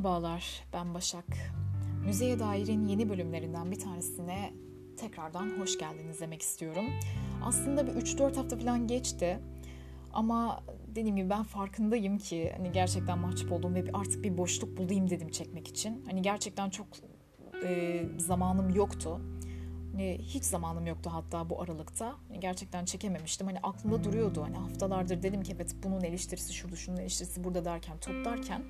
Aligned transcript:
Merhabalar, 0.00 0.64
ben 0.72 0.94
Başak. 0.94 1.24
Müzeye 2.06 2.38
Dair'in 2.38 2.88
yeni 2.88 3.08
bölümlerinden 3.08 3.70
bir 3.70 3.78
tanesine 3.78 4.52
tekrardan 4.96 5.60
hoş 5.60 5.78
geldiniz 5.78 6.20
demek 6.20 6.42
istiyorum. 6.42 6.84
Aslında 7.44 7.86
bir 7.86 7.92
3-4 7.92 8.36
hafta 8.36 8.56
falan 8.56 8.86
geçti. 8.86 9.38
Ama 10.12 10.62
dediğim 10.88 11.16
gibi 11.16 11.30
ben 11.30 11.42
farkındayım 11.42 12.18
ki 12.18 12.52
hani 12.56 12.72
gerçekten 12.72 13.18
mahcup 13.18 13.52
oldum 13.52 13.74
ve 13.74 13.84
artık 13.92 14.24
bir 14.24 14.38
boşluk 14.38 14.76
bulayım 14.76 15.10
dedim 15.10 15.28
çekmek 15.28 15.68
için. 15.68 16.04
Hani 16.06 16.22
gerçekten 16.22 16.70
çok 16.70 16.86
e, 17.64 18.02
zamanım 18.18 18.74
yoktu. 18.74 19.20
Hani 19.92 20.18
hiç 20.20 20.44
zamanım 20.44 20.86
yoktu 20.86 21.10
hatta 21.12 21.50
bu 21.50 21.62
aralıkta. 21.62 22.14
Hani 22.28 22.40
gerçekten 22.40 22.84
çekememiştim. 22.84 23.46
Hani 23.46 23.58
aklımda 23.62 24.04
duruyordu. 24.04 24.42
Hani 24.42 24.56
haftalardır 24.56 25.22
dedim 25.22 25.42
ki 25.42 25.52
evet 25.56 25.74
bunun 25.82 26.00
eleştirisi 26.00 26.52
şurada, 26.54 26.76
şunun 26.76 26.96
eleştirisi 26.96 27.44
burada 27.44 27.64
derken, 27.64 27.98
toplarken 27.98 28.62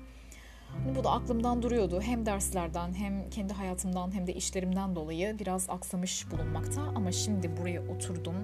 Hani 0.71 0.95
bu 0.95 1.03
da 1.03 1.11
aklımdan 1.11 1.61
duruyordu. 1.61 2.01
Hem 2.01 2.25
derslerden 2.25 2.93
hem 2.93 3.29
kendi 3.29 3.53
hayatımdan 3.53 4.15
hem 4.15 4.27
de 4.27 4.33
işlerimden 4.33 4.95
dolayı 4.95 5.39
biraz 5.39 5.69
aksamış 5.69 6.31
bulunmakta. 6.31 6.81
Ama 6.81 7.11
şimdi 7.11 7.57
buraya 7.57 7.81
oturdum, 7.81 8.35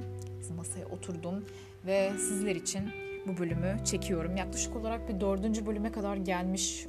masaya 0.57 0.85
oturdum 0.85 1.45
ve 1.85 2.11
sizler 2.17 2.55
için 2.55 2.89
bu 3.27 3.37
bölümü 3.37 3.77
çekiyorum. 3.85 4.35
Yaklaşık 4.35 4.75
olarak 4.75 5.09
bir 5.09 5.19
dördüncü 5.21 5.65
bölüme 5.65 5.91
kadar 5.91 6.15
gelmiş 6.15 6.87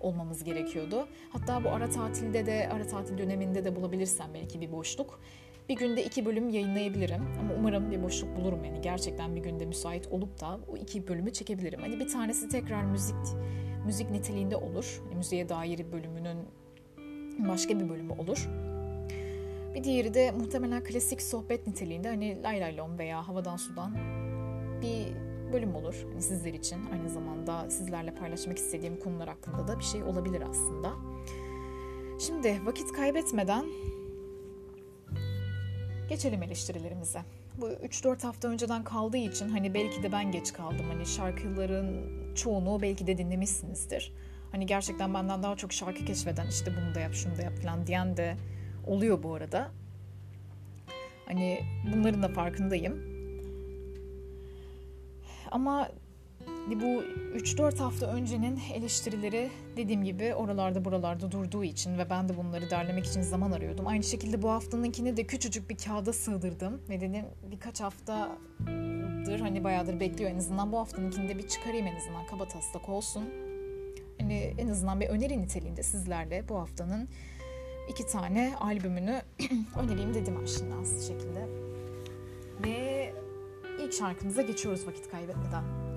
olmamız 0.00 0.44
gerekiyordu. 0.44 1.08
Hatta 1.30 1.64
bu 1.64 1.68
ara 1.68 1.90
tatilde 1.90 2.46
de, 2.46 2.68
ara 2.72 2.86
tatil 2.86 3.18
döneminde 3.18 3.64
de 3.64 3.76
bulabilirsem 3.76 4.26
belki 4.34 4.60
bir 4.60 4.72
boşluk. 4.72 5.20
Bir 5.68 5.76
günde 5.76 6.04
iki 6.04 6.26
bölüm 6.26 6.48
yayınlayabilirim 6.48 7.22
ama 7.40 7.54
umarım 7.58 7.90
bir 7.90 8.02
boşluk 8.02 8.36
bulurum 8.36 8.64
yani 8.64 8.80
gerçekten 8.80 9.36
bir 9.36 9.40
günde 9.40 9.66
müsait 9.66 10.06
olup 10.06 10.40
da 10.40 10.60
o 10.72 10.76
iki 10.76 11.08
bölümü 11.08 11.32
çekebilirim. 11.32 11.80
Hani 11.80 12.00
bir 12.00 12.08
tanesi 12.08 12.48
tekrar 12.48 12.82
müzik 12.84 13.16
müzik 13.86 14.10
niteliğinde 14.10 14.56
olur. 14.56 15.02
Yani 15.04 15.14
müziğe 15.14 15.48
dair 15.48 15.92
bölümünün 15.92 16.38
başka 17.38 17.80
bir 17.80 17.88
bölümü 17.88 18.12
olur. 18.12 18.48
Bir 19.74 19.84
diğeri 19.84 20.14
de 20.14 20.30
muhtemelen 20.30 20.84
klasik 20.84 21.22
sohbet 21.22 21.66
niteliğinde 21.66 22.08
hani 22.08 22.42
lay 22.42 22.60
lay 22.60 22.76
lom 22.76 22.98
veya 22.98 23.28
havadan 23.28 23.56
sudan 23.56 23.94
bir 24.82 25.06
bölüm 25.52 25.74
olur. 25.74 26.06
Hani 26.10 26.22
sizler 26.22 26.54
için 26.54 26.78
aynı 26.92 27.08
zamanda 27.08 27.70
sizlerle 27.70 28.14
paylaşmak 28.14 28.58
istediğim 28.58 29.00
konular 29.00 29.28
hakkında 29.28 29.68
da 29.68 29.78
bir 29.78 29.84
şey 29.84 30.02
olabilir 30.02 30.42
aslında. 30.50 30.92
Şimdi 32.18 32.66
vakit 32.66 32.92
kaybetmeden 32.92 33.64
geçelim 36.08 36.42
eleştirilerimize. 36.42 37.20
Bu 37.58 37.68
3-4 37.68 38.22
hafta 38.22 38.48
önceden 38.48 38.84
kaldığı 38.84 39.16
için 39.16 39.48
hani 39.48 39.74
belki 39.74 40.02
de 40.02 40.12
ben 40.12 40.32
geç 40.32 40.52
kaldım. 40.52 40.86
Hani 40.88 41.06
şarkıların 41.06 42.06
çoğunu 42.34 42.82
belki 42.82 43.06
de 43.06 43.18
dinlemişsinizdir. 43.18 44.12
Hani 44.52 44.66
gerçekten 44.66 45.14
benden 45.14 45.42
daha 45.42 45.56
çok 45.56 45.72
şarkı 45.72 46.04
keşfeden 46.04 46.46
işte 46.46 46.72
bunu 46.76 46.94
da 46.94 47.00
yap 47.00 47.14
şunu 47.14 47.36
da 47.36 47.42
yap 47.42 47.52
falan 47.62 47.86
diyen 47.86 48.16
de 48.16 48.36
oluyor 48.86 49.22
bu 49.22 49.34
arada. 49.34 49.70
Hani 51.26 51.60
bunların 51.94 52.22
da 52.22 52.28
farkındayım. 52.28 53.12
Ama 55.50 55.88
bu 56.70 57.02
3-4 57.38 57.78
hafta 57.78 58.06
öncenin 58.06 58.60
eleştirileri 58.74 59.50
dediğim 59.76 60.04
gibi 60.04 60.34
oralarda 60.34 60.84
buralarda 60.84 61.32
durduğu 61.32 61.64
için 61.64 61.98
ve 61.98 62.10
ben 62.10 62.28
de 62.28 62.36
bunları 62.36 62.70
derlemek 62.70 63.06
için 63.06 63.22
zaman 63.22 63.52
arıyordum. 63.52 63.86
Aynı 63.86 64.02
şekilde 64.02 64.42
bu 64.42 64.50
haftanınkini 64.50 65.16
de 65.16 65.26
küçücük 65.26 65.70
bir 65.70 65.76
kağıda 65.76 66.12
sığdırdım 66.12 66.80
ve 66.88 67.00
dedim 67.00 67.24
birkaç 67.50 67.80
haftadır 67.80 69.40
hani 69.40 69.64
bayağıdır 69.64 70.00
bekliyor 70.00 70.30
en 70.30 70.38
azından 70.38 70.72
bu 70.72 70.78
haftanınkini 70.78 71.28
de 71.28 71.38
bir 71.38 71.48
çıkarayım 71.48 71.86
en 71.86 71.96
azından 71.96 72.26
kaba 72.26 72.48
taslak 72.48 72.88
olsun. 72.88 73.24
Hani 74.20 74.54
en 74.58 74.68
azından 74.68 75.00
bir 75.00 75.08
öneri 75.08 75.42
niteliğinde 75.42 75.82
sizlerle 75.82 76.48
bu 76.48 76.58
haftanın 76.58 77.08
iki 77.88 78.06
tane 78.06 78.54
albümünü 78.60 79.22
önereyim 79.82 80.14
dedim 80.14 80.36
aşinası 80.44 81.06
şekilde. 81.06 81.48
Ve 82.64 83.14
ilk 83.80 83.92
şarkımıza 83.92 84.42
geçiyoruz 84.42 84.86
vakit 84.86 85.10
kaybetmeden. 85.10 85.91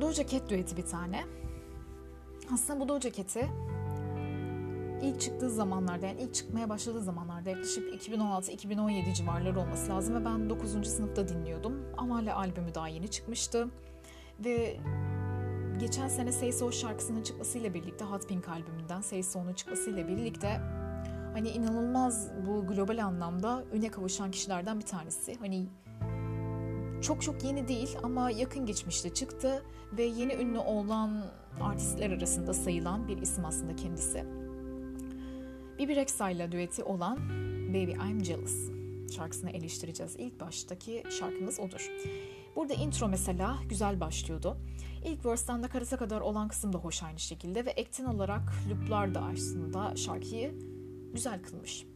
Doja 0.00 0.26
Cat 0.26 0.50
düeti 0.50 0.76
bir 0.76 0.86
tane. 0.86 1.24
Aslında 2.54 2.80
bu 2.80 2.88
Doja 2.88 3.12
Cat'i 3.12 3.48
ilk 5.02 5.20
çıktığı 5.20 5.50
zamanlarda 5.50 6.06
yani 6.06 6.20
ilk 6.20 6.34
çıkmaya 6.34 6.68
başladığı 6.68 7.00
zamanlarda 7.00 7.50
yaklaşık 7.50 8.08
2016-2017 8.08 9.14
civarları 9.14 9.60
olması 9.60 9.90
lazım 9.90 10.14
ve 10.14 10.24
ben 10.24 10.50
9. 10.50 10.86
sınıfta 10.86 11.28
dinliyordum. 11.28 11.82
Ama 11.96 12.16
hala 12.16 12.36
albümü 12.36 12.74
daha 12.74 12.88
yeni 12.88 13.08
çıkmıştı. 13.08 13.68
Ve 14.44 14.76
geçen 15.80 16.08
sene 16.08 16.32
Say 16.32 16.52
So 16.52 16.72
şarkısının 16.72 17.22
çıkmasıyla 17.22 17.74
birlikte 17.74 18.04
Hot 18.04 18.28
Pink 18.28 18.48
albümünden 18.48 19.00
Say 19.00 19.22
So'nun 19.22 19.52
çıkmasıyla 19.52 20.08
birlikte 20.08 20.60
hani 21.32 21.48
inanılmaz 21.48 22.30
bu 22.46 22.66
global 22.66 23.04
anlamda 23.04 23.64
üne 23.72 23.88
kavuşan 23.88 24.30
kişilerden 24.30 24.80
bir 24.80 24.86
tanesi. 24.86 25.34
Hani 25.34 25.66
çok 27.02 27.22
çok 27.22 27.44
yeni 27.44 27.68
değil 27.68 27.96
ama 28.02 28.30
yakın 28.30 28.66
geçmişte 28.66 29.14
çıktı 29.14 29.62
ve 29.92 30.02
yeni 30.02 30.34
ünlü 30.34 30.58
olan 30.58 31.24
artistler 31.60 32.10
arasında 32.10 32.54
sayılan 32.54 33.08
bir 33.08 33.18
isim 33.18 33.44
aslında 33.44 33.76
kendisi. 33.76 34.24
Bibi 35.78 35.96
Rexha 35.96 36.30
ile 36.30 36.52
düeti 36.52 36.84
olan 36.84 37.18
Baby 37.68 37.92
I'm 37.92 38.24
Jealous 38.24 38.70
şarkısını 39.16 39.50
eleştireceğiz. 39.50 40.16
İlk 40.18 40.40
baştaki 40.40 41.02
şarkımız 41.18 41.60
odur. 41.60 41.90
Burada 42.56 42.74
intro 42.74 43.08
mesela 43.08 43.58
güzel 43.68 44.00
başlıyordu. 44.00 44.56
İlk 45.04 45.26
verse'den 45.26 45.62
nakarata 45.62 45.96
kadar 45.96 46.20
olan 46.20 46.48
kısım 46.48 46.72
da 46.72 46.78
hoş 46.78 47.02
aynı 47.02 47.18
şekilde 47.18 47.66
ve 47.66 47.70
ekten 47.70 48.04
olarak 48.04 48.52
looplar 48.70 49.14
da 49.14 49.20
aslında 49.20 49.96
şarkıyı 49.96 50.54
güzel 51.12 51.42
kılmış. 51.42 51.86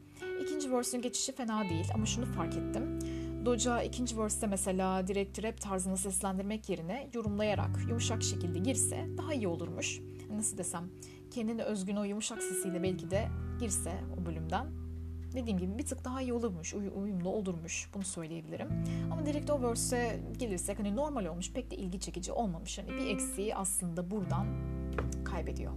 İkinci 0.42 0.72
verse'ün 0.72 1.02
geçişi 1.02 1.32
fena 1.32 1.68
değil 1.68 1.86
ama 1.94 2.06
şunu 2.06 2.26
fark 2.26 2.56
ettim. 2.56 2.98
Doja 3.44 3.82
ikinci 3.82 4.18
verse'te 4.18 4.46
mesela 4.46 5.06
direkt 5.06 5.42
rap 5.42 5.60
tarzını 5.60 5.96
seslendirmek 5.96 6.68
yerine 6.68 7.10
yorumlayarak 7.14 7.70
yumuşak 7.88 8.22
şekilde 8.22 8.58
girse 8.58 9.06
daha 9.18 9.34
iyi 9.34 9.48
olurmuş. 9.48 10.00
Nasıl 10.30 10.58
desem 10.58 10.90
kendine 11.30 11.62
özgün 11.62 11.96
o 11.96 12.04
yumuşak 12.04 12.42
sesiyle 12.42 12.82
belki 12.82 13.10
de 13.10 13.28
girse 13.60 13.92
o 14.22 14.26
bölümden 14.26 14.66
dediğim 15.34 15.58
gibi 15.58 15.78
bir 15.78 15.86
tık 15.86 16.04
daha 16.04 16.22
iyi 16.22 16.32
olurmuş, 16.32 16.74
uy- 16.74 16.92
uyumlu 16.94 17.28
olurmuş 17.28 17.90
bunu 17.94 18.02
söyleyebilirim. 18.04 18.68
Ama 19.12 19.26
direkt 19.26 19.50
o 19.50 19.62
verse'e 19.62 20.20
gelirsek 20.38 20.78
hani 20.78 20.96
normal 20.96 21.24
olmuş 21.26 21.52
pek 21.52 21.70
de 21.70 21.76
ilgi 21.76 22.00
çekici 22.00 22.32
olmamış. 22.32 22.78
Hani 22.78 22.88
bir 22.88 23.06
eksiği 23.06 23.56
aslında 23.56 24.10
buradan 24.10 24.46
kaybediyor. 25.24 25.72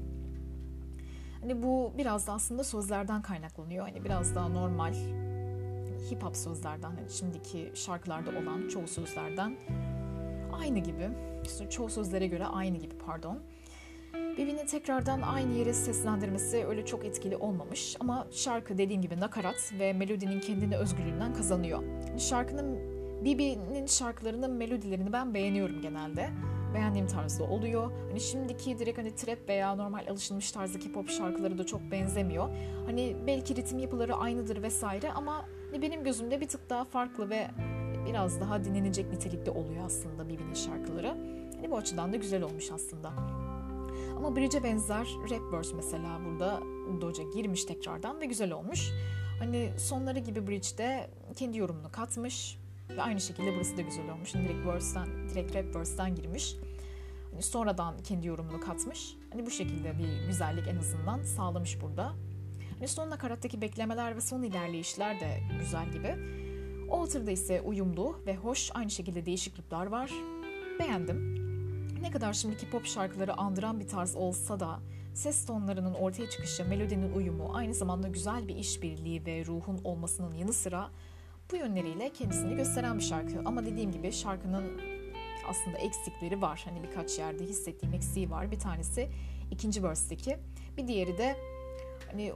Hani 1.42 1.64
bu 1.64 1.94
biraz 1.98 2.28
da 2.28 2.34
aslında 2.34 2.64
sözlerden 2.64 3.22
kaynaklanıyor. 3.22 3.86
Hani 3.86 4.04
biraz 4.04 4.36
daha 4.36 4.48
normal 4.50 4.94
hip 6.12 6.24
hop 6.24 6.36
sözlerden, 6.36 6.90
hani 6.96 7.10
şimdiki 7.10 7.72
şarkılarda 7.74 8.30
olan 8.30 8.68
çoğu 8.68 8.88
sözlerden 8.88 9.56
aynı 10.54 10.80
gibi, 10.80 11.10
çoğu 11.70 11.90
sözlere 11.90 12.28
göre 12.28 12.46
aynı 12.46 12.78
gibi 12.78 12.94
pardon. 13.06 13.40
Birbirini 14.14 14.66
tekrardan 14.66 15.22
aynı 15.22 15.54
yere 15.54 15.74
seslendirmesi 15.74 16.66
öyle 16.66 16.86
çok 16.86 17.06
etkili 17.06 17.38
olmamış 17.38 17.98
ama 18.00 18.28
şarkı 18.32 18.78
dediğim 18.78 19.02
gibi 19.02 19.20
nakarat 19.20 19.74
ve 19.80 19.94
melodinin 19.94 20.40
kendine 20.40 20.78
özgürlüğünden 20.78 21.34
kazanıyor. 21.34 21.84
Şarkının 22.18 22.78
Bibi'nin 23.26 23.86
şarkılarının 23.86 24.52
melodilerini 24.52 25.14
ben 25.14 25.34
beğeniyorum 25.34 25.82
genelde. 25.82 26.30
Beğendiğim 26.76 27.08
tarzda 27.08 27.44
oluyor. 27.44 27.92
Hani 28.10 28.20
şimdiki 28.20 28.80
direkt 28.80 28.98
hani 28.98 29.16
trap 29.16 29.50
veya 29.50 29.76
normal 29.76 30.08
alışılmış 30.08 30.52
tarzdaki 30.52 30.92
pop 30.92 31.10
şarkıları 31.10 31.58
da 31.58 31.66
çok 31.66 31.82
benzemiyor. 31.92 32.50
Hani 32.86 33.16
belki 33.28 33.56
ritim 33.56 33.80
yapıları 33.80 34.16
aynıdır 34.16 34.62
vesaire 34.62 35.12
ama 35.12 35.46
hani 35.72 35.82
benim 35.82 36.04
gözümde 36.04 36.42
bir 36.42 36.48
tık 36.48 36.70
daha 36.70 36.86
farklı 36.86 37.30
ve 37.30 37.48
biraz 38.10 38.42
daha 38.42 38.64
dinlenecek 38.64 39.12
nitelikte 39.12 39.52
oluyor 39.52 39.86
aslında 39.86 40.30
Bibi'nin 40.30 40.54
şarkıları. 40.54 41.08
Hani 41.56 41.72
bu 41.72 41.78
açıdan 41.78 42.14
da 42.14 42.18
güzel 42.18 42.44
olmuş 42.44 42.72
aslında. 42.72 43.10
Ama 44.18 44.36
Bridge'e 44.36 44.64
benzer 44.64 45.08
rap 45.30 45.54
verse 45.54 45.76
mesela 45.76 46.20
burada 46.26 46.60
Doja 47.02 47.24
girmiş 47.24 47.66
tekrardan 47.66 48.22
ve 48.22 48.26
güzel 48.26 48.52
olmuş. 48.52 48.92
Hani 49.40 49.72
sonları 49.78 50.20
gibi 50.20 50.48
Bridge'de 50.48 51.10
kendi 51.36 51.58
yorumunu 51.58 51.92
katmış 51.92 52.58
ve 52.90 53.02
aynı 53.02 53.22
şekilde 53.22 53.56
burası 53.56 53.78
da 53.78 53.82
güzel 53.82 54.10
olmuş. 54.10 54.36
Hani 54.36 54.48
direkt 54.48 54.68
verse'den, 54.68 55.30
direkt 55.30 55.56
rap 55.56 55.76
verse'den 55.76 56.16
girmiş. 56.16 56.56
Sonradan 57.42 57.98
kendi 58.04 58.28
yorumunu 58.28 58.60
katmış. 58.60 59.16
Hani 59.32 59.46
bu 59.46 59.50
şekilde 59.50 59.98
bir 59.98 60.28
güzellik 60.28 60.68
en 60.68 60.78
azından 60.78 61.24
sağlamış 61.24 61.82
burada. 61.82 62.14
Hani 62.80 62.88
son 62.88 63.10
nakarattaki 63.10 63.62
beklemeler 63.62 64.16
ve 64.16 64.22
son 64.22 64.44
ilerleyişler 64.44 65.20
de 65.20 65.40
güzel 65.60 65.92
gibi. 65.92 66.16
O 66.90 67.02
hatırda 67.02 67.32
ise 67.32 67.62
uyumlu 67.62 68.20
ve 68.28 68.36
hoş 68.36 68.72
aynı 68.74 68.90
şekilde 68.90 69.26
değişiklikler 69.26 69.86
var. 69.86 70.12
Beğendim. 70.80 71.36
Ne 72.02 72.12
kadar 72.12 72.34
şimdiki 72.34 72.70
pop 72.70 72.86
şarkıları 72.86 73.34
andıran 73.34 73.80
bir 73.80 73.88
tarz 73.88 74.16
olsa 74.16 74.60
da 74.60 74.80
ses 75.14 75.46
tonlarının 75.46 75.94
ortaya 75.94 76.30
çıkışı, 76.30 76.66
melodinin 76.66 77.14
uyumu, 77.14 77.52
aynı 77.54 77.74
zamanda 77.74 78.08
güzel 78.08 78.48
bir 78.48 78.56
işbirliği 78.56 79.26
ve 79.26 79.46
ruhun 79.46 79.80
olmasının 79.84 80.34
yanı 80.34 80.54
sıra 80.54 80.90
bu 81.52 81.56
yönleriyle 81.56 82.14
kendisini 82.14 82.56
gösteren 82.56 82.98
bir 82.98 83.04
şarkı. 83.04 83.42
Ama 83.46 83.66
dediğim 83.66 83.92
gibi 83.92 84.12
şarkının 84.12 84.95
aslında 85.50 85.78
eksikleri 85.78 86.42
var. 86.42 86.62
Hani 86.66 86.84
birkaç 86.84 87.20
yerde 87.20 87.44
hissettiğim 87.44 87.96
eksiği 87.96 88.32
var. 88.32 88.52
Bir 88.52 88.60
tanesi 88.60 89.10
ikinci 89.52 89.84
verse'deki. 89.84 90.38
Bir 90.78 90.88
diğeri 90.88 91.18
de 91.18 91.36
hani 92.12 92.34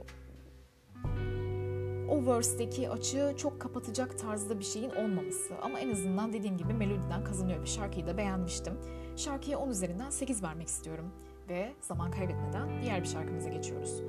o 2.08 2.26
verse'deki 2.26 2.90
açığı 2.90 3.34
çok 3.38 3.60
kapatacak 3.60 4.18
tarzda 4.18 4.58
bir 4.58 4.64
şeyin 4.64 4.90
olmaması. 4.90 5.54
Ama 5.62 5.80
en 5.80 5.90
azından 5.90 6.32
dediğim 6.32 6.56
gibi 6.56 6.72
melodiden 6.72 7.24
kazanıyor 7.24 7.62
ve 7.62 7.66
şarkıyı 7.66 8.06
da 8.06 8.16
beğenmiştim. 8.16 8.74
Şarkıya 9.16 9.58
10 9.58 9.68
üzerinden 9.68 10.10
8 10.10 10.42
vermek 10.42 10.68
istiyorum. 10.68 11.12
Ve 11.48 11.72
zaman 11.80 12.10
kaybetmeden 12.10 12.82
diğer 12.82 13.02
bir 13.02 13.08
şarkımıza 13.08 13.48
geçiyoruz. 13.48 14.02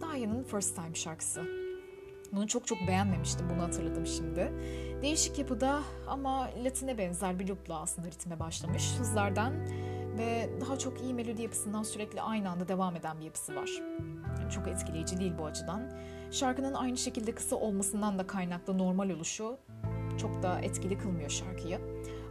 Daya'nın 0.00 0.42
First 0.42 0.76
Time 0.76 0.94
şarkısı. 0.94 1.59
Bunu 2.32 2.48
çok 2.48 2.66
çok 2.66 2.78
beğenmemiştim, 2.88 3.50
bunu 3.50 3.62
hatırladım 3.62 4.06
şimdi. 4.06 4.52
Değişik 5.02 5.38
yapıda 5.38 5.80
ama 6.06 6.50
Latin'e 6.64 6.98
benzer 6.98 7.38
bir 7.38 7.48
loopla 7.48 7.80
aslında 7.80 8.08
ritme 8.08 8.40
başlamış. 8.40 8.94
Hızlardan 8.98 9.52
ve 10.18 10.50
daha 10.60 10.78
çok 10.78 11.02
iyi 11.02 11.14
melodi 11.14 11.42
yapısından 11.42 11.82
sürekli 11.82 12.20
aynı 12.22 12.50
anda 12.50 12.68
devam 12.68 12.96
eden 12.96 13.20
bir 13.20 13.24
yapısı 13.24 13.56
var. 13.56 13.70
Yani 14.40 14.50
çok 14.50 14.68
etkileyici 14.68 15.18
değil 15.18 15.32
bu 15.38 15.46
açıdan. 15.46 15.90
Şarkının 16.30 16.74
aynı 16.74 16.96
şekilde 16.96 17.34
kısa 17.34 17.56
olmasından 17.56 18.18
da 18.18 18.26
kaynaklı 18.26 18.78
normal 18.78 19.10
oluşu 19.10 19.58
çok 20.20 20.42
da 20.42 20.60
etkili 20.60 20.98
kılmıyor 20.98 21.30
şarkıyı. 21.30 21.80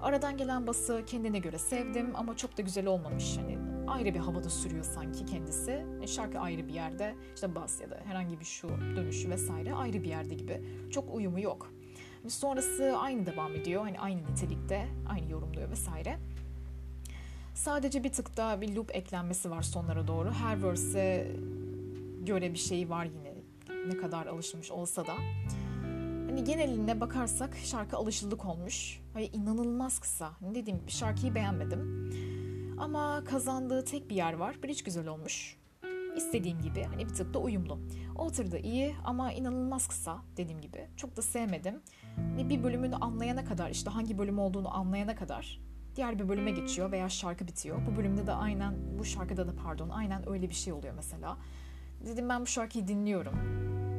Aradan 0.02 0.38
gelen 0.38 0.68
bası 0.68 1.04
kendine 1.06 1.40
göre 1.40 1.58
sevdim 1.58 2.12
ama 2.16 2.38
çok 2.38 2.58
da 2.58 2.62
güzel 2.62 2.88
olmamış. 2.88 3.38
Hani 3.38 3.58
ayrı 3.90 4.14
bir 4.14 4.20
havada 4.20 4.50
sürüyor 4.50 4.84
sanki 4.84 5.26
kendisi. 5.26 5.86
E, 6.02 6.08
şarkı 6.08 6.40
ayrı 6.40 6.68
bir 6.68 6.74
yerde, 6.74 7.16
işte 7.36 7.56
bas 7.56 7.82
ya 7.82 7.90
da 7.90 8.00
herhangi 8.06 8.40
bir 8.40 8.46
şu 8.46 8.70
dönüşü 8.70 9.30
vesaire 9.30 9.74
ayrı 9.74 10.04
bir 10.04 10.08
yerde 10.08 10.36
gibi. 10.36 10.62
Çok 10.92 11.16
uyumu 11.16 11.40
yok. 11.40 11.72
Hani 12.22 12.32
sonrası 12.32 12.98
aynı 12.98 13.26
devam 13.26 13.56
ediyor. 13.56 13.82
Hani 13.82 14.00
aynı 14.00 14.22
nitelikte, 14.32 14.88
aynı 15.10 15.32
yorumluyor 15.32 15.70
vesaire. 15.70 16.18
Sadece 17.54 18.04
bir 18.04 18.12
tık 18.12 18.38
daha 18.38 18.62
bir 18.62 18.76
loop 18.76 18.96
eklenmesi 18.96 19.52
var 19.52 19.62
sonlara 19.62 20.08
doğru. 20.08 20.32
Her 20.32 20.64
verse'e 20.64 21.32
göre 22.26 22.54
bir 22.54 22.58
şey 22.58 22.90
var 22.90 23.06
yine. 23.06 23.34
Ne 23.88 23.98
kadar 23.98 24.26
alışmış 24.26 24.72
olsa 24.72 25.08
da. 25.08 25.14
Hani 26.30 26.44
geneline 26.44 27.02
bakarsak 27.02 27.58
şarkı 27.64 27.98
alışıldık 27.98 28.46
olmuş. 28.46 29.02
Hayır 29.14 29.30
inanılmaz 29.34 30.00
kısa. 30.00 30.32
Hani 30.40 30.56
dediğim 30.56 30.80
gibi 30.80 30.92
şarkıyı 30.92 31.36
beğenmedim. 31.36 32.12
Ama 32.80 33.24
kazandığı 33.24 33.86
tek 33.86 34.10
bir 34.10 34.16
yer 34.16 34.34
var. 34.34 34.64
Bridge 34.64 34.84
güzel 34.86 35.08
olmuş. 35.08 35.58
İstediğim 36.16 36.62
gibi 36.62 36.84
hani 36.84 37.06
bir 37.06 37.14
tık 37.14 37.34
da 37.34 37.40
uyumlu. 37.40 37.80
Alter 38.16 38.52
da 38.52 38.60
iyi 38.60 38.96
ama 39.04 39.34
inanılmaz 39.34 39.88
kısa 39.88 40.18
dediğim 40.38 40.62
gibi. 40.62 40.88
Çok 40.98 41.18
da 41.18 41.22
sevmedim. 41.22 41.82
Hani 42.16 42.50
bir 42.50 42.64
bölümünü 42.64 42.96
anlayana 42.96 43.46
kadar 43.46 43.70
işte 43.70 43.90
hangi 43.90 44.18
bölüm 44.18 44.40
olduğunu 44.40 44.76
anlayana 44.76 45.16
kadar 45.16 45.60
diğer 45.96 46.20
bir 46.20 46.30
bölüme 46.30 46.52
geçiyor 46.52 46.92
veya 46.92 47.10
şarkı 47.10 47.48
bitiyor. 47.48 47.82
Bu 47.88 47.96
bölümde 47.96 48.28
de 48.28 48.34
aynen 48.34 48.76
bu 49.00 49.06
şarkıda 49.06 49.48
da 49.48 49.56
pardon 49.56 49.90
aynen 49.90 50.30
öyle 50.30 50.50
bir 50.50 50.56
şey 50.56 50.74
oluyor 50.74 50.94
mesela. 50.94 51.38
Dedim 52.06 52.30
ben 52.30 52.42
bu 52.42 52.48
şarkıyı 52.48 52.88
dinliyorum. 52.88 53.36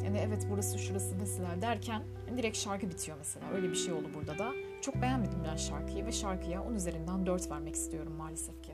Yani 0.04 0.18
evet 0.18 0.46
burası 0.50 0.78
şurası 0.78 1.16
mesela 1.16 1.62
derken 1.62 2.02
direkt 2.36 2.56
şarkı 2.56 2.90
bitiyor 2.90 3.18
mesela. 3.18 3.50
Öyle 3.50 3.70
bir 3.70 3.74
şey 3.74 3.92
oldu 3.92 4.08
burada 4.14 4.38
da. 4.38 4.52
Çok 4.80 5.02
beğenmedim 5.02 5.38
ben 5.44 5.56
şarkıyı 5.56 6.06
ve 6.06 6.12
şarkıya 6.12 6.62
10 6.62 6.74
üzerinden 6.74 7.26
4 7.26 7.50
vermek 7.50 7.74
istiyorum 7.74 8.12
maalesef 8.12 8.62
ki. 8.62 8.72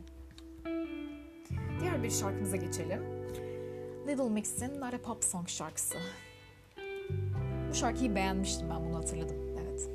Diğer 1.81 2.03
bir 2.03 2.11
şarkımıza 2.11 2.57
geçelim. 2.57 3.03
Little 4.09 4.29
Mix'in 4.29 4.81
Not 4.81 4.95
a 4.95 4.99
Pop 4.99 5.25
Song 5.25 5.49
şarkısı. 5.49 5.99
Bu 7.71 7.75
şarkıyı 7.75 8.15
beğenmiştim 8.15 8.71
ben 8.71 8.85
bunu 8.85 8.97
hatırladım. 8.97 9.37
Evet. 9.63 9.91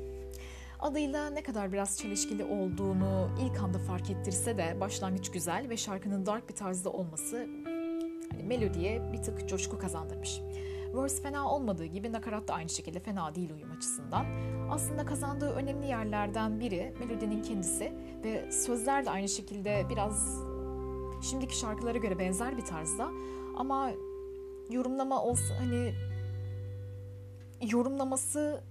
Adıyla 0.80 1.30
ne 1.30 1.42
kadar 1.42 1.72
biraz 1.72 1.98
çelişkili 1.98 2.44
olduğunu 2.44 3.30
ilk 3.40 3.62
anda 3.62 3.78
fark 3.78 4.10
ettirse 4.10 4.58
de 4.58 4.80
başlangıç 4.80 5.30
güzel 5.30 5.68
ve 5.68 5.76
şarkının 5.76 6.26
dark 6.26 6.48
bir 6.48 6.54
tarzda 6.54 6.90
olması 6.90 7.36
hani 8.30 8.42
melodiye 8.42 9.12
bir 9.12 9.22
tık 9.22 9.48
coşku 9.48 9.78
kazandırmış. 9.78 10.40
Verse 10.94 11.22
fena 11.22 11.50
olmadığı 11.50 11.84
gibi 11.84 12.12
nakarat 12.12 12.48
da 12.48 12.54
aynı 12.54 12.68
şekilde 12.68 13.00
fena 13.00 13.34
değil 13.34 13.50
uyum 13.50 13.70
açısından. 13.70 14.26
Aslında 14.70 15.04
kazandığı 15.04 15.50
önemli 15.50 15.86
yerlerden 15.86 16.60
biri 16.60 16.94
melodinin 17.00 17.42
kendisi 17.42 17.92
ve 18.24 18.52
sözler 18.52 19.06
de 19.06 19.10
aynı 19.10 19.28
şekilde 19.28 19.86
biraz 19.90 20.42
şimdiki 21.22 21.58
şarkılara 21.58 21.98
göre 21.98 22.18
benzer 22.18 22.56
bir 22.56 22.64
tarzda 22.64 23.08
ama 23.56 23.90
yorumlama 24.70 25.22
olsa 25.22 25.54
hani 25.60 25.94
yorumlaması 27.70 28.62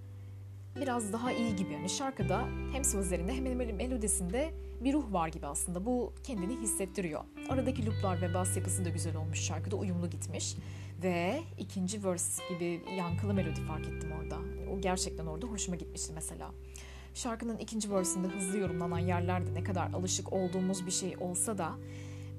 biraz 0.76 1.14
daha 1.14 1.32
iyi 1.32 1.56
gibi. 1.56 1.74
Yani 1.74 1.90
şarkıda 1.90 2.46
hem 2.74 2.84
sözlerinde 2.84 3.34
hem 3.34 3.46
de 3.46 3.56
melodisinde 3.72 4.54
bir 4.82 4.94
ruh 4.94 5.14
var 5.14 5.28
gibi 5.28 5.48
aslında. 5.48 5.86
Bu 5.86 6.14
kendini 6.24 6.58
hissettiriyor. 6.62 7.22
Aradaki 7.50 7.86
looplar 7.86 8.22
ve 8.22 8.34
bas 8.34 8.58
yapısı 8.58 8.86
da 8.86 8.90
güzel 8.90 9.16
olmuş 9.16 9.40
şarkıda 9.40 9.76
uyumlu 9.76 10.10
gitmiş. 10.10 10.56
Ve 11.04 11.42
ikinci 11.58 12.04
verse 12.04 12.44
gibi 12.50 12.82
yankılı 12.98 13.34
melodi 13.34 13.62
fark 13.62 13.88
ettim 13.88 14.12
orada. 14.12 14.38
O 14.74 14.82
gerçekten 14.82 15.26
orada 15.26 15.48
hoşuma 15.48 15.78
gitmişti 15.78 16.14
mesela. 16.14 16.52
Şarkının 17.14 17.58
ikinci 17.58 17.92
verse'inde 17.92 18.28
hızlı 18.28 18.58
yorumlanan 18.58 19.00
yerlerde 19.00 19.54
ne 19.54 19.64
kadar 19.64 19.94
alışık 19.94 20.34
olduğumuz 20.34 20.86
bir 20.86 20.92
şey 20.92 21.18
olsa 21.20 21.58
da 21.58 21.72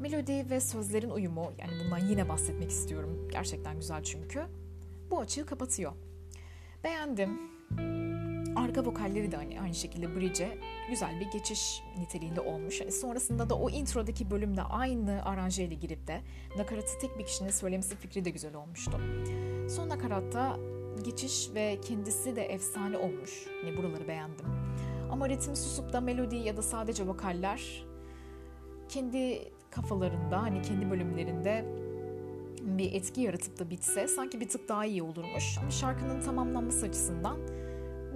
melodi 0.01 0.51
ve 0.51 0.61
sözlerin 0.61 1.11
uyumu 1.11 1.53
yani 1.59 1.73
bundan 1.85 2.09
yine 2.09 2.29
bahsetmek 2.29 2.71
istiyorum. 2.71 3.29
Gerçekten 3.33 3.77
güzel 3.77 4.03
çünkü. 4.03 4.43
Bu 5.11 5.21
açığı 5.21 5.47
kapatıyor. 5.47 5.93
Beğendim. 6.85 7.41
Arka 8.63 8.85
vokalleri 8.85 9.33
de 9.33 9.37
hani 9.37 9.61
aynı 9.61 9.75
şekilde 9.75 10.17
bridge'e 10.17 10.59
güzel 10.91 11.21
bir 11.21 11.31
geçiş 11.31 11.83
niteliğinde 11.99 12.41
olmuş. 12.41 12.81
Yani 12.81 12.93
sonrasında 12.93 13.51
da 13.51 13.55
o 13.55 13.71
introdaki 13.71 14.31
bölümde 14.31 14.63
aynı 14.63 15.25
aranjeyle 15.25 15.75
girip 15.75 16.07
de 16.07 16.21
nakaratı 16.57 16.99
tek 17.01 17.19
bir 17.19 17.25
kişinin 17.25 17.51
söylemesi 17.51 17.97
fikri 17.97 18.25
de 18.25 18.31
güzel 18.31 18.55
olmuştu. 18.55 19.01
Son 19.69 19.89
nakaratta 19.89 20.57
geçiş 21.05 21.49
ve 21.55 21.81
kendisi 21.89 22.37
de 22.37 22.43
efsane 22.43 22.99
olmuş. 22.99 23.47
Yani 23.65 23.77
buraları 23.77 24.09
beğendim. 24.09 24.47
Ama 25.11 25.29
ritim 25.29 25.57
susup 25.57 25.93
da 25.93 26.01
melodi 26.01 26.37
ya 26.37 26.57
da 26.57 26.63
sadece 26.63 27.07
vokaller 27.07 27.85
kendi 28.89 29.53
kafalarında 29.71 30.43
hani 30.43 30.63
kendi 30.63 30.91
bölümlerinde 30.91 31.65
bir 32.63 32.93
etki 32.93 33.21
yaratıp 33.21 33.59
da 33.59 33.71
bitse 33.71 34.09
sanki 34.09 34.41
bir 34.41 34.49
tık 34.49 34.69
daha 34.69 34.85
iyi 34.85 35.03
olurmuş. 35.03 35.59
Ama 35.61 35.71
şarkının 35.71 36.21
tamamlanması 36.21 36.87
açısından 36.87 37.37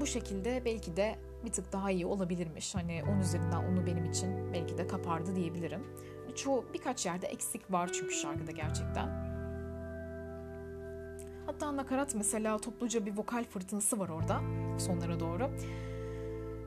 bu 0.01 0.07
şekilde 0.07 0.63
belki 0.65 0.97
de 0.97 1.17
bir 1.45 1.53
tık 1.53 1.73
daha 1.73 1.91
iyi 1.91 2.07
olabilirmiş. 2.07 2.75
Hani 2.75 3.03
10 3.17 3.21
üzerinden 3.21 3.73
onu 3.73 3.87
benim 3.87 4.05
için 4.05 4.53
belki 4.53 4.79
de 4.79 4.87
kapardı 4.87 5.37
diyebilirim. 5.37 5.85
Çoğu 6.37 6.65
birkaç 6.75 7.07
yerde 7.07 7.27
eksik 7.27 7.73
var 7.73 7.91
çünkü 7.93 8.15
şarkıda 8.15 8.53
gerçekten. 8.53 9.27
Hatta 11.47 11.77
nakarat 11.77 12.15
mesela 12.15 12.59
topluca 12.59 13.07
bir 13.07 13.17
vokal 13.17 13.45
fırtınası 13.45 13.99
var 13.99 14.09
orada 14.09 14.41
sonlara 14.79 15.21
doğru. 15.21 15.51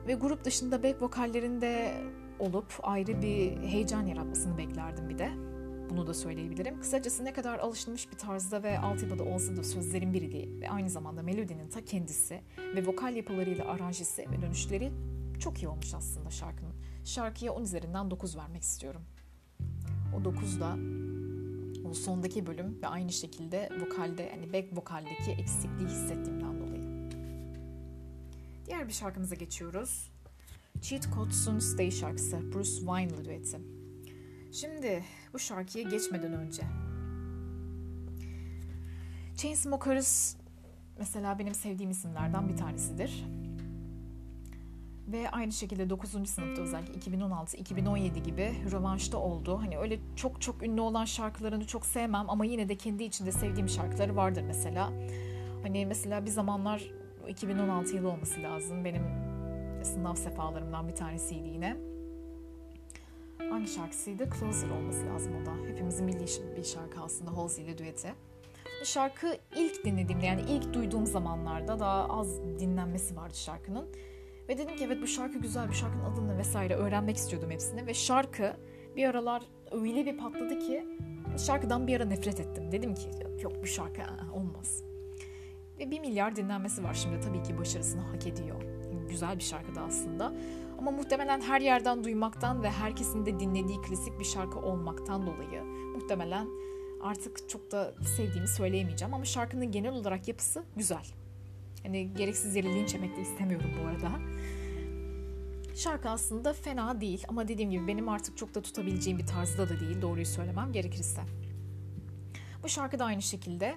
Ve 0.06 0.14
grup 0.14 0.44
dışında 0.44 0.82
back 0.82 1.02
vokallerinde 1.02 1.94
olup 2.38 2.72
ayrı 2.82 3.22
bir 3.22 3.56
heyecan 3.56 4.06
yaratmasını 4.06 4.58
beklerdim 4.58 5.08
bir 5.08 5.18
de. 5.18 5.30
Bunu 5.90 6.06
da 6.06 6.14
söyleyebilirim. 6.14 6.80
Kısacası 6.80 7.24
ne 7.24 7.32
kadar 7.32 7.58
alışılmış 7.58 8.12
bir 8.12 8.18
tarzda 8.18 8.62
ve 8.62 8.78
altyapıda 8.78 9.24
olsa 9.24 9.56
da 9.56 9.62
sözlerin 9.62 10.14
biri 10.14 10.32
değil 10.32 10.60
ve 10.60 10.70
aynı 10.70 10.90
zamanda 10.90 11.22
melodinin 11.22 11.68
ta 11.68 11.84
kendisi 11.84 12.40
ve 12.58 12.86
vokal 12.86 13.16
yapılarıyla 13.16 13.64
aranjesi 13.64 14.26
ve 14.30 14.42
dönüşleri 14.42 14.92
çok 15.40 15.62
iyi 15.62 15.68
olmuş 15.68 15.94
aslında 15.94 16.30
şarkının. 16.30 16.74
Şarkıya 17.04 17.52
10 17.52 17.62
üzerinden 17.62 18.10
9 18.10 18.36
vermek 18.36 18.62
istiyorum. 18.62 19.02
O 20.16 20.24
9 20.24 20.60
da 20.60 20.76
o 21.90 21.94
sondaki 21.94 22.46
bölüm 22.46 22.82
ve 22.82 22.86
aynı 22.86 23.12
şekilde 23.12 23.68
vokalde 23.80 24.22
yani 24.22 24.52
back 24.52 24.76
vokaldeki 24.76 25.30
eksikliği 25.30 25.88
hissettiğimden 25.88 26.60
dolayı. 26.60 27.10
Diğer 28.66 28.88
bir 28.88 28.92
şarkımıza 28.92 29.34
geçiyoruz. 29.34 30.10
Cheat 30.80 31.08
Codes'un 31.14 31.58
Stay 31.58 31.90
şarkısı 31.90 32.52
Bruce 32.52 32.70
Wine'lı 32.70 33.24
düeti. 33.24 33.79
Şimdi 34.52 35.04
bu 35.32 35.38
şarkıya 35.38 35.84
geçmeden 35.84 36.32
önce 36.32 36.62
Chainsmokers 39.36 40.36
mesela 40.98 41.38
benim 41.38 41.54
sevdiğim 41.54 41.90
isimlerden 41.90 42.48
bir 42.48 42.56
tanesidir. 42.56 43.24
Ve 45.08 45.30
aynı 45.30 45.52
şekilde 45.52 45.90
9. 45.90 46.10
sınıfta 46.10 46.62
özellikle 46.62 47.16
2016-2017 47.16 48.22
gibi 48.22 48.54
rövanşta 48.72 49.18
oldu. 49.18 49.58
Hani 49.58 49.78
öyle 49.78 49.98
çok 50.16 50.40
çok 50.40 50.62
ünlü 50.62 50.80
olan 50.80 51.04
şarkılarını 51.04 51.66
çok 51.66 51.86
sevmem 51.86 52.30
ama 52.30 52.44
yine 52.44 52.68
de 52.68 52.76
kendi 52.76 53.04
içinde 53.04 53.32
sevdiğim 53.32 53.68
şarkıları 53.68 54.16
vardır 54.16 54.42
mesela. 54.42 54.92
Hani 55.62 55.86
mesela 55.86 56.24
bir 56.24 56.30
zamanlar 56.30 56.90
2016 57.28 57.96
yılı 57.96 58.08
olması 58.08 58.42
lazım. 58.42 58.84
Benim 58.84 59.02
sınav 59.82 60.14
sefalarımdan 60.14 60.88
bir 60.88 60.96
tanesiydi 60.96 61.48
yine. 61.48 61.76
Hangi 63.50 63.68
şarkısıydı? 63.68 64.28
Closer 64.40 64.70
olması 64.70 65.06
lazım 65.06 65.32
o 65.42 65.46
da. 65.46 65.68
Hepimizin 65.68 66.08
bildiği 66.08 66.56
bir 66.56 66.64
şarkı 66.64 67.00
aslında 67.00 67.36
Halsey 67.36 67.64
ile 67.64 67.78
düeti. 67.78 68.14
Şarkı 68.84 69.36
ilk 69.56 69.84
dinlediğimde 69.84 70.26
yani 70.26 70.42
ilk 70.48 70.74
duyduğum 70.74 71.06
zamanlarda 71.06 71.80
daha 71.80 72.08
az 72.08 72.42
dinlenmesi 72.58 73.16
vardı 73.16 73.34
şarkının. 73.34 73.88
Ve 74.48 74.58
dedim 74.58 74.76
ki 74.76 74.84
evet 74.84 75.02
bu 75.02 75.06
şarkı 75.06 75.38
güzel, 75.38 75.68
bu 75.68 75.72
şarkının 75.72 76.04
adını 76.04 76.38
vesaire 76.38 76.74
öğrenmek 76.74 77.16
istiyordum 77.16 77.50
hepsini. 77.50 77.86
Ve 77.86 77.94
şarkı 77.94 78.56
bir 78.96 79.04
aralar 79.04 79.42
öyle 79.70 80.06
bir 80.06 80.18
patladı 80.18 80.58
ki 80.58 80.86
şarkıdan 81.46 81.86
bir 81.86 81.96
ara 81.96 82.04
nefret 82.04 82.40
ettim. 82.40 82.72
Dedim 82.72 82.94
ki 82.94 83.10
yok 83.42 83.52
bu 83.62 83.66
şarkı 83.66 84.02
olmaz. 84.34 84.82
Ve 85.78 85.90
bir 85.90 86.00
milyar 86.00 86.36
dinlenmesi 86.36 86.84
var 86.84 86.94
şimdi 86.94 87.20
tabii 87.20 87.42
ki 87.42 87.58
başarısını 87.58 88.00
hak 88.00 88.26
ediyor. 88.26 88.62
Güzel 89.08 89.38
bir 89.38 89.42
şarkı 89.42 89.74
da 89.74 89.80
aslında. 89.80 90.32
Ama 90.80 90.90
muhtemelen 90.90 91.40
her 91.40 91.60
yerden 91.60 92.04
duymaktan 92.04 92.62
ve 92.62 92.70
herkesin 92.70 93.26
de 93.26 93.40
dinlediği 93.40 93.80
klasik 93.80 94.18
bir 94.18 94.24
şarkı 94.24 94.58
olmaktan 94.58 95.26
dolayı 95.26 95.64
muhtemelen 95.64 96.48
artık 97.02 97.48
çok 97.48 97.72
da 97.72 97.94
sevdiğimi 98.16 98.48
söyleyemeyeceğim 98.48 99.14
ama 99.14 99.24
şarkının 99.24 99.70
genel 99.70 99.92
olarak 99.92 100.28
yapısı 100.28 100.64
güzel. 100.76 101.06
Hani 101.82 102.14
gereksiz 102.14 102.56
yere 102.56 102.74
linç 102.74 102.94
yemek 102.94 103.16
de 103.16 103.20
istemiyorum 103.20 103.70
bu 103.82 103.88
arada. 103.88 104.10
Şarkı 105.74 106.08
aslında 106.08 106.52
fena 106.52 107.00
değil 107.00 107.24
ama 107.28 107.48
dediğim 107.48 107.70
gibi 107.70 107.86
benim 107.86 108.08
artık 108.08 108.36
çok 108.36 108.54
da 108.54 108.62
tutabileceğim 108.62 109.18
bir 109.18 109.26
tarzda 109.26 109.68
da 109.68 109.80
değil 109.80 110.02
doğruyu 110.02 110.26
söylemem 110.26 110.72
gerekirse. 110.72 111.20
Bu 112.62 112.68
şarkı 112.68 112.98
da 112.98 113.04
aynı 113.04 113.22
şekilde 113.22 113.76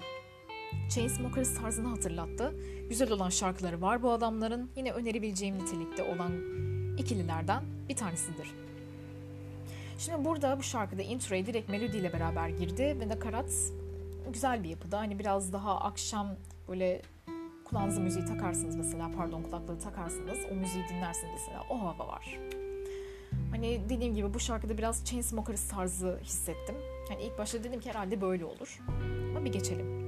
Chainsmokers 0.90 1.56
tarzını 1.56 1.88
hatırlattı. 1.88 2.56
Güzel 2.90 3.12
olan 3.12 3.30
şarkıları 3.30 3.82
var 3.82 4.04
bu 4.04 4.12
adamların. 4.12 4.72
Yine 4.76 4.92
önerebileceğim 4.92 5.60
nitelikte 5.60 6.04
olan 6.04 6.32
ikililerden 6.98 7.64
bir 7.90 7.96
tanesidir. 7.96 8.54
Şimdi 9.98 10.26
burada 10.26 10.58
bu 10.60 10.64
şarkıda 10.64 11.02
introya 11.02 11.46
direkt 11.46 11.70
melodiyle 11.70 12.14
beraber 12.14 12.50
girdi 12.50 12.98
ve 13.00 13.10
nakarat 13.10 13.52
güzel 14.34 14.64
bir 14.64 14.70
yapıda. 14.70 15.00
Hani 15.00 15.20
biraz 15.20 15.54
daha 15.54 15.80
akşam 15.80 16.28
böyle 16.70 17.02
kulağınıza 17.66 18.02
müziği 18.02 18.26
takarsınız 18.26 18.76
mesela 18.76 19.12
pardon 19.18 19.44
kulaklığı 19.44 19.80
takarsınız 19.80 20.38
o 20.52 20.56
müziği 20.56 20.84
dinlersiniz 20.90 21.32
mesela 21.34 21.64
o 21.70 21.82
hava 21.82 22.08
var. 22.08 22.40
Hani 23.52 23.82
dediğim 23.90 24.16
gibi 24.16 24.34
bu 24.34 24.40
şarkıda 24.40 24.78
biraz 24.78 25.06
Chainsmokers 25.06 25.70
tarzı 25.70 26.20
hissettim. 26.24 26.76
Hani 27.10 27.24
ilk 27.24 27.38
başta 27.38 27.64
dedim 27.64 27.80
ki 27.80 27.90
herhalde 27.90 28.22
böyle 28.22 28.46
olur. 28.46 28.80
Ama 29.30 29.46
bir 29.46 29.52
geçelim. 29.52 30.04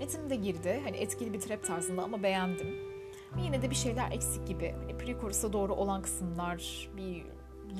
Ritim 0.00 0.30
de 0.30 0.36
girdi. 0.36 0.80
Hani 0.84 0.96
etkili 0.96 1.32
bir 1.32 1.40
trap 1.40 1.64
tarzında 1.64 2.02
ama 2.02 2.22
beğendim. 2.22 2.89
Yine 3.38 3.62
de 3.62 3.70
bir 3.70 3.74
şeyler 3.74 4.10
eksik 4.12 4.46
gibi. 4.46 4.74
Hani 4.80 4.92
pre-chorus'a 4.92 5.52
doğru 5.52 5.74
olan 5.74 6.02
kısımlar 6.02 6.88
bir 6.96 7.26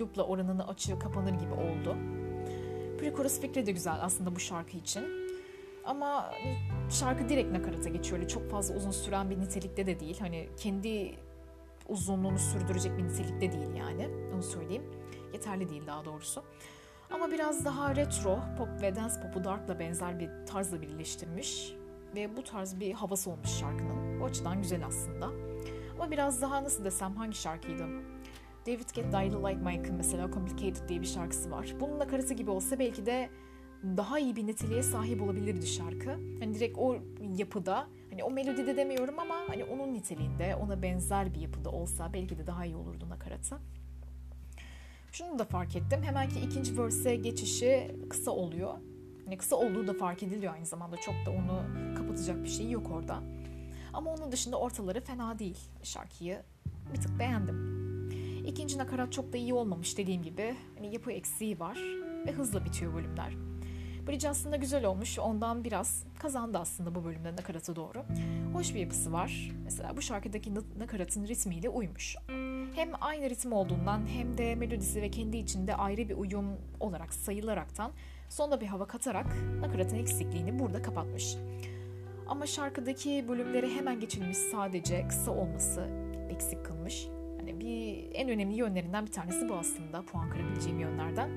loopla 0.00 0.22
oranını 0.22 0.68
açıyor 0.68 1.00
kapanır 1.00 1.32
gibi 1.32 1.52
oldu. 1.52 1.96
Pre-chorus 2.98 3.40
fikri 3.40 3.66
de 3.66 3.72
güzel 3.72 3.96
aslında 4.00 4.36
bu 4.36 4.40
şarkı 4.40 4.76
için. 4.76 5.04
Ama 5.84 6.32
şarkı 6.90 7.28
direkt 7.28 7.52
nakarata 7.52 7.88
geçiyor. 7.88 8.18
Öyle 8.18 8.28
çok 8.28 8.50
fazla 8.50 8.74
uzun 8.74 8.90
süren 8.90 9.30
bir 9.30 9.40
nitelikte 9.40 9.86
de 9.86 10.00
değil. 10.00 10.20
Hani 10.20 10.48
kendi 10.56 11.14
uzunluğunu 11.88 12.38
sürdürecek 12.38 12.98
bir 12.98 13.04
nitelikte 13.04 13.52
değil 13.52 13.74
yani. 13.74 14.08
Onu 14.34 14.42
söyleyeyim. 14.42 14.82
Yeterli 15.32 15.68
değil 15.68 15.86
daha 15.86 16.04
doğrusu. 16.04 16.42
Ama 17.10 17.30
biraz 17.30 17.64
daha 17.64 17.96
retro, 17.96 18.38
pop 18.58 18.82
ve 18.82 18.96
dance 18.96 19.14
pop'u 19.22 19.44
dark'la 19.44 19.78
benzer 19.78 20.18
bir 20.20 20.30
tarzla 20.46 20.82
birleştirmiş. 20.82 21.74
Ve 22.14 22.36
bu 22.36 22.44
tarz 22.44 22.80
bir 22.80 22.92
havası 22.92 23.30
olmuş 23.30 23.50
şarkının. 23.50 24.20
O 24.20 24.24
açıdan 24.24 24.62
güzel 24.62 24.86
aslında. 24.86 25.30
Ama 25.94 26.10
biraz 26.10 26.42
daha 26.42 26.64
nasıl 26.64 26.84
desem 26.84 27.16
hangi 27.16 27.36
şarkıydı? 27.36 27.86
David 28.66 28.90
Get 28.94 29.04
Died 29.12 29.32
Like 29.32 29.60
Mike'ın 29.60 29.96
mesela 29.96 30.30
Complicated 30.30 30.88
diye 30.88 31.00
bir 31.00 31.06
şarkısı 31.06 31.50
var. 31.50 31.74
Bunun 31.80 31.98
nakaratı 31.98 32.34
gibi 32.34 32.50
olsa 32.50 32.78
belki 32.78 33.06
de 33.06 33.30
daha 33.84 34.18
iyi 34.18 34.36
bir 34.36 34.46
niteliğe 34.46 34.82
sahip 34.82 35.22
olabilirdi 35.22 35.66
şarkı. 35.66 36.10
Hani 36.10 36.54
direkt 36.54 36.78
o 36.78 36.96
yapıda, 37.36 37.86
hani 38.10 38.24
o 38.24 38.30
melodide 38.30 38.76
demiyorum 38.76 39.18
ama 39.18 39.34
hani 39.46 39.64
onun 39.64 39.94
niteliğinde, 39.94 40.56
ona 40.56 40.82
benzer 40.82 41.34
bir 41.34 41.40
yapıda 41.40 41.70
olsa 41.70 42.12
belki 42.12 42.38
de 42.38 42.46
daha 42.46 42.64
iyi 42.64 42.76
olurdu 42.76 43.08
nakaratı. 43.08 43.56
Şunu 45.12 45.38
da 45.38 45.44
fark 45.44 45.76
ettim. 45.76 46.02
Hemenki 46.02 46.40
ikinci 46.40 46.78
verse'e 46.78 47.16
geçişi 47.16 47.96
kısa 48.10 48.30
oluyor. 48.30 48.74
Hani 49.30 49.38
kısa 49.38 49.56
olduğu 49.56 49.86
da 49.86 49.94
fark 49.94 50.22
ediliyor 50.22 50.54
aynı 50.54 50.66
zamanda. 50.66 50.96
Çok 50.96 51.14
da 51.26 51.30
onu 51.30 51.64
kapatacak 51.98 52.44
bir 52.44 52.48
şey 52.48 52.70
yok 52.70 52.90
orada. 52.90 53.22
Ama 53.92 54.14
onun 54.14 54.32
dışında 54.32 54.56
ortaları 54.56 55.00
fena 55.00 55.38
değil. 55.38 55.58
Şarkıyı 55.82 56.42
bir 56.94 57.00
tık 57.00 57.18
beğendim. 57.18 57.56
İkinci 58.46 58.78
nakarat 58.78 59.12
çok 59.12 59.32
da 59.32 59.36
iyi 59.36 59.54
olmamış 59.54 59.98
dediğim 59.98 60.22
gibi. 60.22 60.56
Hani 60.76 60.92
yapı 60.92 61.12
eksiği 61.12 61.60
var 61.60 61.78
ve 62.26 62.32
hızla 62.32 62.64
bitiyor 62.64 62.94
bölümler. 62.94 63.32
Bridge 64.08 64.28
aslında 64.28 64.56
güzel 64.56 64.84
olmuş. 64.84 65.18
Ondan 65.18 65.64
biraz 65.64 66.04
kazandı 66.18 66.58
aslında 66.58 66.94
bu 66.94 67.04
bölümde 67.04 67.32
nakarata 67.32 67.76
doğru. 67.76 68.04
Hoş 68.52 68.74
bir 68.74 68.80
yapısı 68.80 69.12
var. 69.12 69.50
Mesela 69.64 69.96
bu 69.96 70.02
şarkıdaki 70.02 70.54
nakaratın 70.78 71.26
ritmiyle 71.26 71.68
uymuş. 71.68 72.16
Hem 72.74 72.90
aynı 73.00 73.30
ritim 73.30 73.52
olduğundan 73.52 74.06
hem 74.06 74.38
de 74.38 74.54
melodisi 74.54 75.02
ve 75.02 75.10
kendi 75.10 75.36
içinde 75.36 75.74
ayrı 75.74 76.08
bir 76.08 76.16
uyum 76.16 76.56
olarak 76.80 77.14
sayılaraktan 77.14 77.92
sonda 78.30 78.60
bir 78.60 78.66
hava 78.66 78.86
katarak 78.86 79.26
nakaratın 79.60 79.96
eksikliğini 79.96 80.58
burada 80.58 80.82
kapatmış. 80.82 81.36
Ama 82.26 82.46
şarkıdaki 82.46 83.24
bölümleri 83.28 83.74
hemen 83.74 84.00
geçilmiş 84.00 84.36
sadece 84.36 85.08
kısa 85.08 85.30
olması 85.30 85.88
eksik 86.30 86.64
kılmış. 86.64 87.08
Hani 87.38 87.60
bir 87.60 88.08
en 88.14 88.28
önemli 88.28 88.56
yönlerinden 88.56 89.06
bir 89.06 89.12
tanesi 89.12 89.48
bu 89.48 89.54
aslında 89.54 90.02
puan 90.02 90.30
kırabileceğim 90.30 90.80
yönlerden. 90.80 91.30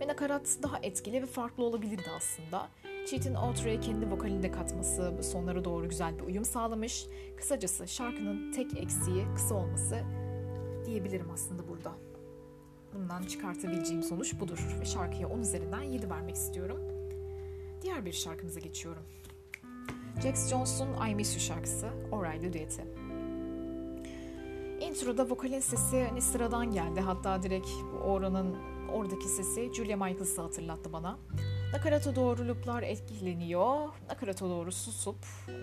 Ve 0.00 0.08
nakarat 0.08 0.58
daha 0.62 0.78
etkili 0.82 1.22
ve 1.22 1.26
farklı 1.26 1.64
olabilirdi 1.64 2.10
aslında. 2.16 2.68
Cheat'in 3.10 3.34
outro'ya 3.34 3.80
kendi 3.80 4.10
vokalini 4.10 4.42
de 4.42 4.50
katması 4.50 5.22
sonlara 5.22 5.64
doğru 5.64 5.88
güzel 5.88 6.18
bir 6.18 6.22
uyum 6.22 6.44
sağlamış. 6.44 7.06
Kısacası 7.36 7.88
şarkının 7.88 8.52
tek 8.52 8.78
eksiği 8.78 9.24
kısa 9.34 9.54
olması 9.54 10.02
diyebilirim 10.86 11.30
aslında 11.30 11.68
burada. 11.68 12.11
Bundan 12.94 13.22
çıkartabileceğim 13.22 14.02
sonuç 14.02 14.40
budur. 14.40 14.58
Ve 14.80 14.84
şarkıya 14.84 15.28
10 15.28 15.40
üzerinden 15.40 15.82
7 15.82 16.10
vermek 16.10 16.34
istiyorum. 16.34 16.78
Diğer 17.82 18.04
bir 18.04 18.12
şarkımıza 18.12 18.60
geçiyorum. 18.60 19.02
Jax 20.22 20.50
Jones'un 20.50 21.06
I 21.08 21.14
Miss 21.14 21.32
You 21.32 21.40
şarkısı, 21.40 21.88
O'Reilly 22.12 22.52
düeti. 22.52 22.84
Introda 24.80 25.30
vokalin 25.30 25.60
sesi 25.60 26.04
hani 26.08 26.22
sıradan 26.22 26.72
geldi. 26.72 27.00
Hatta 27.00 27.42
direkt 27.42 27.68
Ora'nın 28.04 28.56
oradaki 28.92 29.28
sesi 29.28 29.70
Julia 29.74 29.96
Michaels'ı 29.96 30.42
hatırlattı 30.42 30.92
bana. 30.92 31.18
Nakarata 31.72 32.16
doğru 32.16 32.48
looplar 32.48 32.82
etkileniyor. 32.82 33.88
Nakarata 34.08 34.48
doğru 34.48 34.72
susup 34.72 35.16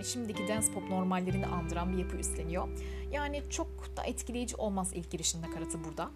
şimdiki 0.04 0.48
dance 0.48 0.72
pop 0.74 0.90
normallerini 0.90 1.46
andıran 1.46 1.94
bir 1.94 1.98
yapı 1.98 2.18
üstleniyor. 2.18 2.68
Yani 3.12 3.44
çok 3.50 3.98
da 3.98 4.04
etkileyici 4.04 4.56
olmaz 4.56 4.92
ilk 4.94 5.12
girişin 5.12 5.42
nakaratı 5.42 5.84
burada. 5.84 6.12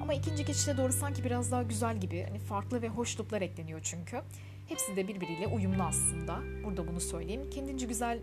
Ama 0.00 0.14
ikinci 0.14 0.44
geçişe 0.44 0.76
doğru 0.76 0.92
sanki 0.92 1.24
biraz 1.24 1.52
daha 1.52 1.62
güzel 1.62 2.00
gibi. 2.00 2.24
Hani 2.28 2.38
farklı 2.38 2.82
ve 2.82 2.88
hoş 2.88 3.20
looplar 3.20 3.42
ekleniyor 3.42 3.80
çünkü. 3.82 4.20
Hepsi 4.68 4.96
de 4.96 5.08
birbiriyle 5.08 5.46
uyumlu 5.46 5.82
aslında. 5.82 6.40
Burada 6.64 6.88
bunu 6.88 7.00
söyleyeyim. 7.00 7.50
Kendince 7.50 7.86
güzel 7.86 8.18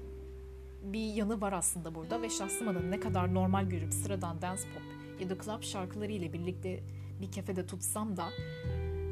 bir 0.84 1.14
yanı 1.14 1.42
var 1.42 1.54
aslında 1.54 1.96
burada 1.96 2.22
ve 2.22 2.30
şahsım 2.30 2.68
adına 2.68 2.90
ne 2.90 3.00
kadar 3.00 3.34
normal 3.34 3.70
görüp 3.70 3.94
sıradan 3.94 4.42
dance 4.42 4.62
pop 4.62 4.84
ya 5.22 5.30
da 5.30 5.44
club 5.44 5.64
şarkıları 5.64 6.12
ile 6.12 6.34
birlikte 6.34 6.80
bir 7.22 7.32
kefede 7.32 7.66
tutsam 7.66 8.18
da 8.18 8.30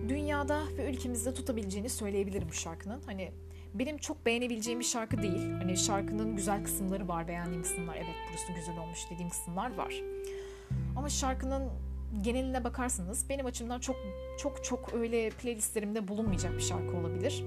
dünyada 0.10 0.64
ve 0.78 0.92
ülkemizde 0.92 1.34
tutabileceğini 1.34 1.90
söyleyebilirim 1.90 2.48
bu 2.50 2.54
şarkının. 2.54 3.02
Hani 3.06 3.32
benim 3.74 3.98
çok 3.98 4.26
beğenebileceğim 4.26 4.80
bir 4.80 4.86
şarkı 4.86 5.22
değil. 5.22 5.52
Hani 5.52 5.78
şarkının 5.78 6.36
güzel 6.36 6.64
kısımları 6.64 7.08
var, 7.08 7.28
beğendiğim 7.28 7.64
kısımlar. 7.64 7.96
Evet 7.96 8.16
burası 8.30 8.54
güzel 8.54 8.78
olmuş 8.80 9.00
dediğim 9.12 9.30
kısımlar 9.30 9.76
var. 9.76 9.94
Ama 10.96 11.10
şarkının 11.10 11.70
geneline 12.22 12.64
bakarsanız 12.64 13.30
benim 13.30 13.46
açımdan 13.46 13.80
çok 13.80 13.96
çok 14.40 14.64
çok 14.64 14.94
öyle 14.94 15.30
playlistlerimde 15.30 16.08
bulunmayacak 16.08 16.54
bir 16.54 16.62
şarkı 16.62 16.98
olabilir. 16.98 17.44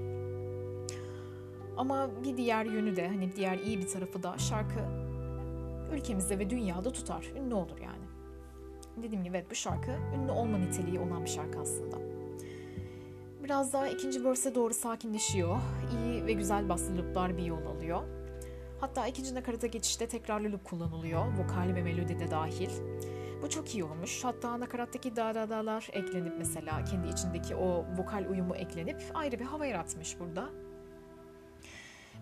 Ama 1.76 2.10
bir 2.24 2.36
diğer 2.36 2.64
yönü 2.64 2.96
de 2.96 3.08
hani 3.08 3.36
diğer 3.36 3.58
iyi 3.58 3.78
bir 3.78 3.88
tarafı 3.88 4.22
da 4.22 4.38
şarkı 4.38 4.80
ülkemizde 5.92 6.38
ve 6.38 6.50
dünyada 6.50 6.92
tutar. 6.92 7.24
Ünlü 7.36 7.54
olur 7.54 7.78
yani. 7.78 8.04
Dediğim 9.02 9.24
gibi 9.24 9.36
evet 9.36 9.50
bu 9.50 9.54
şarkı 9.54 9.90
ünlü 9.90 10.32
olma 10.32 10.58
niteliği 10.58 11.00
olan 11.00 11.24
bir 11.24 11.30
şarkı 11.30 11.60
aslında. 11.60 11.96
Biraz 13.44 13.72
daha 13.72 13.88
ikinci 13.88 14.24
verse 14.24 14.54
doğru 14.54 14.74
sakinleşiyor. 14.74 15.56
İyi 15.98 16.26
ve 16.26 16.32
güzel 16.32 16.68
baslı 16.68 16.98
looplar 16.98 17.36
bir 17.36 17.42
yol 17.42 17.66
alıyor. 17.66 18.02
Hatta 18.80 19.06
ikinci 19.06 19.34
nakarata 19.34 19.66
geçişte 19.66 20.08
tekrarlı 20.08 20.52
loop 20.52 20.64
kullanılıyor. 20.64 21.24
Vokal 21.38 21.74
ve 21.74 21.82
melodi 21.82 22.20
de 22.20 22.30
dahil. 22.30 22.70
Bu 23.44 23.50
çok 23.50 23.74
iyi 23.74 23.84
olmuş. 23.84 24.24
Hatta 24.24 24.60
nakarattaki 24.60 25.16
da 25.16 25.34
da 25.34 25.50
da'lar 25.50 25.88
eklenip 25.92 26.32
mesela 26.38 26.84
kendi 26.84 27.08
içindeki 27.08 27.54
o 27.56 27.84
vokal 27.98 28.26
uyumu 28.30 28.56
eklenip 28.56 29.02
ayrı 29.14 29.38
bir 29.38 29.44
hava 29.44 29.66
yaratmış 29.66 30.20
burada. 30.20 30.48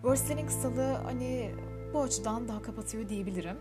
Verse'lerin 0.03 0.47
kısalığı 0.47 0.93
hani 0.93 1.55
bu 1.93 2.01
açıdan 2.01 2.47
daha 2.47 2.61
kapatıyor 2.61 3.09
diyebilirim. 3.09 3.57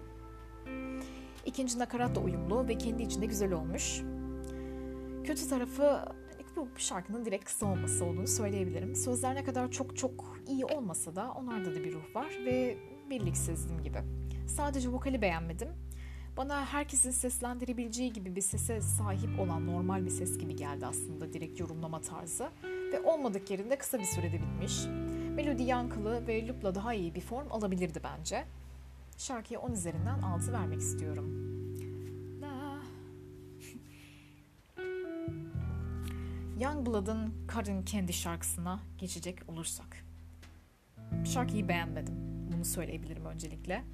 İkinci 1.47 1.78
nakarat 1.78 2.14
da 2.14 2.21
uyumlu 2.21 2.69
ve 2.69 2.78
kendi 2.78 3.02
içinde 3.02 3.26
güzel 3.26 3.52
olmuş. 3.52 4.02
Kötü 5.25 5.49
tarafı 5.49 6.14
bu 6.57 6.69
şarkının 6.76 7.25
direkt 7.25 7.45
kısa 7.45 7.66
olması 7.66 8.04
olduğunu 8.04 8.28
söyleyebilirim. 8.28 8.97
Sözler 8.97 9.35
ne 9.35 9.45
kadar 9.45 9.71
çok 9.71 9.97
çok 9.97 10.37
iyi 10.49 10.64
olmasa 10.64 11.16
da 11.16 11.33
onlarda 11.33 11.75
da 11.75 11.85
bir 11.85 11.92
ruh 11.92 12.16
var 12.16 12.38
ve 12.47 12.78
birliksizdim 13.11 13.83
gibi. 13.83 13.99
Sadece 14.47 14.88
vokali 14.88 15.23
beğenmedim. 15.23 15.82
Bana 16.37 16.67
herkesin 16.67 17.11
seslendirebileceği 17.11 18.12
gibi 18.12 18.37
bir 18.37 18.41
sese 18.41 18.81
sahip 18.81 19.41
olan 19.41 19.67
normal 19.67 20.05
bir 20.05 20.11
ses 20.11 20.39
gibi 20.39 20.57
geldi 20.57 20.87
aslında 20.87 21.33
direkt 21.33 21.61
yorumlama 21.61 22.01
tarzı. 22.01 22.51
ve 22.65 23.01
olmadık 23.01 23.51
yerinde 23.51 23.79
kısa 23.79 23.99
bir 23.99 24.05
sürede 24.05 24.41
bitmiş. 24.43 24.85
Melodi 25.35 25.62
yankılı 25.62 26.27
ve 26.27 26.47
loopla 26.47 26.75
daha 26.75 26.95
iyi 26.95 27.15
bir 27.15 27.21
form 27.21 27.53
alabilirdi 27.53 28.01
bence. 28.05 28.45
Şarkıya 29.19 29.61
10 29.61 29.73
üzerinden 29.73 30.23
6 30.23 30.53
vermek 30.53 30.81
istiyorum. 30.81 31.53
Youngblood'ın 36.61 37.35
Karın 37.49 37.83
Kendi 37.83 38.12
şarkısına 38.12 38.81
geçecek 38.99 39.39
olursak. 39.49 40.05
Şarkıyı 41.25 41.69
beğenmedim. 41.69 42.15
Bunu 42.53 42.65
söyleyebilirim 42.65 43.25
öncelikle. 43.25 43.85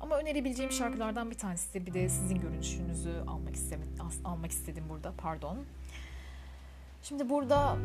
Ama 0.00 0.18
önerebileceğim 0.18 0.72
şarkılardan 0.72 1.30
bir 1.30 1.38
tanesi 1.38 1.74
de 1.74 1.86
bir 1.86 1.94
de 1.94 2.08
sizin 2.08 2.40
görünüşünüzü 2.40 3.12
almak 3.26 3.54
istedim, 3.54 3.88
almak 4.24 4.50
istedim 4.50 4.84
burada. 4.88 5.12
Pardon. 5.18 5.58
Şimdi 7.02 7.28
burada 7.28 7.76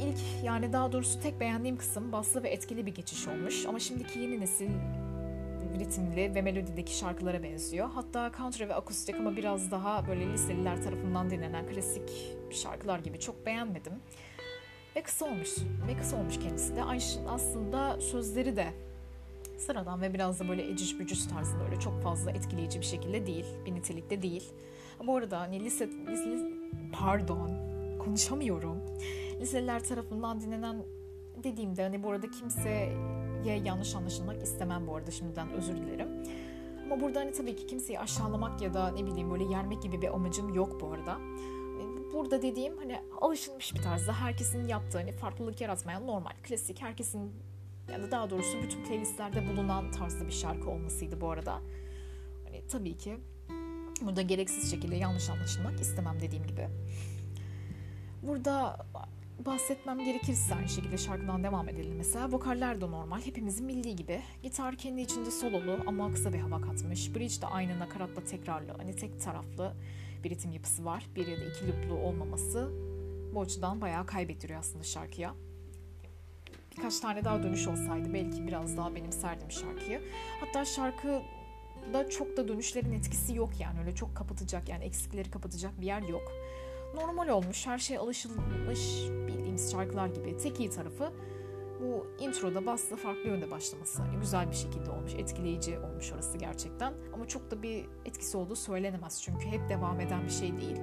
ilk 0.00 0.44
yani 0.44 0.72
daha 0.72 0.92
doğrusu 0.92 1.20
tek 1.20 1.40
beğendiğim 1.40 1.76
kısım 1.76 2.12
baslı 2.12 2.42
ve 2.42 2.48
etkili 2.48 2.86
bir 2.86 2.94
geçiş 2.94 3.28
olmuş. 3.28 3.66
Ama 3.66 3.78
şimdiki 3.78 4.18
yeni 4.18 4.40
nesil 4.40 4.70
ritimli 5.78 6.34
ve 6.34 6.42
melodideki 6.42 6.96
şarkılara 6.96 7.42
benziyor. 7.42 7.90
Hatta 7.94 8.32
country 8.36 8.68
ve 8.68 8.74
akustik 8.74 9.14
ama 9.14 9.36
biraz 9.36 9.70
daha 9.70 10.06
böyle 10.06 10.32
liseliler 10.32 10.82
tarafından 10.82 11.30
dinlenen 11.30 11.68
klasik 11.68 12.10
şarkılar 12.50 12.98
gibi 12.98 13.20
çok 13.20 13.46
beğenmedim. 13.46 13.92
Ve 14.96 15.02
kısa 15.02 15.24
olmuş. 15.24 15.56
Ve 15.88 15.96
kısa 15.96 16.16
olmuş 16.16 16.38
kendisi 16.38 16.76
de. 16.76 16.82
Aslında 17.28 18.00
sözleri 18.00 18.56
de 18.56 18.72
sıradan 19.56 20.02
ve 20.02 20.14
biraz 20.14 20.40
da 20.40 20.48
böyle 20.48 20.70
eciş 20.70 20.98
bücüs 20.98 21.28
tarzında 21.28 21.64
öyle 21.64 21.80
çok 21.80 22.02
fazla 22.02 22.30
etkileyici 22.30 22.80
bir 22.80 22.84
şekilde 22.84 23.26
değil. 23.26 23.46
Bir 23.66 23.74
nitelikte 23.74 24.22
değil. 24.22 24.52
Bu 25.06 25.16
arada 25.16 25.40
hani 25.40 25.64
lise, 25.64 25.88
lise 25.88 26.52
pardon 26.92 27.50
konuşamıyorum. 27.98 28.78
Liseliler 29.40 29.84
tarafından 29.84 30.40
dinlenen 30.40 30.84
dediğimde 31.44 31.82
hani 31.82 32.02
bu 32.02 32.10
arada 32.10 32.30
kimseye 32.30 32.92
yanlış 33.64 33.94
anlaşılmak 33.94 34.42
istemem 34.42 34.86
bu 34.86 34.96
arada 34.96 35.10
şimdiden 35.10 35.50
özür 35.50 35.76
dilerim. 35.76 36.08
Ama 36.84 37.00
burada 37.00 37.20
hani 37.20 37.32
tabii 37.32 37.56
ki 37.56 37.66
kimseyi 37.66 38.00
aşağılamak 38.00 38.62
ya 38.62 38.74
da 38.74 38.88
ne 38.88 39.06
bileyim 39.06 39.30
böyle 39.30 39.44
yermek 39.44 39.82
gibi 39.82 40.02
bir 40.02 40.14
amacım 40.14 40.54
yok 40.54 40.80
bu 40.80 40.92
arada. 40.92 41.12
Hani 41.12 42.12
burada 42.12 42.42
dediğim 42.42 42.78
hani 42.78 43.00
alışılmış 43.20 43.74
bir 43.74 43.82
tarzda 43.82 44.12
herkesin 44.12 44.68
yaptığı 44.68 44.98
hani 44.98 45.12
farklılık 45.12 45.60
yaratmayan 45.60 46.06
normal, 46.06 46.32
klasik, 46.42 46.82
herkesin 46.82 47.32
yani 47.90 48.10
daha 48.10 48.30
doğrusu 48.30 48.62
bütün 48.62 48.84
playlistlerde 48.84 49.48
bulunan 49.48 49.90
tarzda 49.90 50.26
bir 50.26 50.32
şarkı 50.32 50.70
olmasıydı 50.70 51.20
bu 51.20 51.30
arada. 51.30 51.60
Hani 52.44 52.66
tabii 52.68 52.96
ki 52.96 53.16
burada 54.02 54.22
gereksiz 54.22 54.70
şekilde 54.70 54.96
yanlış 54.96 55.30
anlaşılmak 55.30 55.80
istemem 55.80 56.20
dediğim 56.20 56.46
gibi. 56.46 56.68
Burada 58.22 58.86
bahsetmem 59.46 60.04
gerekirse 60.04 60.54
aynı 60.54 60.68
şekilde 60.68 60.98
şarkıdan 60.98 61.44
devam 61.44 61.68
edelim 61.68 61.96
mesela. 61.96 62.32
Vokaller 62.32 62.80
de 62.80 62.90
normal. 62.90 63.20
Hepimizin 63.20 63.68
bildiği 63.68 63.96
gibi. 63.96 64.22
Gitar 64.42 64.76
kendi 64.76 65.00
içinde 65.00 65.30
sololu 65.30 65.78
ama 65.86 66.12
kısa 66.12 66.32
bir 66.32 66.38
hava 66.38 66.60
katmış. 66.60 67.14
Bridge 67.14 67.42
de 67.42 67.46
aynı 67.46 67.78
nakaratla 67.78 68.24
tekrarlı. 68.24 68.72
Hani 68.76 68.96
tek 68.96 69.20
taraflı 69.20 69.72
bir 70.24 70.30
ritim 70.30 70.52
yapısı 70.52 70.84
var. 70.84 71.06
Bir 71.16 71.26
ya 71.26 71.40
da 71.40 71.44
iki 71.44 71.68
looplu 71.68 71.94
olmaması 71.94 72.70
bu 73.34 73.40
açıdan 73.40 73.80
bayağı 73.80 74.06
kaybettiriyor 74.06 74.60
aslında 74.60 74.84
şarkıya. 74.84 75.34
Birkaç 76.76 77.00
tane 77.00 77.24
daha 77.24 77.42
dönüş 77.42 77.66
olsaydı 77.66 78.14
belki 78.14 78.46
biraz 78.46 78.76
daha 78.76 78.94
benimserdim 78.94 79.50
şarkıyı. 79.50 80.00
Hatta 80.40 80.64
şarkı 80.64 81.22
da 81.92 82.10
çok 82.10 82.36
da 82.36 82.48
dönüşlerin 82.48 82.92
etkisi 82.92 83.36
yok 83.36 83.50
yani 83.60 83.80
öyle 83.80 83.94
çok 83.94 84.16
kapatacak 84.16 84.68
yani 84.68 84.84
eksikleri 84.84 85.30
kapatacak 85.30 85.80
bir 85.80 85.86
yer 85.86 86.02
yok 86.02 86.32
normal 86.94 87.28
olmuş, 87.28 87.66
her 87.66 87.78
şey 87.78 87.98
alışılmış 87.98 88.80
bildiğimiz 89.26 89.72
şarkılar 89.72 90.06
gibi. 90.06 90.36
Tek 90.36 90.60
iyi 90.60 90.70
tarafı 90.70 91.12
bu 91.80 92.06
introda 92.20 92.66
basla 92.66 92.96
farklı 92.96 93.28
yönde 93.28 93.50
başlaması. 93.50 94.02
Yani 94.02 94.20
güzel 94.20 94.50
bir 94.50 94.56
şekilde 94.56 94.90
olmuş, 94.90 95.14
etkileyici 95.14 95.78
olmuş 95.78 96.12
orası 96.12 96.38
gerçekten. 96.38 96.94
Ama 97.14 97.28
çok 97.28 97.50
da 97.50 97.62
bir 97.62 97.84
etkisi 98.04 98.36
olduğu 98.36 98.56
söylenemez 98.56 99.22
çünkü 99.22 99.46
hep 99.46 99.68
devam 99.68 100.00
eden 100.00 100.24
bir 100.24 100.30
şey 100.30 100.60
değil. 100.60 100.76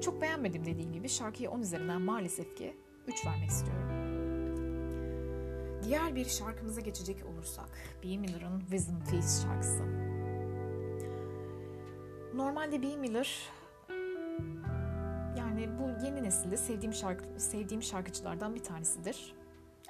Çok 0.00 0.22
beğenmedim 0.22 0.64
dediğim 0.64 0.92
gibi 0.92 1.08
şarkıya 1.08 1.50
10 1.50 1.60
üzerinden 1.60 2.02
maalesef 2.02 2.56
ki 2.56 2.76
3 3.06 3.26
vermek 3.26 3.50
istiyorum. 3.50 3.97
Diğer 5.84 6.14
bir 6.14 6.24
şarkımıza 6.24 6.80
geçecek 6.80 7.16
olursak, 7.26 7.68
B. 8.04 8.16
Miller'ın 8.16 8.60
Wisdom 8.60 9.00
Teeth 9.00 9.42
şarkısı. 9.42 9.82
Normalde 12.34 12.82
B. 12.82 12.96
Miller 12.96 13.50
yani 15.38 15.68
bu 15.78 16.04
yeni 16.06 16.22
nesilde 16.22 16.56
sevdiğim 16.56 16.92
şarkı 16.92 17.24
sevdiğim 17.40 17.82
şarkıcılardan 17.82 18.54
bir 18.54 18.62
tanesidir. 18.62 19.34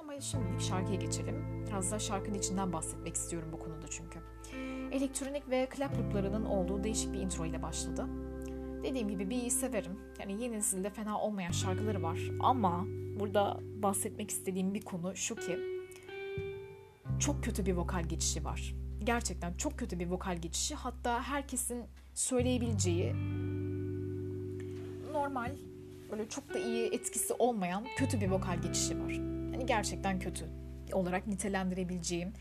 Ama 0.00 0.20
şimdilik 0.20 0.60
şarkıya 0.60 0.96
geçelim. 0.96 1.64
Biraz 1.66 1.92
da 1.92 1.98
şarkının 1.98 2.38
içinden 2.38 2.72
bahsetmek 2.72 3.14
istiyorum 3.14 3.48
bu 3.52 3.58
konuda 3.58 3.88
çünkü. 3.90 4.18
Elektronik 4.92 5.50
ve 5.50 5.68
clap 5.76 5.98
looplarının 5.98 6.44
olduğu 6.44 6.84
değişik 6.84 7.12
bir 7.12 7.18
intro 7.18 7.44
ile 7.44 7.62
başladı. 7.62 8.06
Dediğim 8.82 9.08
gibi 9.08 9.30
bir 9.30 9.50
severim. 9.50 10.00
Yani 10.20 10.42
yeni 10.42 10.56
nesilde 10.56 10.90
fena 10.90 11.20
olmayan 11.20 11.50
şarkıları 11.50 12.02
var. 12.02 12.18
Ama 12.40 12.86
burada 13.20 13.60
bahsetmek 13.82 14.30
istediğim 14.30 14.74
bir 14.74 14.82
konu 14.82 15.16
şu 15.16 15.34
ki 15.36 15.77
çok 17.18 17.44
kötü 17.44 17.66
bir 17.66 17.72
vokal 17.72 18.04
geçişi 18.04 18.44
var. 18.44 18.74
Gerçekten 19.04 19.54
çok 19.54 19.78
kötü 19.78 19.98
bir 19.98 20.06
vokal 20.06 20.36
geçişi. 20.36 20.74
Hatta 20.74 21.22
herkesin 21.22 21.84
söyleyebileceği 22.14 23.14
normal 25.12 25.56
böyle 26.10 26.28
çok 26.28 26.54
da 26.54 26.58
iyi 26.58 26.86
etkisi 26.86 27.32
olmayan 27.32 27.86
kötü 27.96 28.20
bir 28.20 28.28
vokal 28.28 28.62
geçişi 28.62 29.00
var. 29.00 29.12
Hani 29.52 29.66
gerçekten 29.66 30.18
kötü 30.18 30.44
olarak 30.92 31.26
nitelendirebileceğim 31.26 32.32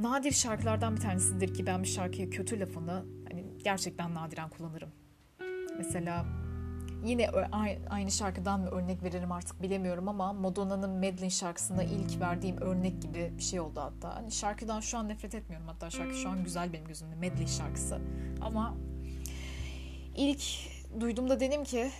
nadir 0.00 0.32
şarkılardan 0.32 0.96
bir 0.96 1.00
tanesidir 1.00 1.54
ki 1.54 1.66
ben 1.66 1.82
bir 1.82 1.88
şarkıya 1.88 2.30
kötü 2.30 2.60
lafını 2.60 3.04
hani 3.30 3.44
gerçekten 3.64 4.14
nadiren 4.14 4.48
kullanırım. 4.48 4.90
Mesela 5.76 6.26
yine 7.04 7.30
aynı 7.90 8.10
şarkıdan 8.10 8.60
mı 8.60 8.68
örnek 8.68 9.02
veririm 9.02 9.32
artık 9.32 9.62
bilemiyorum 9.62 10.08
ama 10.08 10.32
Madonna'nın 10.32 10.90
Madeline 10.90 11.30
şarkısında 11.30 11.82
ilk 11.82 12.20
verdiğim 12.20 12.56
örnek 12.56 13.02
gibi 13.02 13.32
bir 13.38 13.42
şey 13.42 13.60
oldu 13.60 13.80
hatta. 13.80 14.16
Hani 14.16 14.32
şarkıdan 14.32 14.80
şu 14.80 14.98
an 14.98 15.08
nefret 15.08 15.34
etmiyorum 15.34 15.68
hatta 15.68 15.90
şarkı 15.90 16.14
şu 16.14 16.28
an 16.28 16.44
güzel 16.44 16.72
benim 16.72 16.86
gözümde 16.86 17.14
Madeline 17.14 17.46
şarkısı. 17.46 17.98
Ama 18.40 18.74
ilk 20.16 20.42
duyduğumda 21.00 21.40
dedim 21.40 21.64
ki 21.64 21.90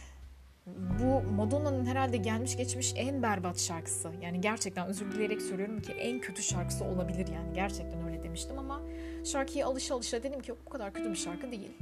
bu 1.00 1.22
Madonna'nın 1.22 1.86
herhalde 1.86 2.16
gelmiş 2.16 2.56
geçmiş 2.56 2.92
en 2.96 3.22
berbat 3.22 3.60
şarkısı. 3.60 4.12
Yani 4.22 4.40
gerçekten 4.40 4.86
özür 4.86 5.12
dileyerek 5.12 5.42
söylüyorum 5.42 5.82
ki 5.82 5.92
en 5.92 6.20
kötü 6.20 6.42
şarkısı 6.42 6.84
olabilir 6.84 7.26
yani. 7.26 7.52
Gerçekten 7.54 8.06
öyle 8.06 8.22
demiştim 8.22 8.58
ama 8.58 8.80
şarkıyı 9.24 9.66
alışa 9.66 9.94
alışa 9.94 10.22
dedim 10.22 10.40
ki 10.40 10.54
bu 10.66 10.70
kadar 10.70 10.92
kötü 10.92 11.10
bir 11.10 11.16
şarkı 11.16 11.52
değil. 11.52 11.72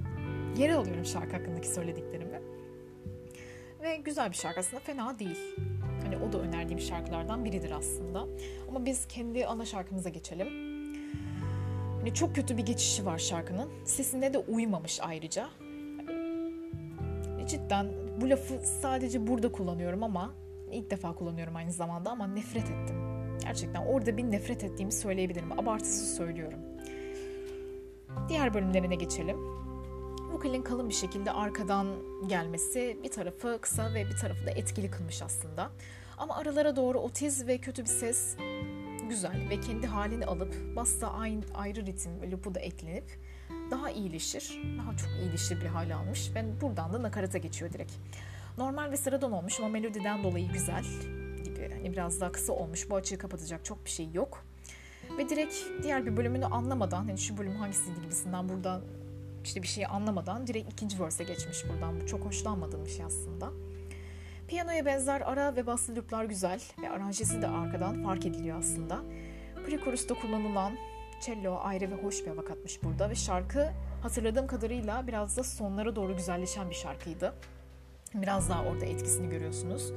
Geri 0.56 0.74
alıyorum 0.74 1.04
şarkı 1.04 1.36
hakkındaki 1.36 1.68
söylediklerimi. 1.68 2.51
Ve 3.82 3.96
güzel 3.96 4.30
bir 4.30 4.36
şarkı 4.36 4.60
aslında 4.60 4.80
fena 4.80 5.18
değil. 5.18 5.38
Hani 6.02 6.16
o 6.16 6.32
da 6.32 6.38
önerdiğim 6.38 6.80
şarkılardan 6.80 7.44
biridir 7.44 7.70
aslında. 7.70 8.26
Ama 8.68 8.86
biz 8.86 9.06
kendi 9.08 9.46
ana 9.46 9.64
şarkımıza 9.64 10.08
geçelim. 10.08 10.48
Hani 11.98 12.14
çok 12.14 12.34
kötü 12.34 12.56
bir 12.56 12.66
geçişi 12.66 13.06
var 13.06 13.18
şarkının. 13.18 13.70
Sesine 13.84 14.34
de 14.34 14.38
uymamış 14.38 15.00
ayrıca 15.02 15.48
cidden 17.48 17.86
bu 18.20 18.30
lafı 18.30 18.60
sadece 18.80 19.26
burada 19.26 19.52
kullanıyorum 19.52 20.02
ama 20.02 20.34
ilk 20.72 20.90
defa 20.90 21.14
kullanıyorum 21.14 21.56
aynı 21.56 21.72
zamanda 21.72 22.10
ama 22.10 22.26
nefret 22.26 22.64
ettim. 22.64 22.96
Gerçekten 23.44 23.86
orada 23.86 24.16
bir 24.16 24.30
nefret 24.30 24.64
ettiğimi 24.64 24.92
söyleyebilirim. 24.92 25.52
Abartısız 25.52 26.16
söylüyorum. 26.16 26.58
Diğer 28.28 28.54
bölümlerine 28.54 28.94
geçelim. 28.94 29.61
Vokalin 30.32 30.62
kalın 30.62 30.88
bir 30.88 30.94
şekilde 30.94 31.32
arkadan 31.32 31.86
gelmesi 32.28 32.98
bir 33.02 33.10
tarafı 33.10 33.58
kısa 33.60 33.94
ve 33.94 34.06
bir 34.06 34.16
tarafı 34.16 34.46
da 34.46 34.50
etkili 34.50 34.90
kılmış 34.90 35.22
aslında. 35.22 35.70
Ama 36.18 36.36
aralara 36.36 36.76
doğru 36.76 36.98
otiz 36.98 37.46
ve 37.46 37.58
kötü 37.58 37.82
bir 37.82 37.88
ses 37.88 38.36
güzel 39.08 39.48
ve 39.50 39.60
kendi 39.60 39.86
halini 39.86 40.26
alıp 40.26 40.54
basta 40.76 41.12
ayrı 41.54 41.86
ritim 41.86 42.22
ve 42.22 42.30
loop'u 42.30 42.54
da 42.54 42.60
eklenip 42.60 43.04
daha 43.70 43.90
iyileşir. 43.90 44.62
Daha 44.78 44.96
çok 44.96 45.08
iyileşir 45.22 45.60
bir 45.60 45.66
hale 45.66 45.94
almış. 45.94 46.30
Ben 46.34 46.60
buradan 46.60 46.92
da 46.92 47.02
nakarata 47.02 47.38
geçiyor 47.38 47.72
direkt. 47.72 47.92
Normal 48.58 48.90
ve 48.90 48.96
sıradan 48.96 49.32
olmuş 49.32 49.60
ama 49.60 49.68
melodiden 49.68 50.24
dolayı 50.24 50.52
güzel 50.52 50.84
gibi. 51.44 51.70
Hani 51.72 51.92
biraz 51.92 52.20
daha 52.20 52.32
kısa 52.32 52.52
olmuş. 52.52 52.90
Bu 52.90 52.96
açığı 52.96 53.18
kapatacak 53.18 53.64
çok 53.64 53.84
bir 53.84 53.90
şey 53.90 54.08
yok. 54.12 54.44
Ve 55.18 55.28
direkt 55.28 55.54
diğer 55.82 56.06
bir 56.06 56.16
bölümünü 56.16 56.46
anlamadan, 56.46 57.04
hani 57.04 57.18
şu 57.18 57.38
bölüm 57.38 57.56
hangisiydi 57.56 58.00
gibisinden 58.02 58.48
buradan 58.48 58.82
işte 59.44 59.62
bir 59.62 59.68
şeyi 59.68 59.86
anlamadan 59.86 60.46
direkt 60.46 60.72
ikinci 60.72 61.00
verse'e 61.00 61.24
geçmiş 61.24 61.68
buradan. 61.68 62.00
Bu 62.00 62.06
çok 62.06 62.24
hoşlanmadığım 62.24 62.84
bir 62.84 62.90
şey 62.90 63.04
aslında. 63.04 63.50
Piyanoya 64.48 64.86
benzer 64.86 65.20
ara 65.20 65.56
ve 65.56 65.66
baslı 65.66 65.96
looplar 65.96 66.24
güzel 66.24 66.60
ve 66.82 66.90
aranjesi 66.90 67.42
de 67.42 67.46
arkadan 67.46 68.02
fark 68.02 68.26
ediliyor 68.26 68.58
aslında. 68.58 69.02
Pre-chorus'ta 69.66 70.14
kullanılan 70.14 70.72
cello 71.20 71.58
ayrı 71.62 71.90
ve 71.90 71.94
hoş 71.94 72.22
bir 72.22 72.28
hava 72.28 72.44
katmış 72.44 72.82
burada 72.82 73.10
ve 73.10 73.14
şarkı 73.14 73.72
hatırladığım 74.02 74.46
kadarıyla 74.46 75.06
biraz 75.06 75.36
da 75.36 75.44
sonlara 75.44 75.96
doğru 75.96 76.16
güzelleşen 76.16 76.70
bir 76.70 76.74
şarkıydı. 76.74 77.34
Biraz 78.14 78.48
daha 78.48 78.64
orada 78.64 78.84
etkisini 78.84 79.28
görüyorsunuz. 79.28 79.92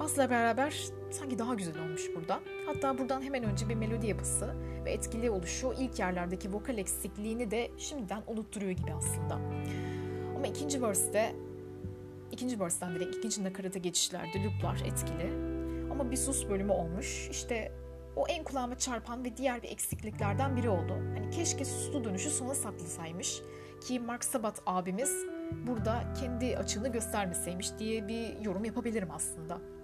Basla 0.00 0.30
beraber 0.30 0.84
sanki 1.10 1.38
daha 1.38 1.54
güzel 1.54 1.78
olmuş 1.78 2.02
burada. 2.16 2.40
Hatta 2.66 2.98
buradan 2.98 3.22
hemen 3.22 3.44
önce 3.44 3.68
bir 3.68 3.74
melodi 3.74 4.06
yapısı 4.06 4.54
ve 4.84 4.92
etkili 4.92 5.30
oluşu 5.30 5.74
ilk 5.78 5.98
yerlerdeki 5.98 6.52
vokal 6.52 6.78
eksikliğini 6.78 7.50
de 7.50 7.70
şimdiden 7.78 8.22
unutturuyor 8.26 8.72
gibi 8.72 8.92
aslında. 8.92 9.34
Ama 10.36 10.46
ikinci 10.46 10.82
verse'de 10.82 11.32
ikinci 12.32 12.60
verse'den 12.60 12.94
direkt 12.94 13.16
ikinci 13.16 13.44
nakarata 13.44 13.78
geçişlerde 13.78 14.44
looplar 14.44 14.76
etkili. 14.86 15.32
Ama 15.90 16.10
bir 16.10 16.16
sus 16.16 16.48
bölümü 16.48 16.72
olmuş. 16.72 17.28
İşte 17.30 17.72
o 18.16 18.26
en 18.28 18.44
kulağıma 18.44 18.78
çarpan 18.78 19.24
ve 19.24 19.36
diğer 19.36 19.62
bir 19.62 19.68
eksikliklerden 19.68 20.56
biri 20.56 20.68
oldu. 20.68 20.92
Hani 20.92 21.30
keşke 21.30 21.64
suslu 21.64 22.04
dönüşü 22.04 22.30
sona 22.30 22.54
saklasaymış 22.54 23.42
ki 23.80 24.00
Mark 24.00 24.24
Sabat 24.24 24.62
abimiz 24.66 25.26
burada 25.66 26.14
kendi 26.20 26.56
açığını 26.56 26.88
göstermeseymiş 26.92 27.78
diye 27.78 28.08
bir 28.08 28.40
yorum 28.40 28.64
yapabilirim 28.64 29.08
aslında. 29.10 29.79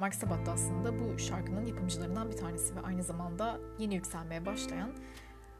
Mark 0.00 0.14
Sabat 0.14 0.46
da 0.46 0.52
aslında 0.52 0.98
bu 0.98 1.18
şarkının 1.18 1.66
yapımcılarından 1.66 2.30
bir 2.30 2.36
tanesi 2.36 2.76
ve 2.76 2.80
aynı 2.80 3.02
zamanda 3.02 3.60
yeni 3.78 3.94
yükselmeye 3.94 4.46
başlayan 4.46 4.92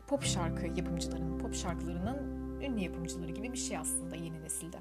pop 0.06 0.24
şarkı 0.24 0.66
yapımcılarının, 0.66 1.38
pop 1.38 1.54
şarkılarının 1.54 2.60
ünlü 2.60 2.80
yapımcıları 2.80 3.32
gibi 3.32 3.52
bir 3.52 3.58
şey 3.58 3.78
aslında 3.78 4.16
yeni 4.16 4.42
nesilde. 4.42 4.78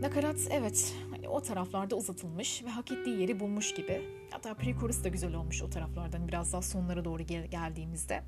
Nakarat 0.00 0.38
evet 0.50 0.94
hani 1.10 1.28
o 1.28 1.42
taraflarda 1.42 1.96
uzatılmış 1.96 2.64
ve 2.64 2.68
hak 2.68 2.92
ettiği 2.92 3.20
yeri 3.20 3.40
bulmuş 3.40 3.74
gibi. 3.74 4.08
Hatta 4.30 4.50
pre-chorus 4.50 5.04
da 5.04 5.08
güzel 5.08 5.34
olmuş 5.34 5.62
o 5.62 5.70
taraflardan 5.70 6.28
biraz 6.28 6.52
daha 6.52 6.62
sonlara 6.62 7.04
doğru 7.04 7.22
gel- 7.22 7.46
geldiğimizde. 7.46 8.22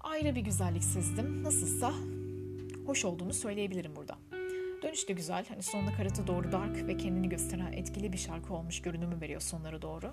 Ayrı 0.00 0.34
bir 0.34 0.40
güzellik 0.40 0.84
sezdim. 0.84 1.42
Nasılsa 1.42 1.92
hoş 2.86 3.04
olduğunu 3.04 3.32
söyleyebilirim 3.34 3.96
burada. 3.96 4.18
Dönüş 4.82 5.08
de 5.08 5.12
güzel. 5.12 5.46
Hani 5.48 5.62
sonuna 5.62 5.92
karata 5.92 6.26
doğru 6.26 6.52
dark 6.52 6.86
ve 6.86 6.96
kendini 6.96 7.28
gösteren 7.28 7.72
etkili 7.72 8.12
bir 8.12 8.18
şarkı 8.18 8.54
olmuş 8.54 8.82
görünümü 8.82 9.20
veriyor 9.20 9.40
sonlara 9.40 9.82
doğru. 9.82 10.12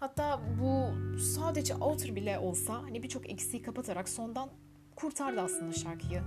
Hatta 0.00 0.40
bu 0.60 0.94
sadece 1.18 1.74
outer 1.74 2.16
bile 2.16 2.38
olsa 2.38 2.74
hani 2.74 3.02
birçok 3.02 3.30
eksiği 3.30 3.62
kapatarak 3.62 4.08
sondan 4.08 4.50
kurtardı 4.96 5.40
aslında 5.40 5.72
şarkıyı. 5.72 6.22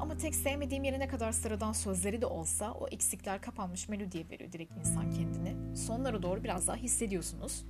Ama 0.00 0.16
tek 0.16 0.34
sevmediğim 0.34 0.84
yere 0.84 0.98
ne 0.98 1.08
kadar 1.08 1.32
sıradan 1.32 1.72
sözleri 1.72 2.20
de 2.20 2.26
olsa 2.26 2.72
o 2.72 2.88
eksikler 2.88 3.40
kapanmış 3.40 3.88
melodiye 3.88 4.28
veriyor 4.30 4.52
direkt 4.52 4.76
insan 4.76 5.10
kendini. 5.10 5.76
Sonlara 5.76 6.22
doğru 6.22 6.44
biraz 6.44 6.68
daha 6.68 6.76
hissediyorsunuz. 6.76 7.64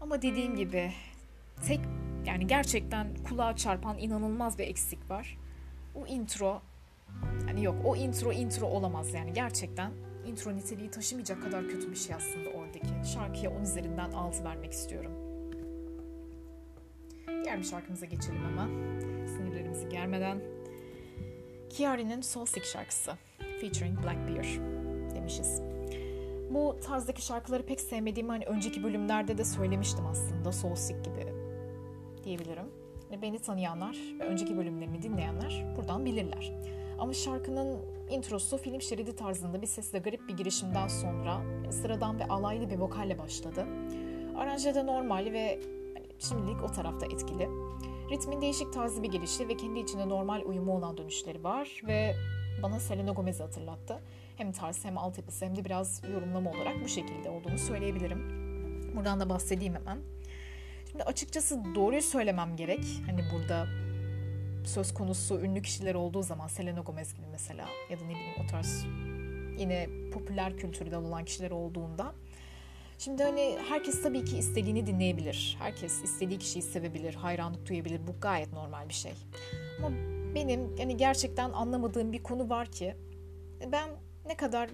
Ama 0.00 0.22
dediğim 0.22 0.56
gibi 0.56 0.92
tek 1.66 1.80
yani 2.26 2.46
gerçekten 2.46 3.14
kulağa 3.28 3.56
çarpan 3.56 3.98
inanılmaz 3.98 4.58
bir 4.58 4.66
eksik 4.66 5.10
var. 5.10 5.38
O 5.94 6.06
intro 6.06 6.62
yani 7.48 7.64
yok 7.64 7.76
o 7.84 7.96
intro 7.96 8.32
intro 8.32 8.66
olamaz 8.66 9.14
yani 9.14 9.32
gerçekten 9.32 9.92
intro 10.26 10.56
niteliği 10.56 10.90
taşımayacak 10.90 11.42
kadar 11.42 11.68
kötü 11.68 11.90
bir 11.90 11.96
şey 11.96 12.16
aslında 12.16 12.50
oradaki. 12.50 13.10
Şarkıya 13.12 13.50
10 13.50 13.62
üzerinden 13.62 14.12
6 14.12 14.44
vermek 14.44 14.72
istiyorum. 14.72 15.12
Diğer 17.44 17.58
bir 17.58 17.64
şarkımıza 17.64 18.06
geçelim 18.06 18.44
hemen. 18.44 18.68
Sinirlerimizi 19.26 19.88
germeden. 19.88 20.40
Kiari'nin 21.70 22.20
Soul 22.20 22.46
Sick 22.46 22.66
şarkısı. 22.66 23.12
Featuring 23.60 24.04
Blackbeard 24.04 24.60
demişiz. 25.14 25.62
Bu 26.50 26.76
tarzdaki 26.86 27.22
şarkıları 27.22 27.66
pek 27.66 27.80
sevmediğimi 27.80 28.30
hani 28.30 28.44
önceki 28.44 28.84
bölümlerde 28.84 29.38
de 29.38 29.44
söylemiştim 29.44 30.06
aslında. 30.06 30.52
Soul 30.52 30.74
Sick 30.74 31.04
gibi 31.04 31.26
diyebilirim. 32.24 32.66
Beni 33.22 33.38
tanıyanlar 33.38 33.96
ve 34.20 34.24
önceki 34.24 34.56
bölümlerimi 34.56 35.02
dinleyenler 35.02 35.76
buradan 35.76 36.04
bilirler. 36.04 36.52
Ama 36.98 37.12
şarkının 37.12 37.78
introsu 38.10 38.58
film 38.58 38.82
şeridi 38.82 39.16
tarzında 39.16 39.62
bir 39.62 39.66
sesle 39.66 39.98
garip 39.98 40.28
bir 40.28 40.36
girişimden 40.36 40.88
sonra 40.88 41.42
sıradan 41.70 42.18
ve 42.18 42.24
alaylı 42.24 42.70
bir 42.70 42.78
vokalle 42.78 43.18
başladı. 43.18 43.66
Aranje 44.36 44.74
de 44.74 44.86
normal 44.86 45.32
ve 45.32 45.60
şimdilik 46.18 46.62
o 46.62 46.66
tarafta 46.66 47.06
etkili. 47.06 47.48
Ritmin 48.10 48.40
değişik 48.40 48.72
tarzı 48.72 49.02
bir 49.02 49.08
gelişi 49.08 49.48
ve 49.48 49.56
kendi 49.56 49.80
içinde 49.80 50.08
normal 50.08 50.42
uyumu 50.44 50.76
olan 50.76 50.96
dönüşleri 50.96 51.44
var 51.44 51.82
ve 51.86 52.14
bana 52.62 52.80
Selena 52.80 53.12
Gomez'i 53.12 53.42
hatırlattı. 53.42 53.98
Hem 54.36 54.52
tarz 54.52 54.84
hem 54.84 54.98
altyapısı 54.98 55.44
hem 55.44 55.56
de 55.56 55.64
biraz 55.64 56.02
yorumlama 56.12 56.50
olarak 56.50 56.84
bu 56.84 56.88
şekilde 56.88 57.30
olduğunu 57.30 57.58
söyleyebilirim. 57.58 58.46
Buradan 58.96 59.20
da 59.20 59.28
bahsedeyim 59.28 59.74
hemen. 59.74 59.98
Şimdi 60.90 61.04
açıkçası 61.04 61.74
doğruyu 61.74 62.02
söylemem 62.02 62.56
gerek. 62.56 62.84
Hani 63.06 63.20
burada 63.34 63.66
söz 64.66 64.94
konusu 64.94 65.40
ünlü 65.40 65.62
kişiler 65.62 65.94
olduğu 65.94 66.22
zaman 66.22 66.48
Selena 66.48 66.80
Gomez 66.80 67.14
gibi 67.14 67.26
mesela 67.32 67.66
ya 67.90 68.00
da 68.00 68.04
ne 68.04 68.10
bileyim 68.10 68.34
o 68.44 68.46
tarz 68.46 68.84
yine 69.58 69.88
popüler 70.12 70.56
kültürde 70.56 70.96
olan 70.96 71.24
kişiler 71.24 71.50
olduğunda 71.50 72.14
Şimdi 72.98 73.22
hani 73.22 73.58
herkes 73.68 74.02
tabii 74.02 74.24
ki 74.24 74.38
istediğini 74.38 74.86
dinleyebilir. 74.86 75.56
Herkes 75.58 76.02
istediği 76.02 76.38
kişiyi 76.38 76.62
sevebilir, 76.62 77.14
hayranlık 77.14 77.68
duyabilir. 77.68 78.00
Bu 78.06 78.20
gayet 78.20 78.52
normal 78.52 78.88
bir 78.88 78.94
şey. 78.94 79.12
Ama 79.78 79.96
benim 80.34 80.76
yani 80.76 80.96
gerçekten 80.96 81.52
anlamadığım 81.52 82.12
bir 82.12 82.22
konu 82.22 82.48
var 82.48 82.66
ki 82.66 82.96
ben 83.72 83.90
ne 84.26 84.36
kadar 84.36 84.70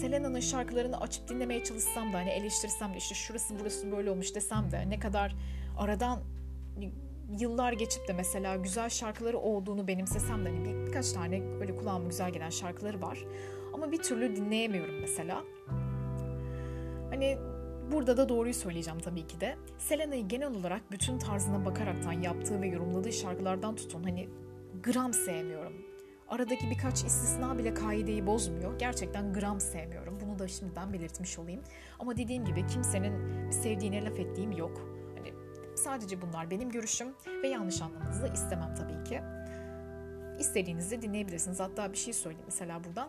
Selena'nın 0.00 0.40
şarkılarını 0.40 1.00
açıp 1.00 1.28
dinlemeye 1.28 1.64
çalışsam 1.64 2.12
da 2.12 2.18
hani 2.18 2.30
eleştirsem 2.30 2.92
de 2.92 2.96
işte 2.96 3.14
şurası 3.14 3.54
burası 3.60 3.92
böyle 3.92 4.10
olmuş 4.10 4.34
desem 4.34 4.70
de 4.70 4.90
ne 4.90 4.98
kadar 4.98 5.34
aradan 5.78 6.22
yıllar 7.28 7.72
geçip 7.72 8.08
de 8.08 8.12
mesela 8.12 8.56
güzel 8.56 8.88
şarkıları 8.88 9.38
olduğunu 9.38 9.88
benimsesem 9.88 10.44
de 10.44 10.48
hani 10.48 10.64
bir, 10.64 10.86
birkaç 10.86 11.12
tane 11.12 11.42
öyle 11.60 11.76
kulağıma 11.76 12.08
güzel 12.08 12.30
gelen 12.30 12.50
şarkıları 12.50 13.02
var. 13.02 13.24
Ama 13.74 13.92
bir 13.92 14.02
türlü 14.02 14.36
dinleyemiyorum 14.36 15.00
mesela. 15.00 15.44
Hani 17.10 17.38
burada 17.92 18.16
da 18.16 18.28
doğruyu 18.28 18.54
söyleyeceğim 18.54 19.00
tabii 19.00 19.26
ki 19.26 19.40
de. 19.40 19.56
Selena'yı 19.78 20.28
genel 20.28 20.54
olarak 20.54 20.92
bütün 20.92 21.18
tarzına 21.18 21.64
bakaraktan 21.64 22.12
yaptığı 22.12 22.60
ve 22.60 22.66
yorumladığı 22.66 23.12
şarkılardan 23.12 23.76
tutun 23.76 24.02
hani 24.02 24.28
gram 24.82 25.12
sevmiyorum. 25.12 25.72
Aradaki 26.28 26.70
birkaç 26.70 27.04
istisna 27.04 27.58
bile 27.58 27.74
kaideyi 27.74 28.26
bozmuyor. 28.26 28.78
Gerçekten 28.78 29.32
gram 29.32 29.60
sevmiyorum. 29.60 30.18
Bunu 30.20 30.38
da 30.38 30.48
şimdiden 30.48 30.92
belirtmiş 30.92 31.38
olayım. 31.38 31.62
Ama 31.98 32.16
dediğim 32.16 32.44
gibi 32.44 32.66
kimsenin 32.66 33.50
sevdiğine 33.50 34.04
laf 34.04 34.18
ettiğim 34.18 34.52
yok. 34.52 35.03
Sadece 35.76 36.22
bunlar 36.22 36.50
benim 36.50 36.70
görüşüm 36.70 37.08
ve 37.42 37.48
yanlış 37.48 37.82
anlamanızı 37.82 38.30
istemem 38.34 38.74
tabii 38.74 39.04
ki. 39.04 39.20
İstediğinizde 40.38 41.02
dinleyebilirsiniz. 41.02 41.60
Hatta 41.60 41.92
bir 41.92 41.96
şey 41.96 42.12
söyleyeyim 42.12 42.46
mesela 42.46 42.84
buradan. 42.84 43.08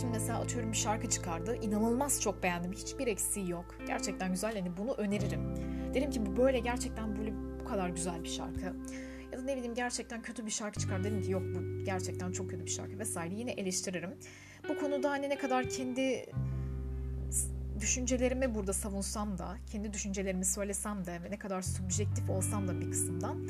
Şimdi 0.00 0.12
mesela 0.12 0.40
atıyorum 0.40 0.72
bir 0.72 0.76
şarkı 0.76 1.08
çıkardı. 1.08 1.56
İnanılmaz 1.62 2.20
çok 2.20 2.42
beğendim. 2.42 2.72
Hiçbir 2.72 3.06
eksiği 3.06 3.50
yok. 3.50 3.74
Gerçekten 3.86 4.30
güzel. 4.30 4.56
Yani 4.56 4.76
bunu 4.76 4.92
öneririm. 4.92 5.56
Derim 5.94 6.10
ki 6.10 6.26
bu 6.26 6.36
böyle 6.36 6.58
gerçekten 6.58 7.16
böyle 7.16 7.32
bu 7.60 7.64
kadar 7.64 7.88
güzel 7.88 8.24
bir 8.24 8.28
şarkı. 8.28 8.76
Ya 9.32 9.38
da 9.38 9.42
ne 9.42 9.56
bileyim 9.56 9.74
gerçekten 9.74 10.22
kötü 10.22 10.46
bir 10.46 10.50
şarkı 10.50 10.80
çıkar. 10.80 11.04
Dedim 11.04 11.22
ki 11.22 11.30
yok 11.30 11.42
bu 11.42 11.84
gerçekten 11.84 12.32
çok 12.32 12.50
kötü 12.50 12.64
bir 12.64 12.70
şarkı 12.70 12.98
vesaire. 12.98 13.34
Yine 13.34 13.50
eleştiririm. 13.50 14.14
Bu 14.68 14.78
konuda 14.78 15.10
hani 15.10 15.28
ne 15.28 15.38
kadar 15.38 15.68
kendi 15.68 16.26
düşüncelerimi 17.80 18.54
burada 18.54 18.72
savunsam 18.72 19.38
da, 19.38 19.56
kendi 19.72 19.92
düşüncelerimi 19.92 20.44
söylesem 20.44 21.06
de 21.06 21.22
ve 21.22 21.30
ne 21.30 21.38
kadar 21.38 21.62
subjektif 21.62 22.30
olsam 22.30 22.68
da 22.68 22.80
bir 22.80 22.90
kısımdan 22.90 23.48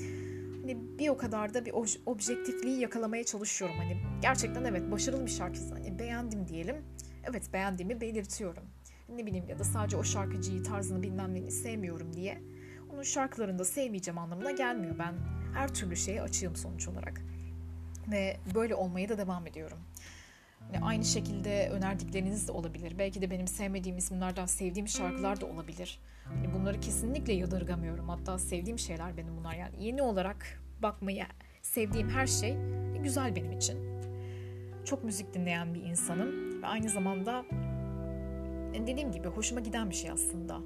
hani 0.64 0.98
bir 0.98 1.08
o 1.08 1.16
kadar 1.16 1.54
da 1.54 1.64
bir 1.64 1.72
objektifliği 2.06 2.80
yakalamaya 2.80 3.24
çalışıyorum. 3.24 3.76
Hani 3.78 3.96
gerçekten 4.22 4.64
evet 4.64 4.90
başarılı 4.90 5.26
bir 5.26 5.30
şarkı. 5.30 5.60
Hani 5.70 5.98
beğendim 5.98 6.48
diyelim. 6.48 6.76
Evet 7.30 7.52
beğendiğimi 7.52 8.00
belirtiyorum. 8.00 8.64
Ne 9.08 9.26
bileyim 9.26 9.48
ya 9.48 9.58
da 9.58 9.64
sadece 9.64 9.96
o 9.96 10.04
şarkıcıyı 10.04 10.62
tarzını 10.62 11.02
bilmem 11.02 11.34
neyini 11.34 11.50
sevmiyorum 11.50 12.12
diye 12.12 12.42
onun 12.92 13.02
şarkılarını 13.02 13.58
da 13.58 13.64
sevmeyeceğim 13.64 14.18
anlamına 14.18 14.50
gelmiyor. 14.50 14.98
Ben 14.98 15.14
her 15.54 15.74
türlü 15.74 15.96
şeye 15.96 16.22
açığım 16.22 16.56
sonuç 16.56 16.88
olarak. 16.88 17.20
Ve 18.12 18.36
böyle 18.54 18.74
olmaya 18.74 19.08
da 19.08 19.18
devam 19.18 19.46
ediyorum. 19.46 19.78
Aynı 20.82 21.04
şekilde 21.04 21.68
önerdikleriniz 21.68 22.48
de 22.48 22.52
olabilir. 22.52 22.94
Belki 22.98 23.22
de 23.22 23.30
benim 23.30 23.46
sevmediğim 23.46 23.98
isimlerden 23.98 24.46
sevdiğim 24.46 24.88
şarkılar 24.88 25.40
da 25.40 25.46
olabilir. 25.46 26.00
Hani 26.24 26.54
bunları 26.54 26.80
kesinlikle 26.80 27.32
yadırgamıyorum. 27.32 28.08
Hatta 28.08 28.38
sevdiğim 28.38 28.78
şeyler 28.78 29.16
benim 29.16 29.36
bunlar. 29.36 29.54
Yani 29.54 29.84
yeni 29.84 30.02
olarak 30.02 30.62
bakmayı 30.82 31.24
sevdiğim 31.62 32.08
her 32.08 32.26
şey 32.26 32.56
güzel 33.02 33.36
benim 33.36 33.52
için. 33.52 33.78
Çok 34.84 35.04
müzik 35.04 35.34
dinleyen 35.34 35.74
bir 35.74 35.82
insanım 35.82 36.62
ve 36.62 36.66
aynı 36.66 36.88
zamanda 36.88 37.44
dediğim 38.86 39.12
gibi 39.12 39.28
hoşuma 39.28 39.60
giden 39.60 39.90
bir 39.90 39.94
şey 39.94 40.10
aslında. 40.10 40.60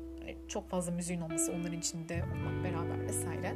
Çok 0.49 0.71
fazla 0.71 0.93
müziğin 0.93 1.21
olması, 1.21 1.53
onların 1.53 1.79
içinde 1.79 2.25
olmak 2.25 2.65
beraber 2.65 3.07
vesaire. 3.07 3.55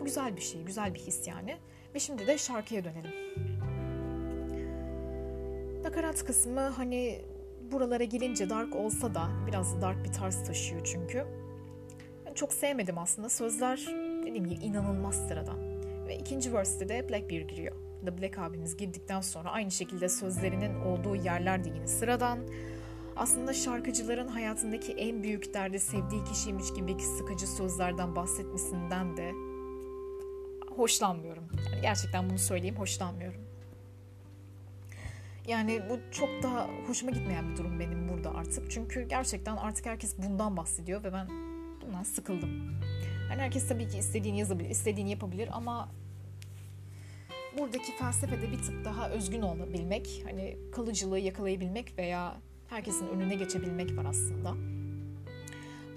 Bu 0.00 0.04
güzel 0.04 0.36
bir 0.36 0.40
şey, 0.40 0.62
güzel 0.62 0.94
bir 0.94 0.98
his 0.98 1.28
yani. 1.28 1.56
Ve 1.94 1.98
şimdi 1.98 2.26
de 2.26 2.38
şarkıya 2.38 2.84
dönelim. 2.84 3.10
Nakarat 5.90 6.24
kısmı 6.24 6.60
hani 6.60 7.20
buralara 7.72 8.04
gelince 8.04 8.50
dark 8.50 8.76
olsa 8.76 9.14
da 9.14 9.28
biraz 9.46 9.82
dark 9.82 10.04
bir 10.04 10.12
tarz 10.12 10.44
taşıyor 10.44 10.84
çünkü. 10.84 11.18
Yani 12.26 12.34
çok 12.34 12.52
sevmedim 12.52 12.98
aslında. 12.98 13.28
Sözler 13.28 13.86
dediğim 14.26 14.46
gibi 14.46 14.64
inanılmaz 14.64 15.28
sıradan. 15.28 15.58
Ve 16.08 16.18
ikinci 16.18 16.52
verse'de 16.52 16.88
de 16.88 17.08
Blackbeard 17.08 17.50
giriyor. 17.50 17.76
The 18.04 18.18
Black 18.18 18.38
abimiz 18.38 18.76
girdikten 18.76 19.20
sonra 19.20 19.50
aynı 19.50 19.70
şekilde 19.70 20.08
sözlerinin 20.08 20.80
olduğu 20.80 21.16
yerler 21.16 21.64
de 21.64 21.68
yine 21.68 21.86
sıradan. 21.86 22.38
Aslında 23.16 23.52
şarkıcıların 23.52 24.28
hayatındaki 24.28 24.92
en 24.92 25.22
büyük 25.22 25.54
derdi 25.54 25.80
sevdiği 25.80 26.24
kişiymiş 26.24 26.74
gibi 26.74 27.02
sıkıcı 27.18 27.46
sözlerden 27.46 28.16
bahsetmesinden 28.16 29.16
de 29.16 29.32
hoşlanmıyorum. 30.76 31.44
Yani 31.72 31.82
gerçekten 31.82 32.30
bunu 32.30 32.38
söyleyeyim 32.38 32.76
hoşlanmıyorum. 32.76 33.49
Yani 35.46 35.82
bu 35.90 35.98
çok 36.10 36.28
daha 36.42 36.68
hoşuma 36.86 37.12
gitmeyen 37.12 37.50
bir 37.50 37.56
durum 37.56 37.80
benim 37.80 38.08
burada 38.08 38.34
artık. 38.34 38.70
Çünkü 38.70 39.08
gerçekten 39.08 39.56
artık 39.56 39.86
herkes 39.86 40.18
bundan 40.18 40.56
bahsediyor 40.56 41.04
ve 41.04 41.12
ben 41.12 41.28
bundan 41.82 42.02
sıkıldım. 42.02 42.80
Yani 43.30 43.42
herkes 43.42 43.68
tabii 43.68 43.88
ki 43.88 43.98
istediğini 43.98 44.38
yazabilir, 44.38 44.70
istediğini 44.70 45.10
yapabilir 45.10 45.48
ama 45.52 45.88
buradaki 47.58 47.96
felsefede 47.96 48.52
bir 48.52 48.58
tık 48.58 48.84
daha 48.84 49.10
özgün 49.10 49.42
olabilmek, 49.42 50.22
hani 50.24 50.56
kalıcılığı 50.72 51.18
yakalayabilmek 51.18 51.98
veya 51.98 52.36
herkesin 52.68 53.08
önüne 53.08 53.34
geçebilmek 53.34 53.96
var 53.96 54.04
aslında. 54.04 54.54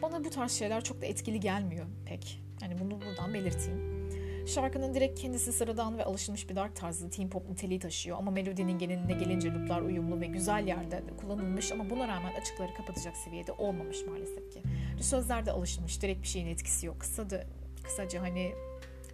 Bana 0.02 0.24
bu 0.24 0.30
tarz 0.30 0.52
şeyler 0.52 0.84
çok 0.84 1.02
da 1.02 1.06
etkili 1.06 1.40
gelmiyor 1.40 1.86
pek. 2.06 2.42
Yani 2.62 2.80
bunu 2.80 3.02
buradan 3.02 3.34
belirteyim. 3.34 4.03
Şarkının 4.46 4.94
direkt 4.94 5.20
kendisi 5.20 5.54
sıradan 5.54 5.98
ve 5.98 6.04
alışılmış 6.04 6.50
bir 6.50 6.56
dark 6.56 6.76
tarzı 6.76 7.10
teen 7.10 7.30
pop 7.30 7.50
niteliği 7.50 7.80
taşıyor 7.80 8.18
ama 8.18 8.32
melodinin 8.32 8.78
geneline 8.78 9.14
gelince 9.14 9.54
looplar 9.54 9.82
uyumlu 9.82 10.22
ve 10.22 10.26
güzel 10.26 10.68
yerde 10.68 11.04
kullanılmış 11.22 11.72
ama 11.72 11.90
buna 11.90 12.08
rağmen 12.08 12.34
açıkları 12.42 12.74
kapatacak 12.74 13.18
seviyede 13.18 13.52
olmamış 13.52 14.06
maalesef 14.06 14.52
ki. 14.52 14.62
Sözlerde 15.02 15.52
alışılmış, 15.52 16.02
direkt 16.02 16.22
bir 16.22 16.28
şeyin 16.28 16.48
etkisi 16.48 16.86
yok. 16.86 17.00
Kısa 17.00 17.30
da, 17.30 17.44
kısaca 17.84 18.22
hani 18.22 18.54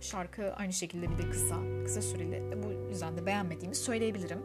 şarkı 0.02 0.54
aynı 0.54 0.74
şekilde 0.74 1.10
bir 1.10 1.18
de 1.18 1.30
kısa, 1.30 1.56
kısa 1.86 2.02
süreli. 2.02 2.63
Bu 2.63 2.89
yüzden 2.89 3.18
de 3.18 3.26
beğenmediğimi 3.26 3.76
söyleyebilirim. 3.76 4.39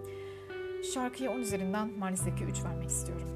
Şarkıya 0.95 1.31
10 1.31 1.39
üzerinden 1.39 1.99
maalesef 1.99 2.39
ki 2.39 2.45
3 2.45 2.65
vermek 2.65 2.89
istiyorum. 2.89 3.29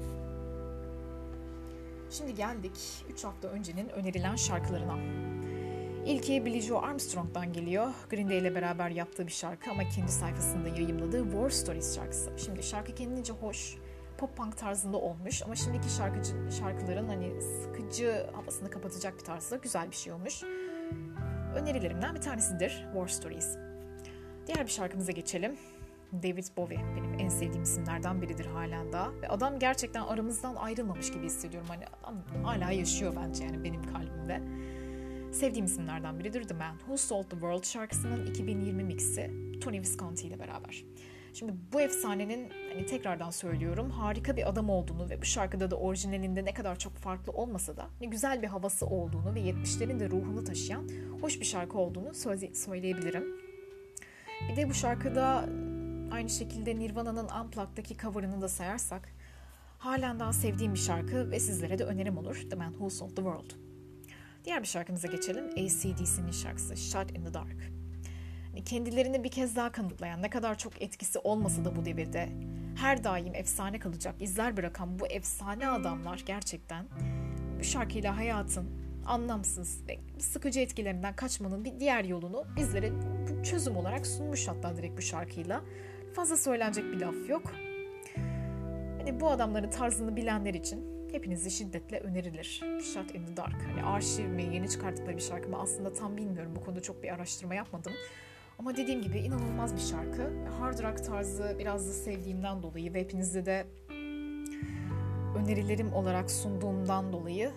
Şimdi 2.11 2.35
geldik 2.35 3.05
3 3.13 3.23
hafta 3.23 3.47
öncenin 3.47 3.89
önerilen 3.89 4.35
şarkılarına. 4.35 4.97
İlki 6.09 6.45
Billie 6.45 6.61
Joe 6.61 6.79
Armstrong'dan 6.79 7.53
geliyor. 7.53 7.87
Green 8.09 8.29
Day 8.29 8.37
ile 8.37 8.55
beraber 8.55 8.89
yaptığı 8.89 9.27
bir 9.27 9.31
şarkı 9.31 9.71
ama 9.71 9.89
kendi 9.89 10.11
sayfasında 10.11 10.69
yayımladığı 10.69 11.23
War 11.23 11.49
Stories 11.49 11.95
şarkısı. 11.95 12.31
Şimdi 12.45 12.63
şarkı 12.63 12.95
kendince 12.95 13.33
hoş, 13.33 13.77
pop 14.17 14.37
punk 14.37 14.57
tarzında 14.57 14.97
olmuş 14.97 15.43
ama 15.43 15.55
şimdiki 15.55 15.89
şarkıcı 15.89 16.33
şarkıların 16.59 17.07
hani 17.07 17.41
sıkıcı 17.41 18.25
havasını 18.33 18.69
kapatacak 18.69 19.19
bir 19.19 19.23
tarzda 19.23 19.55
güzel 19.55 19.91
bir 19.91 19.95
şey 19.95 20.13
olmuş. 20.13 20.43
Önerilerimden 21.55 22.15
bir 22.15 22.21
tanesidir 22.21 22.85
War 22.93 23.07
Stories. 23.07 23.57
Diğer 24.47 24.65
bir 24.65 24.71
şarkımıza 24.71 25.11
geçelim. 25.11 25.57
David 26.13 26.45
Bowie 26.57 26.79
benim 26.95 27.19
en 27.19 27.29
sevdiğim 27.29 27.63
isimlerden 27.63 28.21
biridir 28.21 28.45
halen 28.45 28.93
daha. 28.93 29.21
Ve 29.21 29.27
adam 29.27 29.59
gerçekten 29.59 30.01
aramızdan 30.01 30.55
ayrılmamış 30.55 31.11
gibi 31.11 31.25
hissediyorum. 31.25 31.69
Hani 31.69 31.83
adam 32.03 32.43
hala 32.43 32.71
yaşıyor 32.71 33.13
bence 33.15 33.43
yani 33.43 33.63
benim 33.63 33.83
kalbimde. 33.83 34.41
Sevdiğim 35.31 35.65
isimlerden 35.65 36.19
biridir 36.19 36.43
The 36.43 36.53
Man 36.53 36.77
Who 36.77 36.97
Sold 36.97 37.23
the 37.23 37.29
World 37.29 37.63
şarkısının 37.63 38.25
2020 38.25 38.83
mixi 38.83 39.31
Tony 39.61 39.79
Visconti 39.79 40.27
ile 40.27 40.39
beraber. 40.39 40.83
Şimdi 41.33 41.53
bu 41.73 41.81
efsanenin 41.81 42.49
hani 42.73 42.85
tekrardan 42.85 43.29
söylüyorum 43.29 43.89
harika 43.89 44.37
bir 44.37 44.49
adam 44.49 44.69
olduğunu 44.69 45.09
ve 45.09 45.21
bu 45.21 45.25
şarkıda 45.25 45.71
da 45.71 45.75
orijinalinde 45.75 46.45
ne 46.45 46.53
kadar 46.53 46.79
çok 46.79 46.95
farklı 46.95 47.31
olmasa 47.31 47.77
da 47.77 47.87
ne 48.01 48.07
güzel 48.07 48.41
bir 48.41 48.47
havası 48.47 48.85
olduğunu 48.85 49.35
ve 49.35 49.39
70'lerin 49.39 49.99
de 49.99 50.09
ruhunu 50.09 50.43
taşıyan 50.43 50.89
hoş 51.21 51.39
bir 51.39 51.45
şarkı 51.45 51.77
olduğunu 51.77 52.13
söyleyebilirim. 52.53 53.23
Bir 54.51 54.55
de 54.55 54.69
bu 54.69 54.73
şarkıda 54.73 55.45
aynı 56.11 56.29
şekilde 56.29 56.79
Nirvana'nın 56.79 57.29
Unplugged'daki 57.43 57.97
cover'ını 57.97 58.41
da 58.41 58.47
sayarsak 58.47 59.09
halen 59.77 60.19
daha 60.19 60.33
sevdiğim 60.33 60.73
bir 60.73 60.79
şarkı 60.79 61.31
ve 61.31 61.39
sizlere 61.39 61.79
de 61.79 61.83
önerim 61.83 62.17
olur 62.17 62.45
The 62.49 62.55
Man 62.55 62.71
Who 62.71 62.89
Sold 62.89 63.09
the 63.09 63.15
World. 63.15 63.68
Diğer 64.49 64.61
bir 64.61 64.67
şarkımıza 64.67 65.07
geçelim. 65.07 65.45
ACDC'nin 65.45 66.31
şarkısı 66.31 66.77
Shut 66.77 67.17
in 67.17 67.25
the 67.25 67.33
Dark. 67.33 67.71
Hani 68.51 68.63
kendilerini 68.63 69.23
bir 69.23 69.31
kez 69.31 69.55
daha 69.55 69.71
kanıtlayan, 69.71 70.21
ne 70.21 70.29
kadar 70.29 70.57
çok 70.57 70.81
etkisi 70.81 71.19
olmasa 71.19 71.65
da 71.65 71.75
bu 71.75 71.85
devirde 71.85 72.29
her 72.75 73.03
daim 73.03 73.35
efsane 73.35 73.79
kalacak, 73.79 74.15
izler 74.21 74.57
bırakan 74.57 74.99
bu 74.99 75.07
efsane 75.07 75.67
adamlar 75.67 76.23
gerçekten 76.25 76.85
bu 77.59 77.63
şarkıyla 77.63 78.17
hayatın 78.17 78.69
anlamsız 79.05 79.87
ve 79.87 79.99
sıkıcı 80.19 80.59
etkilerinden 80.59 81.15
kaçmanın 81.15 81.65
bir 81.65 81.79
diğer 81.79 82.03
yolunu 82.03 82.43
bizlere 82.55 82.91
çözüm 83.43 83.77
olarak 83.77 84.07
sunmuş 84.07 84.47
hatta 84.47 84.77
direkt 84.77 84.97
bu 84.97 85.01
şarkıyla. 85.01 85.61
Fazla 86.15 86.37
söylenecek 86.37 86.83
bir 86.83 86.99
laf 86.99 87.29
yok. 87.29 87.53
Hani 88.97 89.19
bu 89.19 89.29
adamların 89.29 89.69
tarzını 89.69 90.15
bilenler 90.15 90.53
için 90.53 90.98
hepinizi 91.13 91.51
şiddetle 91.51 91.99
önerilir. 91.99 92.63
Shut 92.93 93.15
in 93.15 93.25
the 93.25 93.37
Dark. 93.37 93.63
Hani 93.67 93.83
arşiv 93.83 94.27
mi, 94.27 94.43
yeni 94.43 94.69
çıkarttıkları 94.69 95.17
bir 95.17 95.21
şarkı 95.21 95.49
mı 95.49 95.57
aslında 95.59 95.93
tam 95.93 96.17
bilmiyorum. 96.17 96.53
Bu 96.55 96.61
konuda 96.61 96.81
çok 96.81 97.03
bir 97.03 97.13
araştırma 97.13 97.55
yapmadım. 97.55 97.93
Ama 98.59 98.77
dediğim 98.77 99.01
gibi 99.01 99.19
inanılmaz 99.19 99.75
bir 99.75 99.81
şarkı. 99.81 100.49
Hard 100.59 100.79
rock 100.79 101.05
tarzı 101.05 101.55
biraz 101.59 101.89
da 101.89 101.93
sevdiğimden 101.93 102.63
dolayı 102.63 102.93
ve 102.93 102.99
hepinizde 102.99 103.45
de 103.45 103.65
önerilerim 105.37 105.93
olarak 105.93 106.31
sunduğumdan 106.31 107.13
dolayı 107.13 107.51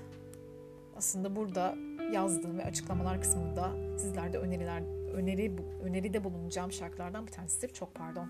aslında 0.97 1.37
burada 1.37 1.75
yazdığım 2.13 2.59
ve 2.59 2.65
açıklamalar 2.65 3.21
kısmında 3.21 3.71
sizlerde 3.99 4.39
öneriler 4.39 4.83
öneri 5.13 5.57
öneride 5.83 6.25
bulunacağım 6.25 6.73
şarkılardan 6.73 7.27
bir 7.27 7.33
tanesidir. 7.33 7.75
Çok 7.75 7.95
pardon. 7.95 8.29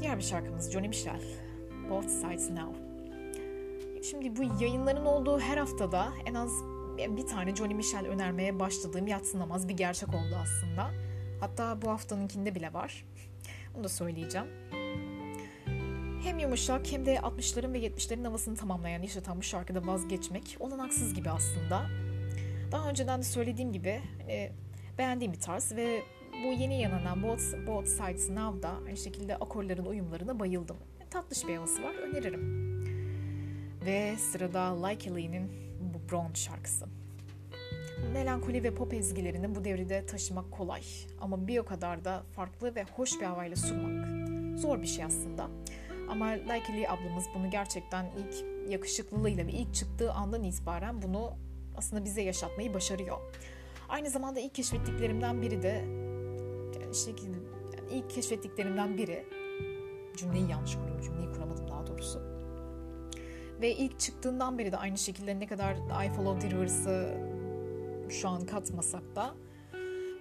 Diğer 0.00 0.18
bir 0.18 0.22
şarkımız 0.22 0.72
Johnny 0.72 0.88
Mitchell. 0.88 1.22
Both 1.90 2.08
Sides 2.08 2.50
Now. 2.50 2.93
Şimdi 4.10 4.36
bu 4.36 4.62
yayınların 4.62 5.04
olduğu 5.04 5.40
her 5.40 5.56
haftada 5.56 6.12
en 6.26 6.34
az 6.34 6.64
bir 6.98 7.26
tane 7.26 7.56
Johnny 7.56 7.74
Mitchell 7.74 8.06
önermeye 8.06 8.60
başladığım 8.60 9.06
yatsınamaz 9.06 9.68
bir 9.68 9.76
gerçek 9.76 10.08
oldu 10.08 10.36
aslında. 10.42 10.90
Hatta 11.40 11.82
bu 11.82 11.90
haftanınkinde 11.90 12.54
bile 12.54 12.72
var. 12.72 13.04
Onu 13.76 13.84
da 13.84 13.88
söyleyeceğim. 13.88 14.46
Hem 16.24 16.38
yumuşak 16.38 16.92
hem 16.92 17.06
de 17.06 17.14
60'ların 17.14 17.72
ve 17.72 17.78
70'lerin 17.78 18.24
havasını 18.24 18.56
tamamlayan 18.56 19.02
yaşatan 19.02 19.38
bu 19.38 19.42
şarkıda 19.42 19.86
vazgeçmek 19.86 20.56
olanaksız 20.60 21.14
gibi 21.14 21.30
aslında. 21.30 21.86
Daha 22.72 22.88
önceden 22.88 23.18
de 23.18 23.24
söylediğim 23.24 23.72
gibi 23.72 24.02
hani 24.20 24.52
beğendiğim 24.98 25.32
bir 25.32 25.40
tarz 25.40 25.72
ve 25.76 26.02
bu 26.44 26.52
yeni 26.52 26.80
yanılan 26.80 27.22
Both, 27.22 27.66
Both 27.66 27.86
Sides 27.86 28.30
Now'da 28.30 28.70
aynı 28.86 28.96
şekilde 28.96 29.36
akorların 29.36 29.84
uyumlarına 29.84 30.40
bayıldım. 30.40 30.76
Tatlış 31.10 31.48
bir 31.48 31.56
havası 31.56 31.82
var, 31.82 31.94
öneririm. 31.94 32.73
Ve 33.84 34.16
sırada 34.16 34.86
Like 34.86 35.14
Lee'nin 35.14 35.50
bu 35.80 36.10
Brown 36.10 36.34
şarkısı. 36.34 36.86
Melankoli 38.12 38.62
ve 38.62 38.74
pop 38.74 38.94
ezgilerini 38.94 39.54
bu 39.54 39.64
devrede 39.64 40.06
taşımak 40.06 40.52
kolay 40.52 40.82
ama 41.20 41.46
bir 41.46 41.58
o 41.58 41.64
kadar 41.64 42.04
da 42.04 42.22
farklı 42.32 42.74
ve 42.74 42.84
hoş 42.96 43.20
bir 43.20 43.24
havayla 43.24 43.56
sunmak 43.56 44.08
zor 44.58 44.82
bir 44.82 44.86
şey 44.86 45.04
aslında. 45.04 45.48
Ama 46.10 46.26
Like 46.26 46.72
Lee 46.72 46.88
ablamız 46.88 47.24
bunu 47.34 47.50
gerçekten 47.50 48.12
ilk 48.18 48.44
yakışıklılığıyla 48.70 49.46
ve 49.46 49.52
ilk 49.52 49.74
çıktığı 49.74 50.12
andan 50.12 50.42
itibaren 50.42 51.02
bunu 51.02 51.32
aslında 51.76 52.04
bize 52.04 52.22
yaşatmayı 52.22 52.74
başarıyor. 52.74 53.18
Aynı 53.88 54.10
zamanda 54.10 54.40
ilk 54.40 54.54
keşfettiklerimden 54.54 55.42
biri 55.42 55.62
de 55.62 55.84
yani 56.80 56.94
şekil, 56.94 57.30
yani 57.76 57.90
ilk 57.92 58.10
keşfettiklerimden 58.10 58.96
biri 58.98 59.24
cümleyi 60.16 60.50
yanlış 60.50 60.74
kurdum, 60.74 61.00
cümleyi 61.00 61.32
kuramadım 61.32 61.68
daha 61.68 61.86
doğrusu. 61.86 62.33
Ve 63.60 63.72
ilk 63.72 64.00
çıktığından 64.00 64.58
beri 64.58 64.72
de 64.72 64.76
aynı 64.76 64.98
şekilde 64.98 65.40
ne 65.40 65.46
kadar 65.46 65.74
I 66.06 66.10
Follow 66.10 66.48
the 66.48 66.56
Rivers'ı 66.56 67.14
şu 68.10 68.28
an 68.28 68.46
katmasak 68.46 69.16
da 69.16 69.34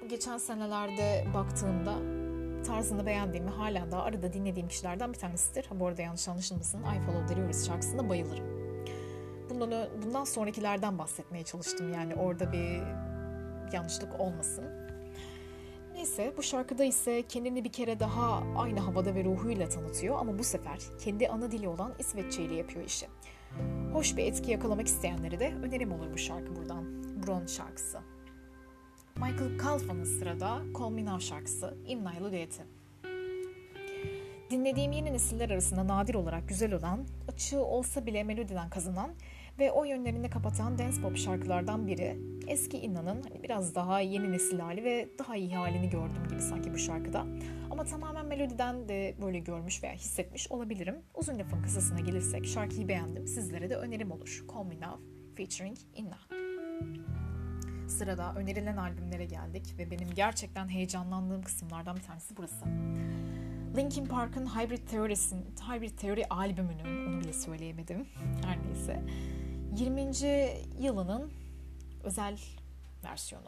geçen 0.10 0.38
senelerde 0.38 1.26
baktığımda 1.34 1.94
tarzını 2.64 3.06
beğendiğimi 3.06 3.50
halen 3.50 3.92
daha 3.92 4.04
arada 4.04 4.34
dinlediğim 4.34 4.68
kişilerden 4.68 5.14
bir 5.14 5.20
tanesidir. 5.20 5.66
Ha, 5.66 5.80
bu 5.80 5.88
arada 5.88 6.02
yanlış 6.02 6.28
anlaşılmasın 6.28 6.80
I 6.80 7.02
Follow 7.06 7.36
the 7.36 7.42
Rivers 7.42 7.68
şarkısına 7.68 8.10
bayılırım. 8.10 8.46
Bundan, 9.50 9.72
bundan 10.04 10.24
sonrakilerden 10.24 11.00
bahsetmeye 11.00 11.44
çalıştım 11.44 11.94
yani 11.94 12.16
orada 12.16 12.52
bir 12.52 12.82
yanlışlık 13.74 14.20
olmasın. 14.20 14.83
Neyse 16.04 16.34
bu 16.38 16.44
şarkıda 16.44 16.84
ise 16.84 17.24
kendini 17.30 17.64
bir 17.64 17.72
kere 17.72 18.00
daha 18.00 18.44
aynı 18.58 18.80
havada 18.80 19.16
ve 19.16 19.24
ruhuyla 19.24 19.70
tanıtıyor 19.70 20.20
ama 20.20 20.40
bu 20.40 20.44
sefer 20.44 20.80
kendi 21.00 21.28
ana 21.28 21.52
dili 21.52 21.68
olan 21.68 21.94
İsveççe 22.00 22.44
ile 22.44 22.56
yapıyor 22.56 22.86
işi. 22.86 23.08
Hoş 23.94 24.18
bir 24.18 24.24
etki 24.24 24.52
yakalamak 24.52 24.88
isteyenlere 24.88 25.40
de 25.40 25.54
önerim 25.64 25.92
olur 25.92 26.14
bu 26.14 26.18
şarkı 26.18 26.56
buradan. 26.56 27.04
Bron 27.24 27.46
şarkısı. 27.46 28.00
Michael 29.16 29.58
Kalfa'nın 29.58 30.04
sırada 30.04 30.62
Call 30.80 30.90
Me 30.90 31.06
Now 31.06 31.26
şarkısı 31.26 31.78
İmnaylı 31.88 32.32
düeti. 32.32 32.64
Dinlediğim 34.50 34.92
yeni 34.92 35.14
nesiller 35.14 35.50
arasında 35.50 35.88
nadir 35.88 36.16
olarak 36.16 36.50
güzel 36.50 36.74
olan, 36.74 37.06
açığı 37.28 37.64
olsa 37.66 38.06
bile 38.06 38.24
melodiden 38.24 38.70
kazanan 38.70 39.12
Ve 39.60 39.72
o 39.72 39.84
yönlerini 39.84 40.30
kapatan 40.30 40.78
dance 40.78 41.02
pop 41.02 41.18
şarkılardan 41.18 41.88
biri 41.88 42.18
eski 42.48 42.78
Inna'nın 42.78 43.22
hani 43.22 43.44
biraz 43.44 43.76
daha 43.76 44.00
yeni 44.00 44.32
nesil 44.32 44.60
hali 44.60 44.84
ve 44.84 45.10
daha 45.20 45.36
iyi 45.36 45.56
halini 45.56 45.90
gördüm 45.90 46.28
gibi 46.30 46.42
sanki 46.42 46.74
bu 46.74 46.78
şarkıda. 46.78 47.26
Ama 47.72 47.84
tamamen 47.84 48.26
melodiden 48.26 48.90
de 48.90 49.16
böyle 49.22 49.40
görmüş 49.40 49.84
veya 49.84 49.94
hissetmiş 49.94 50.52
olabilirim. 50.52 50.96
Uzun 51.16 51.40
lafın 51.40 51.62
kısasına 51.62 52.00
gelirsek 52.00 52.46
şarkıyı 52.46 52.88
beğendim. 52.88 53.28
Sizlere 53.28 53.70
de 53.70 53.76
önerim 53.76 54.12
olur. 54.12 54.46
Call 54.54 54.64
Me 54.64 54.76
Now 54.76 55.04
featuring 55.36 55.78
Inna. 55.96 56.20
Sırada 57.88 58.34
önerilen 58.36 58.78
albümlere 58.78 59.26
geldik 59.26 59.76
ve 59.78 59.92
benim 59.92 60.10
gerçekten 60.16 60.68
heyecanlandığım 60.68 61.42
kısımlardan 61.42 61.96
bir 61.96 62.02
tanesi 62.02 62.38
burası. 62.38 62.66
Linkin 63.78 64.06
Park'ın 64.06 64.46
Hybrid 64.46 64.88
Theory'sin, 64.88 65.46
Hybrid 65.70 65.98
Theory 65.98 66.24
albümünün, 66.30 67.08
onu 67.08 67.22
bile 67.22 67.34
söyleyemedim 67.34 68.06
her 68.46 68.58
neyse. 68.64 69.04
20. 69.78 70.02
yılının 70.80 71.32
özel 72.04 72.40
versiyonu. 73.04 73.48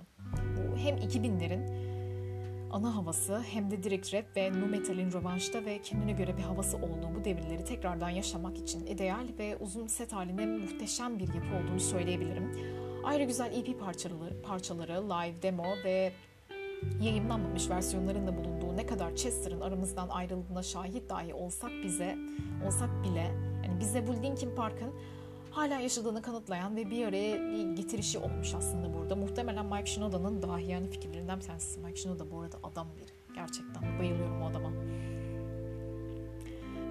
Bu 0.57 0.77
hem 0.77 0.97
2000'lerin 0.97 1.85
ana 2.71 2.95
havası 2.95 3.39
hem 3.39 3.71
de 3.71 3.83
direkt 3.83 4.13
rap 4.13 4.25
ve 4.35 4.51
nu 4.51 4.65
metalin 4.65 5.11
rövanşta 5.11 5.65
ve 5.65 5.81
kendine 5.81 6.11
göre 6.11 6.37
bir 6.37 6.41
havası 6.41 6.77
olduğu 6.77 7.15
bu 7.19 7.23
devirleri 7.23 7.63
tekrardan 7.63 8.09
yaşamak 8.09 8.57
için 8.57 8.85
ideal 8.85 9.27
ve 9.39 9.57
uzun 9.57 9.87
set 9.87 10.13
halinde 10.13 10.45
muhteşem 10.45 11.19
bir 11.19 11.27
yapı 11.33 11.55
olduğunu 11.63 11.79
söyleyebilirim. 11.79 12.51
Ayrı 13.03 13.23
güzel 13.23 13.51
EP 13.57 13.79
parçaları, 13.79 14.41
parçaları, 14.41 15.09
live 15.09 15.41
demo 15.41 15.65
ve 15.83 16.13
yayınlanmamış 17.01 17.69
versiyonların 17.69 18.27
da 18.27 18.37
bulunduğu 18.37 18.77
ne 18.77 18.85
kadar 18.85 19.15
Chester'ın 19.15 19.61
aramızdan 19.61 20.09
ayrıldığına 20.09 20.63
şahit 20.63 21.09
dahi 21.09 21.33
olsak 21.33 21.71
bize, 21.83 22.17
olsak 22.67 23.03
bile 23.03 23.31
yani 23.65 23.79
bize 23.79 24.07
bu 24.07 24.13
Linkin 24.13 24.55
Park'ın 24.55 24.93
hala 25.55 25.79
yaşadığını 25.79 26.21
kanıtlayan 26.21 26.75
ve 26.75 26.91
bir 26.91 27.05
araya 27.07 27.51
bir 27.51 27.75
getirişi 27.75 28.19
olmuş 28.19 28.53
aslında 28.53 28.93
burada. 28.93 29.15
Muhtemelen 29.15 29.65
Mike 29.65 29.85
Shinoda'nın 29.85 30.41
dahi 30.41 30.71
yani 30.71 30.89
fikirlerinden 30.89 31.39
bir 31.39 31.45
tanesi. 31.45 31.79
Mike 31.79 31.95
Shinoda 31.95 32.31
bu 32.31 32.39
arada 32.39 32.57
adam 32.63 32.87
biri. 32.97 33.35
Gerçekten 33.35 33.99
bayılıyorum 33.99 34.41
o 34.41 34.45
adama. 34.45 34.71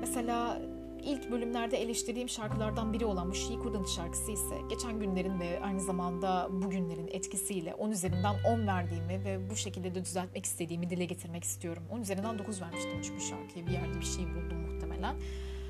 Mesela 0.01 0.63
ilk 1.03 1.31
bölümlerde 1.31 1.77
eleştirdiğim 1.77 2.29
şarkılardan 2.29 2.93
biri 2.93 3.05
olan 3.05 3.31
bu 3.31 3.35
She 3.35 3.55
Couldn't 3.55 3.89
şarkısı 3.89 4.33
ise 4.33 4.55
geçen 4.71 5.01
günlerin 5.01 5.41
ve 5.41 5.61
aynı 5.61 5.81
zamanda 5.81 6.49
bugünlerin 6.53 7.09
etkisiyle 7.09 7.75
10 7.75 7.91
üzerinden 7.91 8.35
10 8.45 8.67
verdiğimi 8.67 9.25
ve 9.25 9.51
bu 9.51 9.57
şekilde 9.57 9.95
de 9.95 10.05
düzeltmek 10.05 10.45
istediğimi 10.45 10.91
dile 10.91 11.05
getirmek 11.05 11.45
istiyorum. 11.45 11.83
10 11.91 12.01
üzerinden 12.01 12.39
9 12.39 12.61
vermiştim 12.61 13.03
çünkü 13.03 13.21
şarkıya 13.21 13.67
bir 13.67 13.73
yerde 13.73 14.01
bir 14.01 14.05
şey 14.05 14.25
buldum 14.25 14.59
muhtemelen. 14.59 15.17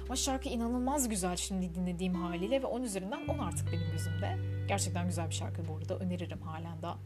Ama 0.04 0.16
şarkı 0.16 0.48
inanılmaz 0.48 1.08
güzel 1.08 1.36
şimdi 1.36 1.74
dinlediğim 1.74 2.14
haliyle 2.14 2.62
ve 2.62 2.66
10 2.66 2.82
üzerinden 2.82 3.26
10 3.28 3.38
artık 3.38 3.72
benim 3.72 3.90
gözümde. 3.92 4.38
Gerçekten 4.68 5.06
güzel 5.06 5.28
bir 5.28 5.34
şarkı 5.34 5.68
bu 5.68 5.76
arada 5.76 5.98
öneririm 5.98 6.40
halen 6.40 6.82
daha. 6.82 6.98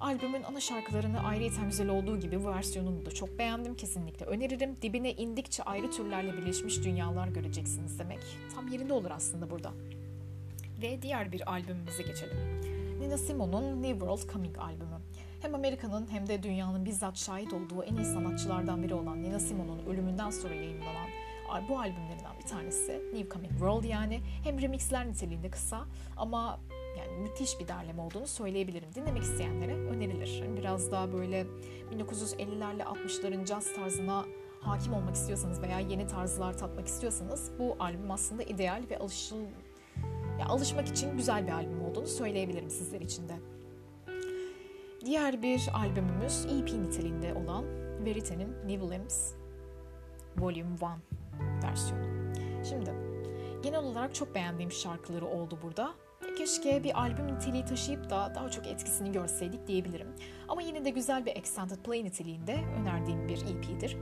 Albümün 0.00 0.42
ana 0.42 0.60
şarkılarını 0.60 1.20
ayrıyeten 1.20 1.70
güzel 1.70 1.88
olduğu 1.88 2.20
gibi 2.20 2.44
bu 2.44 2.48
versiyonunu 2.48 3.06
da 3.06 3.10
çok 3.10 3.38
beğendim. 3.38 3.74
Kesinlikle 3.74 4.26
öneririm. 4.26 4.76
Dibine 4.82 5.12
indikçe 5.12 5.62
ayrı 5.62 5.90
türlerle 5.90 6.32
birleşmiş 6.32 6.84
dünyalar 6.84 7.28
göreceksiniz 7.28 7.98
demek. 7.98 8.20
Tam 8.54 8.68
yerinde 8.68 8.92
olur 8.92 9.10
aslında 9.10 9.50
burada. 9.50 9.72
Ve 10.82 11.02
diğer 11.02 11.32
bir 11.32 11.50
albümümüze 11.52 12.02
geçelim. 12.02 12.36
Nina 13.00 13.18
Simone'un 13.18 13.82
New 13.82 13.98
World 13.98 14.32
Coming 14.32 14.58
albümü. 14.58 14.98
Hem 15.40 15.54
Amerika'nın 15.54 16.10
hem 16.10 16.26
de 16.26 16.42
dünyanın 16.42 16.84
bizzat 16.84 17.16
şahit 17.16 17.52
olduğu 17.52 17.82
en 17.82 17.96
iyi 17.96 18.04
sanatçılardan 18.04 18.82
biri 18.82 18.94
olan 18.94 19.22
Nina 19.22 19.40
Simone'un 19.40 19.86
ölümünden 19.86 20.30
sonra 20.30 20.54
yayınlanan 20.54 21.08
bu 21.68 21.78
albümlerinden 21.78 22.38
bir 22.38 22.46
tanesi. 22.46 23.02
New 23.12 23.28
Coming 23.28 23.52
World 23.52 23.84
yani. 23.84 24.20
Hem 24.44 24.62
remixler 24.62 25.08
niteliğinde 25.08 25.50
kısa 25.50 25.84
ama 26.16 26.60
yani 26.98 27.22
müthiş 27.22 27.60
bir 27.60 27.68
derleme 27.68 28.02
olduğunu 28.02 28.26
söyleyebilirim. 28.26 28.88
Dinlemek 28.94 29.22
isteyenlere 29.22 29.74
önerilir. 29.74 30.42
Yani 30.42 30.56
biraz 30.56 30.92
daha 30.92 31.12
böyle 31.12 31.46
1950'lerle 31.92 32.82
60'ların 32.82 33.46
jazz 33.46 33.74
tarzına 33.74 34.24
hakim 34.60 34.92
olmak 34.92 35.14
istiyorsanız 35.14 35.62
veya 35.62 35.78
yeni 35.78 36.06
tarzlar 36.06 36.58
tatmak 36.58 36.86
istiyorsanız 36.86 37.50
bu 37.58 37.76
albüm 37.80 38.10
aslında 38.10 38.42
ideal 38.42 38.82
ve 38.90 38.98
alışıl 38.98 39.42
ya 40.40 40.46
alışmak 40.46 40.88
için 40.88 41.16
güzel 41.16 41.46
bir 41.46 41.52
albüm 41.52 41.82
olduğunu 41.82 42.06
söyleyebilirim 42.06 42.70
sizler 42.70 43.00
için 43.00 43.28
de. 43.28 43.34
Diğer 45.04 45.42
bir 45.42 45.68
albümümüz 45.74 46.46
EP 46.46 46.72
niteliğinde 46.72 47.34
olan 47.34 47.64
Verity'nin 48.04 48.68
New 48.68 48.94
Limbs 48.94 49.32
Volume 50.36 50.76
1 50.80 51.07
versiyonu. 51.62 52.34
Şimdi 52.68 52.90
genel 53.62 53.80
olarak 53.80 54.14
çok 54.14 54.34
beğendiğim 54.34 54.72
şarkıları 54.72 55.26
oldu 55.26 55.58
burada 55.62 55.94
keşke 56.38 56.84
bir 56.84 57.00
albüm 57.00 57.34
niteliği 57.34 57.64
taşıyıp 57.64 58.10
da 58.10 58.32
daha 58.34 58.50
çok 58.50 58.66
etkisini 58.66 59.12
görseydik 59.12 59.66
diyebilirim. 59.66 60.08
Ama 60.48 60.62
yine 60.62 60.84
de 60.84 60.90
güzel 60.90 61.26
bir 61.26 61.36
extended 61.36 61.76
play 61.76 62.04
niteliğinde 62.04 62.58
önerdiğim 62.80 63.28
bir 63.28 63.38
EP'dir. 63.42 63.96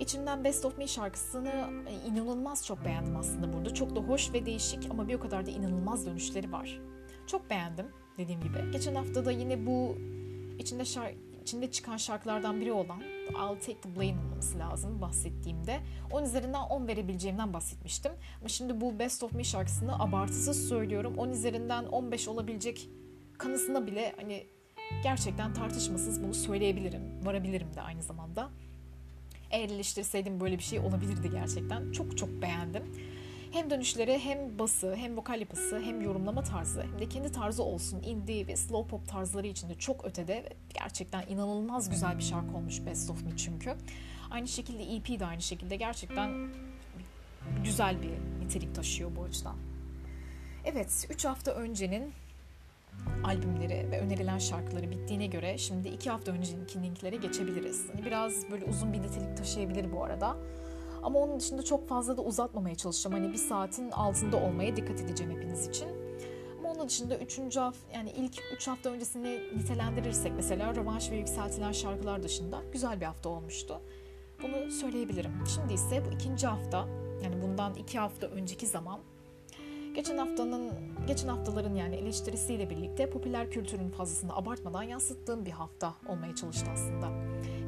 İçinden 0.00 0.44
Best 0.44 0.64
of 0.64 0.78
Me 0.78 0.86
şarkısını 0.86 1.84
e, 1.88 2.08
inanılmaz 2.08 2.66
çok 2.66 2.84
beğendim 2.84 3.16
aslında 3.16 3.52
burada. 3.52 3.74
Çok 3.74 3.96
da 3.96 4.00
hoş 4.00 4.32
ve 4.32 4.46
değişik 4.46 4.90
ama 4.90 5.08
bir 5.08 5.14
o 5.14 5.20
kadar 5.20 5.46
da 5.46 5.50
inanılmaz 5.50 6.06
dönüşleri 6.06 6.52
var. 6.52 6.80
Çok 7.26 7.50
beğendim 7.50 7.86
dediğim 8.18 8.40
gibi. 8.40 8.70
Geçen 8.72 8.94
hafta 8.94 9.24
da 9.24 9.32
yine 9.32 9.66
bu 9.66 9.96
içinde 10.58 10.84
şarkı 10.84 11.27
içinde 11.48 11.70
çıkan 11.70 11.96
şarkılardan 11.96 12.60
biri 12.60 12.72
olan 12.72 13.00
I'll 13.30 13.60
Take 13.60 13.80
the 13.80 13.96
Blame 13.96 14.16
olması 14.32 14.58
lazım 14.58 15.00
bahsettiğimde. 15.00 15.80
10 16.10 16.22
üzerinden 16.22 16.60
10 16.60 16.88
verebileceğimden 16.88 17.52
bahsetmiştim. 17.52 18.12
Ama 18.40 18.48
şimdi 18.48 18.80
bu 18.80 18.98
Best 18.98 19.22
of 19.22 19.32
Me 19.32 19.44
şarkısını 19.44 19.98
abartısız 19.98 20.68
söylüyorum. 20.68 21.18
10 21.18 21.28
üzerinden 21.28 21.84
15 21.84 22.28
olabilecek 22.28 22.88
kanısına 23.38 23.86
bile 23.86 24.14
hani 24.16 24.46
gerçekten 25.02 25.54
tartışmasız 25.54 26.22
bunu 26.22 26.34
söyleyebilirim. 26.34 27.02
Varabilirim 27.24 27.74
de 27.74 27.82
aynı 27.82 28.02
zamanda. 28.02 28.50
Eğer 29.50 29.68
eleştirseydim 29.68 30.40
böyle 30.40 30.58
bir 30.58 30.62
şey 30.62 30.78
olabilirdi 30.78 31.30
gerçekten. 31.30 31.92
Çok 31.92 32.18
çok 32.18 32.28
beğendim. 32.42 32.82
Hem 33.52 33.70
dönüşleri 33.70 34.18
hem 34.18 34.58
bası 34.58 34.94
hem 34.96 35.16
vokal 35.16 35.40
yapısı 35.40 35.80
hem 35.80 36.00
yorumlama 36.00 36.42
tarzı 36.42 36.82
hem 36.82 36.98
de 36.98 37.08
kendi 37.08 37.32
tarzı 37.32 37.62
olsun 37.62 38.02
indie 38.02 38.46
ve 38.46 38.56
slow 38.56 38.90
pop 38.90 39.08
tarzları 39.08 39.46
içinde 39.46 39.74
çok 39.74 40.04
ötede 40.04 40.44
gerçekten 40.74 41.26
inanılmaz 41.26 41.90
güzel 41.90 42.18
bir 42.18 42.22
şarkı 42.22 42.56
olmuş 42.56 42.86
Best 42.86 43.10
of 43.10 43.24
Me 43.24 43.36
çünkü. 43.36 43.74
Aynı 44.30 44.48
şekilde 44.48 44.82
EP 44.82 45.20
de 45.20 45.26
aynı 45.26 45.42
şekilde 45.42 45.76
gerçekten 45.76 46.48
güzel 47.64 48.02
bir 48.02 48.44
nitelik 48.44 48.74
taşıyor 48.74 49.10
bu 49.16 49.22
açıdan. 49.22 49.56
Evet 50.64 51.06
3 51.10 51.24
hafta 51.24 51.50
öncenin 51.50 52.12
albümleri 53.24 53.90
ve 53.90 54.00
önerilen 54.00 54.38
şarkıları 54.38 54.90
bittiğine 54.90 55.26
göre 55.26 55.58
şimdi 55.58 55.88
2 55.88 56.10
hafta 56.10 56.32
önceki 56.32 56.82
linklere 56.82 57.16
geçebiliriz. 57.16 57.88
Hani 57.92 58.06
biraz 58.06 58.50
böyle 58.50 58.64
uzun 58.64 58.92
bir 58.92 59.02
nitelik 59.02 59.36
taşıyabilir 59.36 59.92
bu 59.92 60.04
arada. 60.04 60.36
Ama 61.02 61.18
onun 61.18 61.40
dışında 61.40 61.62
çok 61.62 61.88
fazla 61.88 62.16
da 62.16 62.22
uzatmamaya 62.22 62.74
çalışacağım. 62.74 63.22
Hani 63.22 63.32
bir 63.32 63.38
saatin 63.38 63.90
altında 63.90 64.36
olmaya 64.36 64.76
dikkat 64.76 65.00
edeceğim 65.00 65.32
hepiniz 65.32 65.68
için. 65.68 65.88
Ama 66.58 66.72
onun 66.72 66.88
dışında 66.88 67.18
üçüncü 67.18 67.60
hafta 67.60 67.96
yani 67.96 68.10
ilk 68.10 68.42
üç 68.56 68.68
hafta 68.68 68.90
öncesini 68.90 69.40
nitelendirirsek 69.56 70.32
mesela 70.36 70.74
rövanş 70.74 71.10
ve 71.10 71.16
yükseltilen 71.16 71.72
şarkılar 71.72 72.22
dışında 72.22 72.62
güzel 72.72 73.00
bir 73.00 73.06
hafta 73.06 73.28
olmuştu. 73.28 73.80
Bunu 74.42 74.70
söyleyebilirim. 74.70 75.32
Şimdi 75.54 75.74
ise 75.74 76.02
bu 76.06 76.14
ikinci 76.14 76.46
hafta 76.46 76.88
yani 77.22 77.42
bundan 77.42 77.74
iki 77.74 77.98
hafta 77.98 78.26
önceki 78.26 78.66
zaman 78.66 79.00
geçen 79.94 80.18
haftanın 80.18 80.70
geçen 81.06 81.28
haftaların 81.28 81.74
yani 81.74 81.94
eleştirisiyle 81.94 82.70
birlikte 82.70 83.10
popüler 83.10 83.50
kültürün 83.50 83.90
fazlasını 83.90 84.36
abartmadan 84.36 84.82
yansıttığım 84.82 85.46
bir 85.46 85.50
hafta 85.50 85.94
olmaya 86.08 86.34
çalıştı 86.34 86.66
aslında. 86.72 87.08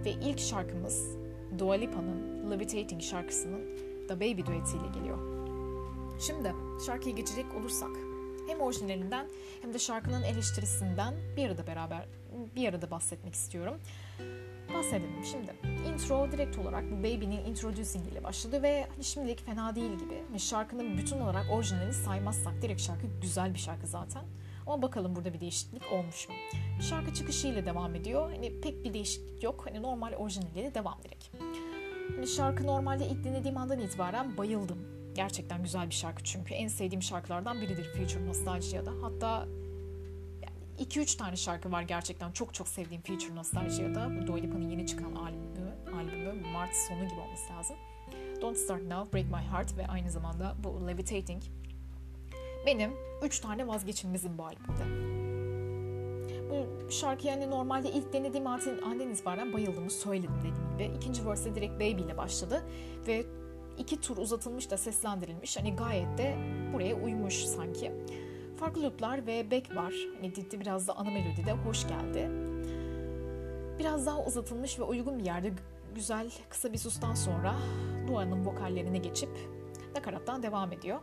Ve 0.04 0.10
ilk 0.10 0.38
şarkımız 0.38 1.16
Dua 1.58 1.74
Lipa'nın 1.74 2.29
Levitating 2.50 3.02
şarkısının 3.02 3.78
The 4.08 4.16
Baby 4.16 4.40
duetiyle 4.40 4.88
geliyor. 4.94 5.18
Şimdi 6.20 6.54
şarkıyı 6.86 7.16
geçecek 7.16 7.46
olursak 7.60 7.90
hem 8.48 8.60
orijinalinden 8.60 9.28
hem 9.62 9.74
de 9.74 9.78
şarkının 9.78 10.22
eleştirisinden 10.22 11.14
bir 11.36 11.46
arada 11.46 11.66
beraber 11.66 12.06
bir 12.56 12.68
arada 12.68 12.90
bahsetmek 12.90 13.34
istiyorum. 13.34 13.74
Bahsedelim 14.74 15.24
şimdi. 15.30 15.54
Intro 15.88 16.32
direkt 16.32 16.58
olarak 16.58 16.84
bu 16.90 16.98
Baby'nin 16.98 17.44
introducing 17.44 18.08
ile 18.12 18.24
başladı 18.24 18.62
ve 18.62 18.86
hani 18.94 19.04
şimdilik 19.04 19.46
fena 19.46 19.74
değil 19.74 19.92
gibi. 19.92 20.22
Hani 20.28 20.40
şarkının 20.40 20.98
bütün 20.98 21.20
olarak 21.20 21.46
orijinalini 21.50 21.92
saymazsak 21.94 22.62
direkt 22.62 22.80
şarkı 22.80 23.06
güzel 23.22 23.54
bir 23.54 23.58
şarkı 23.58 23.86
zaten. 23.86 24.24
Ama 24.66 24.82
bakalım 24.82 25.16
burada 25.16 25.34
bir 25.34 25.40
değişiklik 25.40 25.92
olmuş 25.92 26.28
mu? 26.28 26.34
Şarkı 26.82 27.14
çıkışıyla 27.14 27.66
devam 27.66 27.94
ediyor. 27.94 28.30
Hani 28.30 28.60
pek 28.60 28.84
bir 28.84 28.94
değişiklik 28.94 29.42
yok. 29.42 29.66
Hani 29.66 29.82
normal 29.82 30.12
orijinaliyle 30.12 30.74
devam 30.74 30.98
direkt. 31.02 31.24
Şarkı 32.36 32.66
normalde 32.66 33.06
ilk 33.06 33.24
dinlediğim 33.24 33.56
andan 33.56 33.78
itibaren 33.78 34.36
bayıldım. 34.36 34.78
Gerçekten 35.14 35.62
güzel 35.62 35.86
bir 35.86 35.94
şarkı 35.94 36.24
çünkü. 36.24 36.54
En 36.54 36.68
sevdiğim 36.68 37.02
şarkılardan 37.02 37.60
biridir 37.60 37.84
Future 37.84 38.26
Nostalgia'da. 38.26 38.90
Hatta 39.02 39.48
2-3 40.78 41.16
tane 41.16 41.36
şarkı 41.36 41.72
var 41.72 41.82
gerçekten 41.82 42.32
çok 42.32 42.54
çok 42.54 42.68
sevdiğim 42.68 43.02
Future 43.02 43.34
Nostalgia'da. 43.34 44.20
Bu 44.20 44.26
Dua 44.26 44.36
Lipa'nın 44.36 44.68
yeni 44.70 44.86
çıkan 44.86 45.14
albümü, 45.14 45.74
albümü 45.96 46.50
Mart 46.52 46.74
sonu 46.74 47.08
gibi 47.08 47.20
olması 47.20 47.52
lazım. 47.52 47.76
Don't 48.40 48.56
Start 48.56 48.82
Now, 48.82 49.12
Break 49.12 49.30
My 49.30 49.48
Heart 49.52 49.76
ve 49.76 49.86
aynı 49.86 50.10
zamanda 50.10 50.54
bu 50.64 50.88
Levitating 50.88 51.42
benim 52.66 52.92
3 53.22 53.40
tane 53.40 53.68
vazgeçilmezim 53.68 54.38
bu 54.38 54.44
albümde. 54.44 55.19
Bu 56.50 56.90
şarkıyı 56.90 57.32
hani 57.32 57.50
normalde 57.50 57.90
ilk 57.90 58.12
denediğim 58.12 58.46
andan 58.46 59.10
itibaren 59.10 59.52
bayıldığımı 59.52 59.90
söyledim 59.90 60.30
dediğim 60.38 60.70
gibi. 60.72 60.96
İkinci 60.96 61.26
verse 61.26 61.54
direkt 61.54 61.74
Baby 61.74 62.02
ile 62.02 62.16
başladı 62.16 62.62
ve 63.06 63.24
iki 63.78 64.00
tur 64.00 64.16
uzatılmış 64.16 64.70
da 64.70 64.76
seslendirilmiş. 64.76 65.56
Hani 65.56 65.76
gayet 65.76 66.18
de 66.18 66.36
buraya 66.72 66.94
uymuş 66.94 67.34
sanki. 67.34 67.92
Farklı 68.56 68.82
looplar 68.82 69.26
ve 69.26 69.50
back 69.50 69.76
var. 69.76 69.94
Hani 70.16 70.34
Diddi 70.34 70.60
biraz 70.60 70.88
da 70.88 70.96
ana 70.96 71.10
melodide 71.10 71.52
hoş 71.52 71.88
geldi. 71.88 72.30
Biraz 73.78 74.06
daha 74.06 74.24
uzatılmış 74.24 74.78
ve 74.78 74.82
uygun 74.82 75.18
bir 75.18 75.24
yerde 75.24 75.52
güzel 75.94 76.30
kısa 76.48 76.72
bir 76.72 76.78
sustan 76.78 77.14
sonra 77.14 77.54
Dua'nın 78.08 78.46
vokallerine 78.46 78.98
geçip 78.98 79.30
nakarattan 79.94 80.42
devam 80.42 80.72
ediyor. 80.72 81.00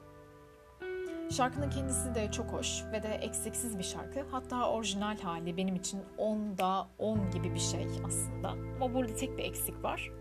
Şarkının 1.29 1.69
kendisi 1.69 2.15
de 2.15 2.31
çok 2.31 2.53
hoş 2.53 2.83
ve 2.91 3.03
de 3.03 3.07
eksiksiz 3.07 3.77
bir 3.77 3.83
şarkı. 3.83 4.19
Hatta 4.31 4.69
orijinal 4.69 5.19
hali 5.19 5.57
benim 5.57 5.75
için 5.75 6.01
10'da 6.17 6.87
10 6.97 7.31
gibi 7.31 7.53
bir 7.53 7.59
şey 7.59 7.87
aslında. 8.05 8.49
Ama 8.49 8.93
burada 8.93 9.15
tek 9.15 9.37
bir 9.37 9.43
eksik 9.43 9.83
var. 9.83 10.11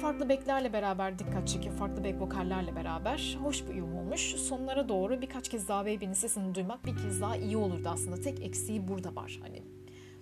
Farklı 0.00 0.28
beklerle 0.28 0.72
beraber 0.72 1.18
dikkat 1.18 1.48
çekiyor. 1.48 1.74
Farklı 1.74 2.04
bek 2.04 2.20
vokallerle 2.20 2.76
beraber 2.76 3.38
hoş 3.42 3.64
bir 3.64 3.68
uyum 3.68 3.96
olmuş. 3.96 4.20
Sonlara 4.20 4.88
doğru 4.88 5.22
birkaç 5.22 5.48
kez 5.48 5.68
daha 5.68 5.86
Baby'nin 5.86 6.12
sesini 6.12 6.54
duymak 6.54 6.84
bir 6.84 6.96
kez 6.96 7.20
daha 7.20 7.36
iyi 7.36 7.56
olurdu 7.56 7.88
aslında. 7.88 8.20
Tek 8.20 8.40
eksiği 8.42 8.88
burada 8.88 9.16
var. 9.16 9.38
Hani 9.42 9.62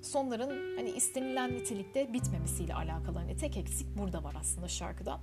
sonların 0.02 0.76
hani 0.76 0.90
istenilen 0.90 1.52
nitelikte 1.52 2.12
bitmemesiyle 2.12 2.74
alakalı. 2.74 3.18
Hani 3.18 3.36
tek 3.36 3.56
eksik 3.56 3.98
burada 3.98 4.24
var 4.24 4.34
aslında 4.40 4.68
şarkıda. 4.68 5.20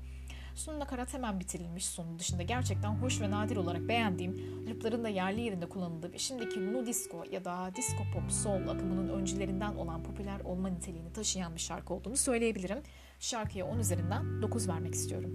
Sonu 0.56 0.80
nakarat 0.80 1.14
hemen 1.14 1.40
bitirilmiş 1.40 1.86
sonu 1.86 2.20
dışında 2.20 2.44
gerçekten 2.44 2.90
hoş 2.90 3.22
ve 3.22 3.32
nadir 3.32 3.58
olarak 3.58 3.88
beğendiğim 3.88 4.66
loopların 4.70 5.04
da 5.04 5.10
yerli 5.10 5.42
yerinde 5.42 5.70
kullanıldığı 5.70 6.14
ve 6.14 6.18
şimdiki 6.18 6.74
nu 6.74 6.86
disco 6.86 7.24
ya 7.32 7.46
da 7.46 7.72
disco 7.76 8.04
pop 8.14 8.32
soul 8.32 8.68
akımının 8.68 9.10
öncülerinden 9.10 9.76
olan 9.76 10.04
popüler 10.04 10.40
olma 10.40 10.70
niteliğini 10.70 11.14
taşıyan 11.14 11.56
bir 11.56 11.60
şarkı 11.60 11.94
olduğunu 11.94 12.18
söyleyebilirim. 12.18 12.78
Şarkıya 13.20 13.66
10 13.66 13.80
üzerinden 13.80 14.42
9 14.42 14.68
vermek 14.68 14.94
istiyorum. 14.94 15.32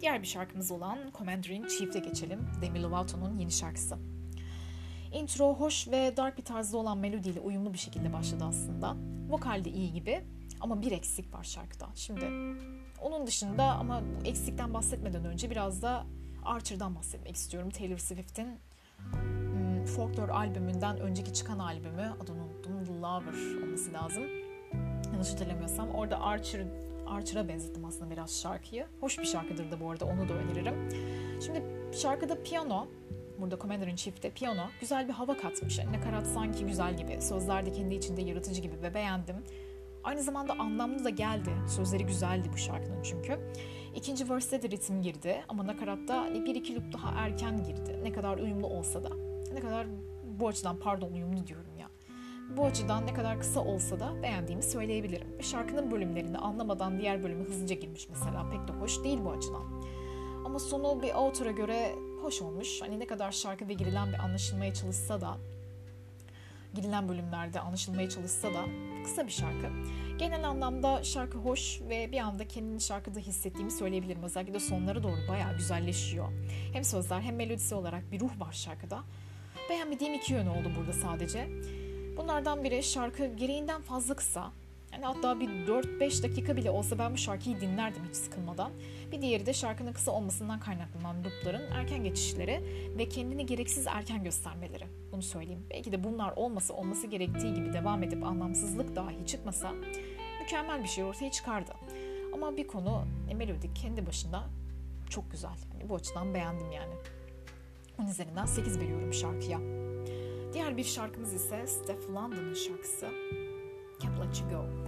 Diğer 0.00 0.22
bir 0.22 0.26
şarkımız 0.26 0.70
olan 0.70 0.98
Commander 1.18 1.50
in 1.50 1.66
Chief'e 1.66 1.98
geçelim. 1.98 2.40
Demi 2.62 2.82
Lovato'nun 2.82 3.38
yeni 3.38 3.52
şarkısı. 3.52 3.98
Intro 5.12 5.54
hoş 5.54 5.88
ve 5.88 6.16
dark 6.16 6.38
bir 6.38 6.44
tarzda 6.44 6.78
olan 6.78 6.98
melodiyle 6.98 7.40
uyumlu 7.40 7.72
bir 7.72 7.78
şekilde 7.78 8.12
başladı 8.12 8.44
aslında. 8.44 8.96
Vokal 9.28 9.64
de 9.64 9.70
iyi 9.70 9.92
gibi 9.92 10.24
ama 10.64 10.82
bir 10.82 10.92
eksik 10.92 11.34
var 11.34 11.44
şarkıda. 11.44 11.88
Şimdi 11.94 12.24
onun 13.02 13.26
dışında 13.26 13.64
ama 13.64 14.02
eksikten 14.24 14.74
bahsetmeden 14.74 15.24
önce 15.24 15.50
biraz 15.50 15.82
da 15.82 16.06
Archer'dan 16.44 16.94
bahsetmek 16.94 17.36
istiyorum. 17.36 17.70
Taylor 17.70 17.98
Swift'in 17.98 18.48
hmm, 19.12 19.84
Folklore 19.84 20.32
albümünden 20.32 20.98
önceki 21.00 21.32
çıkan 21.32 21.58
albümü 21.58 22.14
adını 22.22 22.44
unuttum. 22.44 22.84
The 22.84 22.92
Lover 22.92 23.62
olması 23.64 23.92
lazım. 23.92 24.22
Yanlış 25.12 25.32
hatırlamıyorsam. 25.32 25.90
Orada 25.90 26.20
Archer 26.20 26.66
Archer'a 27.06 27.48
benzettim 27.48 27.84
aslında 27.84 28.10
biraz 28.10 28.40
şarkıyı. 28.40 28.86
Hoş 29.00 29.18
bir 29.18 29.24
şarkıdır 29.24 29.70
da 29.70 29.80
bu 29.80 29.90
arada 29.90 30.04
onu 30.04 30.28
da 30.28 30.32
öneririm. 30.32 30.88
Şimdi 31.46 31.62
şarkıda 31.96 32.42
piyano 32.42 32.88
burada 33.38 33.58
Commander 33.58 33.86
in 33.86 33.96
Chief'te 33.96 34.30
piyano 34.30 34.66
güzel 34.80 35.08
bir 35.08 35.12
hava 35.12 35.36
katmış. 35.36 35.78
Yani 35.78 35.92
nakarat 35.92 36.26
sanki 36.26 36.66
güzel 36.66 36.96
gibi. 36.96 37.22
Sözler 37.22 37.66
de 37.66 37.72
kendi 37.72 37.94
içinde 37.94 38.22
yaratıcı 38.22 38.60
gibi 38.62 38.82
ve 38.82 38.94
beğendim. 38.94 39.36
Aynı 40.04 40.22
zamanda 40.22 40.52
anlamlı 40.52 41.04
da 41.04 41.10
geldi. 41.10 41.50
Sözleri 41.68 42.06
güzeldi 42.06 42.48
bu 42.52 42.56
şarkının 42.56 43.02
çünkü. 43.02 43.38
İkinci 43.94 44.30
verse'de 44.30 44.62
de 44.62 44.70
ritim 44.76 45.02
girdi 45.02 45.44
ama 45.48 45.66
nakaratta 45.66 46.20
hani 46.20 46.44
bir 46.44 46.54
iki 46.54 46.74
loop 46.74 46.92
daha 46.92 47.10
erken 47.10 47.64
girdi. 47.64 48.00
Ne 48.02 48.12
kadar 48.12 48.38
uyumlu 48.38 48.66
olsa 48.66 49.04
da. 49.04 49.10
Ne 49.52 49.60
kadar 49.60 49.86
bu 50.40 50.48
açıdan 50.48 50.76
pardon 50.78 51.12
uyumlu 51.12 51.46
diyorum 51.46 51.78
ya. 51.78 51.88
Bu 52.56 52.64
açıdan 52.64 53.06
ne 53.06 53.14
kadar 53.14 53.40
kısa 53.40 53.60
olsa 53.60 54.00
da 54.00 54.22
beğendiğimi 54.22 54.62
söyleyebilirim. 54.62 55.42
Şarkının 55.42 55.90
bölümlerini 55.90 56.38
anlamadan 56.38 57.00
diğer 57.00 57.22
bölümü 57.22 57.44
hızlıca 57.44 57.74
girmiş 57.74 58.08
mesela. 58.08 58.50
Pek 58.50 58.68
de 58.68 58.72
hoş 58.72 59.04
değil 59.04 59.18
bu 59.24 59.30
açıdan. 59.30 59.84
Ama 60.44 60.58
sonu 60.58 61.02
bir 61.02 61.18
autora 61.18 61.50
göre 61.50 61.94
hoş 62.22 62.42
olmuş. 62.42 62.82
Hani 62.82 63.00
ne 63.00 63.06
kadar 63.06 63.32
şarkı 63.32 63.68
ve 63.68 63.72
girilen 63.72 64.12
bir 64.12 64.18
anlaşılmaya 64.18 64.74
çalışsa 64.74 65.20
da 65.20 65.36
girilen 66.74 67.08
bölümlerde 67.08 67.60
anlaşılmaya 67.60 68.08
çalışsa 68.08 68.54
da 68.54 68.64
kısa 69.04 69.26
bir 69.26 69.32
şarkı. 69.32 69.70
Genel 70.18 70.48
anlamda 70.48 71.04
şarkı 71.04 71.38
hoş 71.38 71.80
ve 71.88 72.12
bir 72.12 72.18
anda 72.18 72.48
kendini 72.48 72.80
şarkıda 72.80 73.20
hissettiğimi 73.20 73.70
söyleyebilirim. 73.70 74.22
Özellikle 74.22 74.54
de 74.54 74.60
sonlara 74.60 75.02
doğru 75.02 75.28
bayağı 75.28 75.56
güzelleşiyor. 75.56 76.28
Hem 76.72 76.84
sözler 76.84 77.20
hem 77.20 77.36
melodisi 77.36 77.74
olarak 77.74 78.12
bir 78.12 78.20
ruh 78.20 78.40
var 78.40 78.52
şarkıda. 78.52 79.02
Beğenmediğim 79.70 80.14
iki 80.14 80.32
yönü 80.32 80.48
oldu 80.48 80.70
burada 80.78 80.92
sadece. 80.92 81.48
Bunlardan 82.16 82.64
biri 82.64 82.82
şarkı 82.82 83.26
gereğinden 83.26 83.82
fazla 83.82 84.16
kısa. 84.16 84.52
Yani 84.94 85.04
hatta 85.04 85.40
bir 85.40 85.48
4-5 85.48 86.22
dakika 86.22 86.56
bile 86.56 86.70
olsa 86.70 86.98
ben 86.98 87.12
bu 87.12 87.16
şarkıyı 87.16 87.60
dinlerdim 87.60 88.02
hiç 88.08 88.16
sıkılmadan. 88.16 88.72
Bir 89.12 89.22
diğeri 89.22 89.46
de 89.46 89.52
şarkının 89.52 89.92
kısa 89.92 90.10
olmasından 90.10 90.60
kaynaklanan 90.60 91.16
loopların 91.24 91.70
erken 91.72 92.04
geçişleri 92.04 92.64
ve 92.98 93.08
kendini 93.08 93.46
gereksiz 93.46 93.86
erken 93.86 94.24
göstermeleri. 94.24 94.84
Bunu 95.12 95.22
söyleyeyim. 95.22 95.66
Belki 95.70 95.92
de 95.92 96.04
bunlar 96.04 96.32
olmasa 96.36 96.74
olması 96.74 97.06
gerektiği 97.06 97.54
gibi 97.54 97.72
devam 97.72 98.02
edip 98.02 98.24
anlamsızlık 98.24 98.96
dahi 98.96 99.26
çıkmasa 99.26 99.72
mükemmel 100.40 100.82
bir 100.82 100.88
şey 100.88 101.04
ortaya 101.04 101.30
çıkardı. 101.30 101.72
Ama 102.34 102.56
bir 102.56 102.66
konu 102.66 103.04
e, 103.30 103.34
melodik 103.34 103.76
kendi 103.76 104.06
başında 104.06 104.42
çok 105.10 105.30
güzel. 105.30 105.56
Yani 105.72 105.88
bu 105.88 105.94
açıdan 105.94 106.34
beğendim 106.34 106.72
yani. 106.72 106.94
Onun 107.98 108.08
üzerinden 108.08 108.46
8 108.46 108.80
veriyorum 108.80 109.14
şarkıya. 109.14 109.60
Diğer 110.52 110.76
bir 110.76 110.84
şarkımız 110.84 111.34
ise 111.34 111.66
Steph 111.66 112.10
London'ın 112.10 112.54
şarkısı 112.54 113.08
Can't 114.00 114.18
Let 114.18 114.40
You 114.40 114.50
Go. 114.50 114.83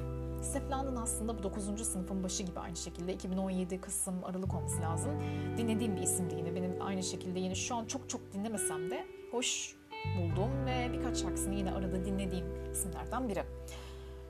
Steph 0.47 0.70
London 0.70 0.97
aslında 0.97 1.38
bu 1.38 1.42
9. 1.42 1.86
sınıfın 1.86 2.22
başı 2.22 2.42
gibi 2.42 2.61
aynı 2.61 2.76
şekilde 2.76 3.12
2017 3.12 3.80
Kasım 3.80 4.24
Aralık 4.24 4.55
olması 4.55 4.82
lazım. 4.82 5.12
Dinlediğim 5.57 5.97
bir 5.97 6.03
isimdi 6.03 6.34
yine 6.34 6.55
benim 6.55 6.82
aynı 6.82 7.03
şekilde 7.03 7.40
yine 7.40 7.55
şu 7.55 7.74
an 7.74 7.84
çok 7.84 8.09
çok 8.09 8.32
dinlemesem 8.32 8.90
de 8.90 9.07
hoş 9.30 9.76
buldum 10.18 10.66
ve 10.66 10.92
birkaç 10.92 11.22
şarkısını 11.22 11.55
yine 11.55 11.72
arada 11.72 12.05
dinlediğim 12.05 12.70
isimlerden 12.72 13.28
biri. 13.28 13.42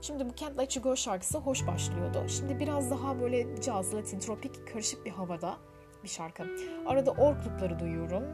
Şimdi 0.01 0.29
bu 0.29 0.35
Can't 0.35 0.59
Let 0.59 0.77
You 0.77 0.83
Go 0.83 0.97
şarkısı 0.97 1.39
hoş 1.39 1.67
başlıyordu. 1.67 2.25
Şimdi 2.29 2.61
biraz 2.61 2.91
daha 2.91 3.21
böyle 3.21 3.61
caz, 3.63 3.95
latin, 3.95 4.19
tropik 4.19 4.69
karışık 4.73 5.07
bir 5.07 5.11
havada 5.11 5.57
bir 6.05 6.09
şarkı. 6.09 6.45
Arada 6.87 7.11
orklukları 7.11 7.79
duyuyorum. 7.79 8.25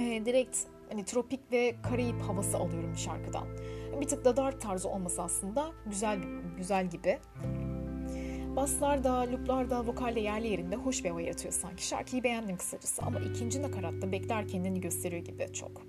Ee, 0.00 0.22
direkt 0.24 0.58
hani 0.88 1.04
tropik 1.04 1.52
ve 1.52 1.76
Karayip 1.82 2.22
havası 2.22 2.56
alıyorum 2.58 2.96
şarkıdan. 2.96 3.46
Bir 4.00 4.08
tık 4.08 4.24
da 4.24 4.36
dark 4.36 4.60
tarzı 4.60 4.88
olması 4.88 5.22
aslında 5.22 5.72
güzel 5.86 6.18
güzel 6.56 6.90
gibi. 6.90 7.18
Baslar 8.56 9.04
da, 9.04 9.32
looplar 9.32 9.70
da 9.70 9.86
vokalle 9.86 10.20
yerli 10.20 10.48
yerinde 10.48 10.76
hoş 10.76 11.04
bir 11.04 11.10
hava 11.10 11.20
yaratıyor 11.20 11.54
sanki. 11.54 11.86
Şarkıyı 11.86 12.24
beğendim 12.24 12.56
kısacası 12.56 13.02
ama 13.02 13.20
ikinci 13.20 13.62
nakaratta 13.62 14.12
bekler 14.12 14.48
kendini 14.48 14.80
gösteriyor 14.80 15.24
gibi 15.24 15.52
çok. 15.52 15.82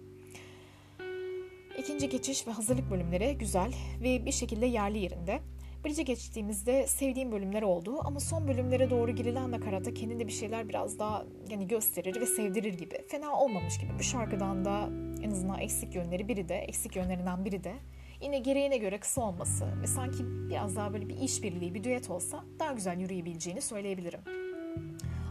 İkinci 1.78 2.10
geçiş 2.10 2.48
ve 2.48 2.52
hazırlık 2.52 2.92
bölümleri 2.92 3.38
güzel 3.38 3.74
ve 4.04 4.26
bir 4.26 4.32
şekilde 4.32 4.66
yerli 4.66 4.98
yerinde. 4.98 5.40
Bridge'e 5.86 6.04
geçtiğimizde 6.04 6.88
sevdiğim 6.88 7.32
bölümler 7.32 7.62
oldu 7.62 8.00
ama 8.04 8.20
son 8.20 8.48
bölümlere 8.48 8.90
doğru 8.90 9.12
girilen 9.12 9.52
nakaratta 9.52 9.94
kendinde 9.94 10.28
bir 10.28 10.32
şeyler 10.32 10.70
biraz 10.70 11.00
daha 11.00 11.26
yani 11.50 11.68
gösterir 11.68 12.22
ve 12.22 12.26
sevdirir 12.26 12.74
gibi. 12.74 12.96
Fena 13.08 13.40
olmamış 13.40 13.80
gibi. 13.80 13.92
Bu 14.00 14.04
şarkıdan 14.04 14.66
da 14.66 14.90
en 15.24 15.32
azından 15.32 15.60
eksik 15.60 15.96
yönleri 15.96 16.28
biri 16.28 16.50
de, 16.50 16.56
eksik 16.56 16.96
yönlerinden 16.96 17.46
biri 17.46 17.64
de 17.64 17.74
yine 18.22 18.40
gereğine 18.40 18.78
göre 18.78 19.00
kısa 19.00 19.22
olması 19.22 19.66
ve 19.82 19.88
sanki 19.88 20.24
biraz 20.50 20.76
daha 20.76 20.94
böyle 20.94 21.10
bir 21.10 21.18
işbirliği, 21.18 21.74
bir 21.74 21.84
düet 21.84 22.10
olsa 22.10 22.44
daha 22.60 22.74
güzel 22.74 23.00
yürüyebileceğini 23.00 23.62
söyleyebilirim. 23.62 24.20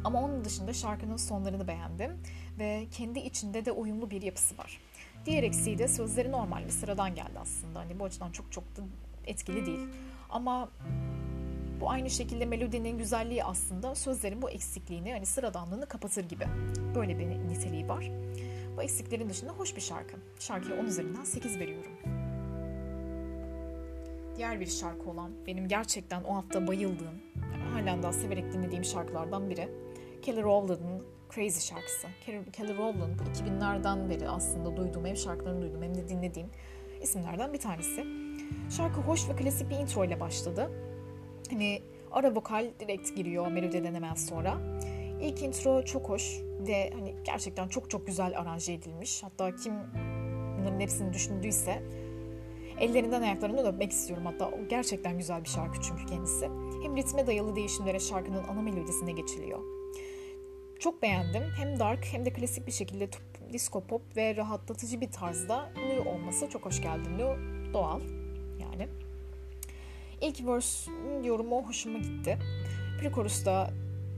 Ama 0.05 0.23
onun 0.23 0.45
dışında 0.45 0.73
şarkının 0.73 1.17
sonlarını 1.17 1.69
beğendim 1.69 2.11
ve 2.59 2.87
kendi 2.93 3.19
içinde 3.19 3.65
de 3.65 3.73
uyumlu 3.73 4.11
bir 4.11 4.23
yapısı 4.23 4.59
var. 4.59 4.81
Diğer 5.27 5.43
eksiği 5.43 5.79
de 5.79 5.89
sözleri 5.89 6.33
normal 6.33 6.65
bir 6.65 6.71
sıradan 6.71 7.15
geldi 7.15 7.39
aslında. 7.41 7.79
Hani 7.79 7.99
bu 7.99 8.05
açıdan 8.05 8.33
çok 8.33 8.53
çok 8.53 8.65
da 8.77 8.83
etkili 9.27 9.67
değil. 9.67 9.89
Ama 10.31 10.71
bu 11.81 11.91
aynı 11.91 12.11
şekilde 12.11 12.47
melodinin 12.47 12.99
güzelliği 12.99 13.45
aslında 13.45 13.95
sözlerin 13.95 14.43
bu 14.43 14.51
eksikliğini, 14.51 15.13
hani 15.13 15.27
sıradanlığını 15.27 15.87
kapatır 15.87 16.29
gibi. 16.29 16.45
Böyle 16.95 17.19
bir 17.19 17.27
niteliği 17.27 17.89
var. 17.89 18.11
Bu 18.77 18.83
eksiklerin 18.83 19.31
dışında 19.31 19.53
hoş 19.53 19.77
bir 19.77 19.81
şarkı. 19.81 20.17
Şarkıya 20.39 20.81
10 20.81 20.85
üzerinden 20.85 21.25
8 21.25 21.59
veriyorum. 21.59 21.93
Diğer 24.37 24.61
bir 24.61 24.67
şarkı 24.67 25.11
olan, 25.11 25.31
benim 25.47 25.69
gerçekten 25.69 26.25
o 26.25 26.35
hafta 26.35 26.67
bayıldığım, 26.67 27.15
halen 27.73 28.03
daha 28.03 28.13
severek 28.13 28.53
dinlediğim 28.53 28.85
şarkılardan 28.85 29.51
biri. 29.51 29.69
Kelly 30.23 30.43
Rowland'ın 30.43 31.07
Crazy 31.35 31.61
şarkısı. 31.61 32.07
Kelly 32.53 32.77
Rowland 32.77 33.21
2000'lerden 33.21 34.11
beri 34.11 34.29
aslında 34.29 34.77
duyduğum, 34.77 35.07
hem 35.07 35.17
şarkılarını 35.17 35.63
duydum 35.63 35.83
hem 35.83 35.95
de 35.95 36.09
dinlediğim 36.09 36.49
isimlerden 37.03 37.53
bir 37.53 37.59
tanesi. 37.59 38.05
Şarkı 38.77 39.01
hoş 39.01 39.29
ve 39.29 39.37
klasik 39.37 39.71
bir 39.71 39.77
intro 39.77 40.05
ile 40.05 40.21
başladı. 40.21 40.71
Hani 41.51 41.83
ara 42.13 42.35
vokal 42.35 42.67
direkt 42.81 43.17
giriyor 43.17 43.47
melodiden 43.47 43.95
hemen 43.95 44.15
sonra. 44.15 44.59
İlk 45.21 45.43
intro 45.43 45.85
çok 45.85 46.09
hoş 46.09 46.41
ve 46.69 46.91
hani 46.95 47.15
gerçekten 47.25 47.69
çok 47.69 47.91
çok 47.91 48.07
güzel 48.07 48.39
aranje 48.39 48.73
edilmiş. 48.73 49.23
Hatta 49.23 49.57
kim 49.57 49.75
bunların 50.59 50.81
hepsini 50.81 51.13
düşündüyse 51.13 51.83
ellerinden 52.81 53.23
ayaklarından 53.23 53.67
öpmek 53.67 53.93
istiyorum. 53.93 54.27
Hatta 54.27 54.49
o 54.49 54.69
gerçekten 54.69 55.19
güzel 55.19 55.45
bir 55.45 55.49
şarkı 55.49 55.81
çünkü 55.81 56.07
kendisi. 56.07 56.45
Hem 56.83 56.97
ritme 56.97 57.27
dayalı 57.27 57.57
değişimlere 57.57 57.99
şarkının 57.99 58.45
ana 58.45 58.63
melodisine 58.63 59.13
geçiliyor. 59.13 59.59
Çok 60.79 61.03
beğendim. 61.03 61.43
Hem 61.43 61.79
dark 61.79 62.05
hem 62.05 62.25
de 62.25 62.33
klasik 62.33 62.67
bir 62.67 62.73
şekilde 62.73 63.09
disco 63.53 63.81
pop 63.81 64.03
ve 64.17 64.37
rahatlatıcı 64.37 65.01
bir 65.01 65.11
tarzda 65.11 65.73
new 65.77 66.11
olması 66.11 66.49
çok 66.49 66.67
hoş 66.67 66.83
geldi. 66.83 67.09
New 67.19 67.37
doğal 67.73 68.01
yani. 68.61 68.89
İlk 70.21 70.47
verse 70.47 70.91
yorumu 71.25 71.69
hoşuma 71.69 71.99
gitti. 71.99 72.39
Pre-chorus 73.01 73.47
da 73.47 73.71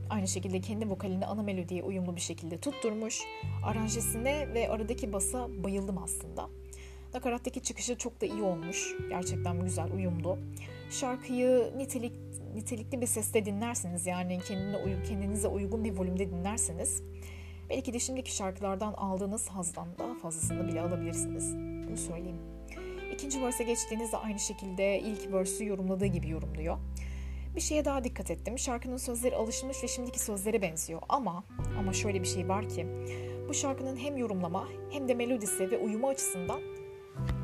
aynı 0.09 0.27
şekilde 0.27 0.61
kendi 0.61 0.89
vokalini 0.89 1.25
ana 1.25 1.43
melodiye 1.43 1.83
uyumlu 1.83 2.15
bir 2.15 2.21
şekilde 2.21 2.57
tutturmuş. 2.57 3.21
Aranjesine 3.65 4.53
ve 4.53 4.69
aradaki 4.69 5.13
basa 5.13 5.47
bayıldım 5.63 5.97
aslında. 5.97 6.58
Nakarattaki 7.13 7.63
çıkışı 7.63 7.97
çok 7.97 8.21
da 8.21 8.25
iyi 8.25 8.41
olmuş. 8.41 8.95
Gerçekten 9.09 9.61
güzel, 9.61 9.91
uyumlu. 9.93 10.37
Şarkıyı 10.89 11.73
nitelik, 11.77 12.13
nitelikli 12.55 13.01
bir 13.01 13.07
seste 13.07 13.45
dinlerseniz 13.45 14.07
yani 14.07 14.39
kendine 14.47 14.77
uy 14.77 15.03
kendinize 15.03 15.47
uygun 15.47 15.83
bir 15.83 15.97
volümde 15.97 16.29
dinlerseniz 16.29 17.03
belki 17.69 17.93
de 17.93 17.99
şimdiki 17.99 18.35
şarkılardan 18.35 18.93
aldığınız 18.93 19.47
hazdan 19.47 19.87
daha 19.99 20.15
fazlasını 20.15 20.67
bile 20.67 20.81
alabilirsiniz. 20.81 21.55
Bunu 21.87 21.97
söyleyeyim. 21.97 22.39
İkinci 23.13 23.41
verse 23.41 23.63
geçtiğinizde 23.63 24.17
aynı 24.17 24.39
şekilde 24.39 24.99
ilk 24.99 25.33
verse'ü 25.33 25.67
yorumladığı 25.67 26.05
gibi 26.05 26.29
yorumluyor. 26.29 26.77
Bir 27.55 27.61
şeye 27.61 27.85
daha 27.85 28.03
dikkat 28.03 28.31
ettim. 28.31 28.59
Şarkının 28.59 28.97
sözleri 28.97 29.35
alışmış 29.35 29.83
ve 29.83 29.87
şimdiki 29.87 30.19
sözlere 30.19 30.61
benziyor. 30.61 31.01
Ama 31.09 31.43
ama 31.79 31.93
şöyle 31.93 32.21
bir 32.21 32.27
şey 32.27 32.49
var 32.49 32.69
ki 32.69 32.87
bu 33.49 33.53
şarkının 33.53 33.97
hem 33.97 34.17
yorumlama 34.17 34.67
hem 34.91 35.07
de 35.07 35.13
melodisi 35.13 35.71
ve 35.71 35.77
uyumu 35.77 36.07
açısından 36.07 36.61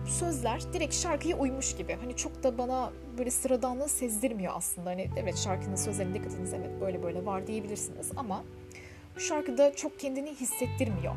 sözler 0.09 0.73
direkt 0.73 0.93
şarkıya 0.93 1.37
uymuş 1.37 1.75
gibi. 1.75 1.97
Hani 2.01 2.15
çok 2.15 2.43
da 2.43 2.57
bana 2.57 2.91
böyle 3.17 3.31
sıradanlığı 3.31 3.89
sezdirmiyor 3.89 4.53
aslında. 4.55 4.89
Hani 4.89 5.09
evet 5.17 5.37
şarkının 5.37 5.75
sözlerine 5.75 6.13
dikkat 6.13 6.33
ediniz 6.33 6.53
evet 6.53 6.81
böyle 6.81 7.03
böyle 7.03 7.25
var 7.25 7.47
diyebilirsiniz 7.47 8.11
ama 8.17 8.43
bu 9.15 9.19
şarkıda 9.19 9.75
çok 9.75 9.99
kendini 9.99 10.29
hissettirmiyor. 10.35 11.15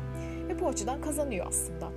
Ve 0.49 0.59
bu 0.59 0.67
açıdan 0.67 1.01
kazanıyor 1.01 1.47
aslında. 1.47 1.91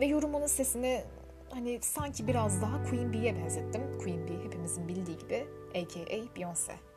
Ve 0.00 0.06
yorumunun 0.06 0.46
sesini 0.46 1.04
hani 1.50 1.78
sanki 1.82 2.26
biraz 2.26 2.62
daha 2.62 2.82
Queen 2.82 3.12
Bee'ye 3.12 3.36
benzettim. 3.36 3.98
Queen 3.98 4.28
Bee 4.28 4.44
hepimizin 4.44 4.88
bildiği 4.88 5.18
gibi 5.18 5.46
aka 5.70 6.00
Beyoncé. 6.36 6.93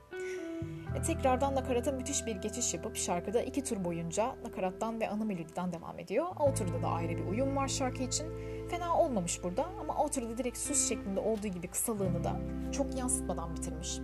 Ve 0.96 1.02
tekrardan 1.02 1.56
nakarata 1.56 1.92
müthiş 1.92 2.26
bir 2.26 2.36
geçiş 2.36 2.74
yapıp 2.74 2.96
şarkıda 2.96 3.42
iki 3.42 3.64
tur 3.64 3.86
boyunca 3.86 4.36
nakarattan 4.44 5.00
ve 5.00 5.10
ana 5.10 5.26
melodiden 5.26 5.74
devam 5.74 6.00
ediyor. 6.00 6.26
Outro'da 6.40 6.82
da 6.82 6.88
ayrı 6.88 7.18
bir 7.18 7.26
uyum 7.26 7.56
var 7.56 7.68
şarkı 7.68 8.04
için. 8.04 8.28
Fena 8.70 8.98
olmamış 8.98 9.44
burada 9.44 9.66
ama 9.82 10.04
outro'da 10.04 10.38
direkt 10.38 10.58
sus 10.58 10.90
şeklinde 10.90 11.20
olduğu 11.20 11.48
gibi 11.48 11.68
kısalığını 11.68 12.24
da 12.24 12.40
çok 12.72 12.98
yansıtmadan 12.98 13.56
bitirmiş. 13.56 14.00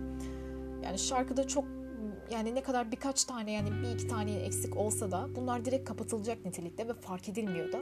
Yani 0.84 0.98
şarkıda 0.98 1.48
çok 1.48 1.64
yani 2.30 2.54
ne 2.54 2.62
kadar 2.62 2.92
birkaç 2.92 3.24
tane 3.24 3.52
yani 3.52 3.70
bir 3.82 3.94
iki 3.94 4.08
tane 4.08 4.32
eksik 4.32 4.76
olsa 4.76 5.10
da 5.10 5.28
bunlar 5.36 5.64
direkt 5.64 5.88
kapatılacak 5.88 6.44
nitelikte 6.44 6.88
ve 6.88 6.94
fark 6.94 7.28
edilmiyor 7.28 7.72
da. 7.72 7.78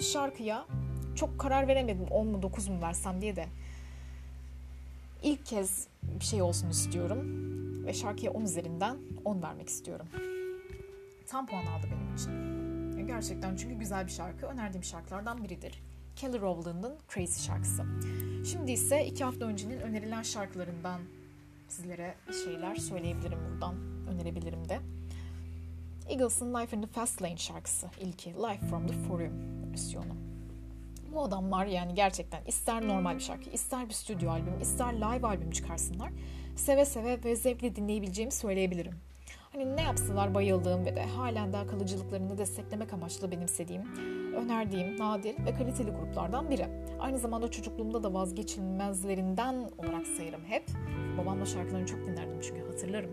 Şarkıya 0.00 0.66
çok 1.14 1.38
karar 1.38 1.68
veremedim 1.68 2.06
10 2.10 2.26
mu 2.26 2.42
9 2.42 2.68
mu 2.68 2.82
versem 2.82 3.20
diye 3.20 3.36
de 3.36 3.46
ilk 5.22 5.46
kez 5.46 5.86
bir 6.02 6.24
şey 6.24 6.42
olsun 6.42 6.70
istiyorum 6.70 7.18
ve 7.88 7.92
şarkıya 7.92 8.32
10 8.32 8.42
üzerinden 8.42 8.96
10 9.24 9.42
vermek 9.42 9.68
istiyorum. 9.68 10.06
Tam 11.26 11.46
puan 11.46 11.66
aldı 11.66 11.86
benim 11.90 12.14
için. 12.14 12.48
Gerçekten 13.06 13.56
çünkü 13.56 13.74
güzel 13.74 14.06
bir 14.06 14.12
şarkı. 14.12 14.46
Önerdiğim 14.46 14.84
şarkılardan 14.84 15.44
biridir. 15.44 15.82
Kelly 16.16 16.40
Rowland'ın 16.40 16.98
Crazy 17.14 17.46
şarkısı. 17.46 17.84
Şimdi 18.50 18.72
ise 18.72 19.06
iki 19.06 19.24
hafta 19.24 19.44
öncenin 19.44 19.80
önerilen 19.80 20.22
şarkılarından 20.22 21.00
sizlere 21.68 22.14
bir 22.28 22.32
şeyler 22.32 22.76
söyleyebilirim 22.76 23.38
buradan. 23.50 23.74
Önerebilirim 24.08 24.68
de. 24.68 24.78
Eagles'ın 26.08 26.54
Life 26.54 26.76
in 26.76 26.82
the 26.82 26.86
Fast 26.86 27.22
Lane 27.22 27.36
şarkısı 27.36 27.86
ilki. 28.00 28.34
Life 28.34 28.66
from 28.66 28.86
the 28.86 28.94
Forum 28.94 29.32
versiyonu. 29.72 30.16
Bu 31.12 31.22
adamlar 31.22 31.66
yani 31.66 31.94
gerçekten 31.94 32.44
ister 32.44 32.88
normal 32.88 33.14
bir 33.14 33.20
şarkı, 33.20 33.50
ister 33.50 33.88
bir 33.88 33.94
stüdyo 33.94 34.30
albüm, 34.30 34.60
ister 34.60 34.94
live 34.94 35.26
albüm 35.26 35.50
çıkarsınlar. 35.50 36.10
Seve 36.58 36.84
seve 36.84 37.24
ve 37.24 37.36
zevkle 37.36 37.76
dinleyebileceğimi 37.76 38.32
söyleyebilirim. 38.32 38.94
Hani 39.52 39.76
ne 39.76 39.82
yapsınlar 39.82 40.34
bayıldığım 40.34 40.84
ve 40.84 40.96
de 40.96 41.02
halen 41.02 41.52
daha 41.52 41.66
kalıcılıklarını 41.66 42.38
desteklemek 42.38 42.92
amaçlı 42.92 43.30
benimsediğim, 43.30 43.82
önerdiğim 44.34 44.98
nadir 44.98 45.34
ve 45.46 45.54
kaliteli 45.54 45.90
gruplardan 45.90 46.50
biri. 46.50 46.66
Aynı 47.00 47.18
zamanda 47.18 47.50
çocukluğumda 47.50 48.02
da 48.02 48.14
vazgeçilmezlerinden 48.14 49.70
olarak 49.78 50.06
sayarım 50.06 50.44
hep. 50.44 50.64
Babamla 51.18 51.46
şarkılarını 51.46 51.86
çok 51.86 52.06
dinlerdim 52.06 52.40
çünkü 52.40 52.66
hatırlarım. 52.66 53.10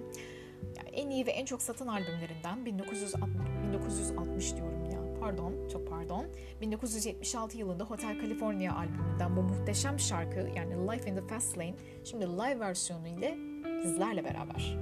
Yani 0.77 0.89
en 0.89 1.09
iyi 1.09 1.25
ve 1.25 1.31
en 1.31 1.45
çok 1.45 1.61
satan 1.61 1.87
albümlerinden 1.87 2.65
1960, 2.65 3.37
1960 3.67 4.55
diyorum 4.55 4.84
pardon 5.25 5.67
çok 5.71 5.87
pardon 5.87 6.25
1976 6.61 7.57
yılında 7.57 7.83
Hotel 7.83 8.21
California 8.21 8.75
albümünden 8.75 9.35
bu 9.35 9.41
muhteşem 9.41 9.99
şarkı 9.99 10.39
yani 10.55 10.87
Life 10.87 11.11
in 11.11 11.15
the 11.15 11.21
Fast 11.21 11.57
Lane 11.57 11.75
şimdi 12.03 12.25
live 12.25 12.59
versiyonu 12.59 13.07
ile 13.07 13.37
sizlerle 13.83 14.23
beraber. 14.23 14.77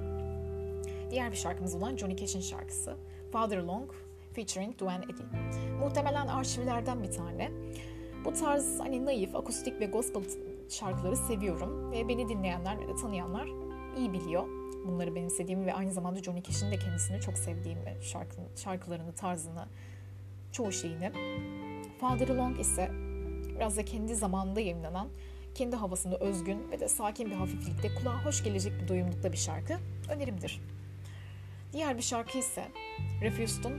Diğer 1.10 1.30
bir 1.30 1.36
şarkımız 1.36 1.74
olan 1.74 1.96
Johnny 1.96 2.16
Cash'in 2.16 2.40
şarkısı 2.40 2.96
Father 3.32 3.58
Long 3.58 3.90
featuring 4.34 4.78
Duane 4.78 5.04
Eddy. 5.04 5.22
Muhtemelen 5.80 6.26
arşivlerden 6.26 7.02
bir 7.02 7.10
tane. 7.10 7.50
Bu 8.24 8.32
tarz 8.32 8.80
hani 8.80 9.04
naif, 9.04 9.36
akustik 9.36 9.80
ve 9.80 9.86
gospel 9.86 10.22
şarkıları 10.68 11.16
seviyorum 11.16 11.92
ve 11.92 12.08
beni 12.08 12.28
dinleyenler 12.28 12.80
ve 12.80 12.88
de 12.88 12.94
tanıyanlar 12.94 13.48
iyi 13.96 14.12
biliyor. 14.12 14.48
Bunları 14.86 15.14
benimsediğimi 15.14 15.66
ve 15.66 15.74
aynı 15.74 15.92
zamanda 15.92 16.22
Johnny 16.22 16.42
Cash'in 16.42 16.70
de 16.70 16.76
kendisini 16.78 17.20
çok 17.20 17.38
sevdiğimi, 17.38 17.96
şarkı, 18.00 18.36
şarkılarını, 18.56 19.14
tarzını, 19.14 19.68
çoğu 20.54 20.72
şeyini. 20.72 21.12
Father 22.00 22.28
Long 22.28 22.60
ise 22.60 22.90
biraz 23.56 23.76
da 23.76 23.84
kendi 23.84 24.14
zamanında 24.14 24.60
yayınlanan, 24.60 25.08
kendi 25.54 25.76
havasında 25.76 26.18
özgün 26.18 26.70
ve 26.70 26.80
de 26.80 26.88
sakin 26.88 27.30
bir 27.30 27.34
hafiflikte 27.34 27.94
kulağa 27.94 28.24
hoş 28.24 28.44
gelecek 28.44 28.72
bir 28.82 28.88
doyumlukta 28.88 29.32
bir 29.32 29.36
şarkı 29.36 29.78
önerimdir. 30.10 30.60
Diğer 31.72 31.96
bir 31.96 32.02
şarkı 32.02 32.38
ise 32.38 32.64
Refused'un 33.22 33.72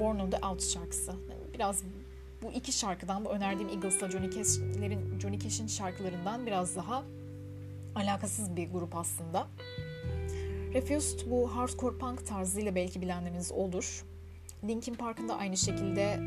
Born 0.00 0.18
on 0.18 0.30
the 0.30 0.46
Out 0.46 0.62
şarkısı. 0.62 1.12
Biraz 1.54 1.82
bu 2.42 2.52
iki 2.52 2.72
şarkıdan, 2.72 3.24
bu 3.24 3.28
önerdiğim 3.28 3.68
Eagles'la 3.68 4.10
Johnny 4.10 4.30
Cash'lerin 4.30 5.20
Johnny 5.20 5.38
Cash'in 5.38 5.66
şarkılarından 5.66 6.46
biraz 6.46 6.76
daha 6.76 7.04
alakasız 7.94 8.56
bir 8.56 8.70
grup 8.70 8.96
aslında. 8.96 9.46
Refused 10.74 11.30
bu 11.30 11.56
hardcore 11.56 11.98
punk 11.98 12.26
tarzıyla 12.26 12.74
belki 12.74 13.00
bilenleriniz 13.00 13.52
olur. 13.52 14.04
Linkin 14.64 14.94
Park'ın 14.94 15.28
da 15.28 15.36
aynı 15.36 15.56
şekilde 15.56 16.20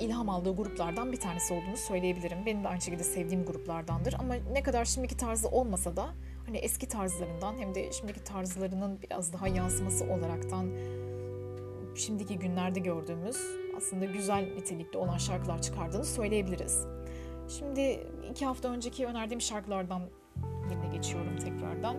ilham 0.00 0.28
aldığı 0.28 0.56
gruplardan 0.56 1.12
bir 1.12 1.20
tanesi 1.20 1.54
olduğunu 1.54 1.76
söyleyebilirim. 1.76 2.46
Benim 2.46 2.64
de 2.64 2.68
aynı 2.68 2.80
şekilde 2.80 3.04
sevdiğim 3.04 3.44
gruplardandır. 3.44 4.14
Ama 4.18 4.34
ne 4.34 4.62
kadar 4.62 4.84
şimdiki 4.84 5.16
tarzı 5.16 5.48
olmasa 5.48 5.96
da 5.96 6.06
hani 6.46 6.56
eski 6.56 6.88
tarzlarından 6.88 7.58
hem 7.58 7.74
de 7.74 7.92
şimdiki 7.92 8.24
tarzlarının 8.24 9.02
biraz 9.02 9.32
daha 9.32 9.48
yansıması 9.48 10.04
olaraktan 10.04 10.70
şimdiki 11.94 12.38
günlerde 12.38 12.80
gördüğümüz 12.80 13.36
aslında 13.76 14.04
güzel 14.04 14.52
nitelikli 14.56 14.98
olan 14.98 15.18
şarkılar 15.18 15.62
çıkardığını 15.62 16.04
söyleyebiliriz. 16.04 16.86
Şimdi 17.48 18.06
iki 18.30 18.46
hafta 18.46 18.68
önceki 18.68 19.06
önerdiğim 19.06 19.40
şarkılardan 19.40 20.02
birine 20.70 20.96
geçiyorum 20.96 21.36
tekrardan. 21.38 21.96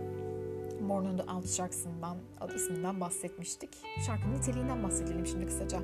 Out 0.89 1.49
şarkısından, 1.49 2.17
adı 2.41 2.55
isminden 2.55 3.01
bahsetmiştik. 3.01 3.69
Şarkının 4.05 4.35
niteliğinden 4.35 4.83
bahsedelim 4.83 5.27
şimdi 5.27 5.45
kısaca. 5.45 5.77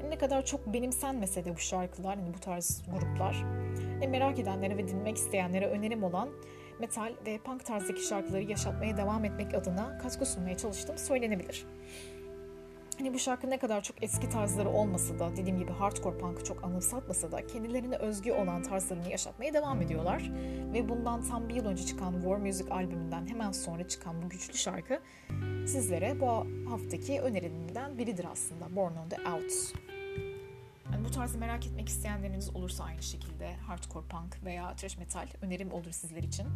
Hani 0.00 0.10
ne 0.10 0.18
kadar 0.18 0.44
çok 0.44 0.66
benimsenmese 0.66 1.44
de 1.44 1.54
bu 1.54 1.58
şarkılar, 1.58 2.16
hani 2.18 2.34
bu 2.34 2.40
tarz 2.40 2.82
gruplar, 2.92 3.44
hani 3.92 4.08
merak 4.08 4.38
edenlere 4.38 4.76
ve 4.76 4.88
dinlemek 4.88 5.16
isteyenlere 5.16 5.66
önerim 5.66 6.04
olan 6.04 6.28
metal 6.80 7.12
ve 7.26 7.38
punk 7.38 7.64
tarzdaki 7.64 8.02
şarkıları 8.02 8.42
yaşatmaya 8.42 8.96
devam 8.96 9.24
etmek 9.24 9.54
adına 9.54 9.98
katkı 9.98 10.26
sunmaya 10.26 10.56
çalıştım 10.56 10.98
söylenebilir. 10.98 11.66
Hani 12.98 13.14
bu 13.14 13.18
şarkı 13.18 13.50
ne 13.50 13.58
kadar 13.58 13.82
çok 13.82 14.02
eski 14.02 14.28
tarzları 14.28 14.70
olmasa 14.70 15.18
da 15.18 15.36
dediğim 15.36 15.58
gibi 15.58 15.72
hardcore 15.72 16.18
punk'ı 16.18 16.44
çok 16.44 16.64
anımsatmasa 16.64 17.32
da 17.32 17.46
kendilerine 17.46 17.96
özgü 17.96 18.32
olan 18.32 18.62
tarzlarını 18.62 19.10
yaşatmaya 19.10 19.54
devam 19.54 19.82
ediyorlar. 19.82 20.30
Ve 20.72 20.88
bundan 20.88 21.22
tam 21.22 21.48
bir 21.48 21.54
yıl 21.54 21.66
önce 21.66 21.86
çıkan 21.86 22.12
War 22.12 22.36
Music 22.36 22.70
albümünden 22.70 23.26
hemen 23.26 23.52
sonra 23.52 23.88
çıkan 23.88 24.22
bu 24.22 24.28
güçlü 24.28 24.58
şarkı 24.58 25.00
sizlere 25.66 26.20
bu 26.20 26.26
haftaki 26.70 27.20
önerilerimden 27.20 27.98
biridir 27.98 28.26
aslında. 28.32 28.76
Born 28.76 28.92
on 28.96 29.08
the 29.08 29.16
Out. 29.16 29.52
Yani 30.92 31.04
bu 31.04 31.10
tarzı 31.10 31.38
merak 31.38 31.66
etmek 31.66 31.88
isteyenleriniz 31.88 32.56
olursa 32.56 32.84
aynı 32.84 33.02
şekilde 33.02 33.54
hardcore 33.54 34.06
punk 34.06 34.44
veya 34.44 34.76
thrash 34.76 34.98
metal 34.98 35.28
önerim 35.42 35.72
olur 35.72 35.90
sizler 35.90 36.22
için. 36.22 36.46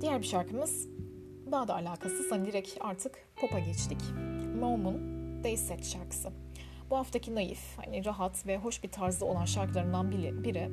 Diğer 0.00 0.20
bir 0.20 0.26
şarkımız 0.26 0.88
daha 1.52 1.68
da 1.68 1.74
alakasız 1.74 2.30
hani 2.30 2.46
direkt 2.46 2.76
artık 2.80 3.14
pop'a 3.36 3.58
geçtik. 3.58 3.98
Mom'un 4.60 5.00
Day 5.44 5.56
Set 5.56 5.86
şarkısı. 5.86 6.30
Bu 6.90 6.96
haftaki 6.96 7.34
naif, 7.34 7.78
hani 7.78 8.04
rahat 8.04 8.46
ve 8.46 8.58
hoş 8.58 8.82
bir 8.82 8.88
tarzda 8.88 9.24
olan 9.24 9.44
şarkılarından 9.44 10.10
biri, 10.10 10.44
biri 10.44 10.70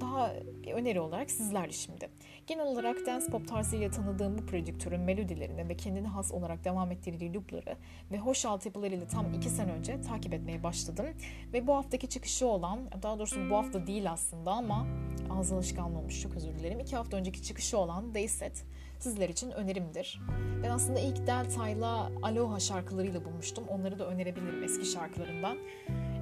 daha 0.00 0.32
bir 0.64 0.72
öneri 0.72 1.00
olarak 1.00 1.30
sizlerle 1.30 1.72
şimdi. 1.72 2.08
Genel 2.46 2.66
olarak 2.66 3.06
dance 3.06 3.26
pop 3.26 3.48
tarzıyla 3.48 3.90
tanıdığım 3.90 4.38
bu 4.38 4.46
prodüktörün 4.46 5.00
melodilerini 5.00 5.68
ve 5.68 5.76
kendine 5.76 6.08
has 6.08 6.32
olarak 6.32 6.64
devam 6.64 6.92
ettirdiği 6.92 7.34
loopları 7.34 7.76
ve 8.12 8.18
hoş 8.18 8.44
altyapılarıyla 8.44 9.06
tam 9.06 9.34
iki 9.34 9.48
sene 9.48 9.72
önce 9.72 10.00
takip 10.00 10.34
etmeye 10.34 10.62
başladım. 10.62 11.06
Ve 11.52 11.66
bu 11.66 11.76
haftaki 11.76 12.08
çıkışı 12.08 12.46
olan, 12.46 12.80
daha 13.02 13.18
doğrusu 13.18 13.50
bu 13.50 13.56
hafta 13.56 13.86
değil 13.86 14.12
aslında 14.12 14.52
ama 14.52 14.86
ağız 15.30 15.52
alışkanlığı 15.52 15.98
olmuş 15.98 16.22
çok 16.22 16.36
özür 16.36 16.58
dilerim. 16.58 16.80
İki 16.80 16.96
hafta 16.96 17.16
önceki 17.16 17.42
çıkışı 17.42 17.78
olan 17.78 18.14
Dayset 18.14 18.64
sizler 18.98 19.28
için 19.28 19.50
önerimdir. 19.50 20.20
Ben 20.62 20.70
aslında 20.70 21.00
ilk 21.00 21.26
Delta'yla 21.26 22.12
Aloha 22.22 22.60
şarkılarıyla 22.60 23.24
bulmuştum. 23.24 23.64
Onları 23.68 23.98
da 23.98 24.06
önerebilirim 24.06 24.62
eski 24.62 24.84
şarkılarından. 24.86 25.58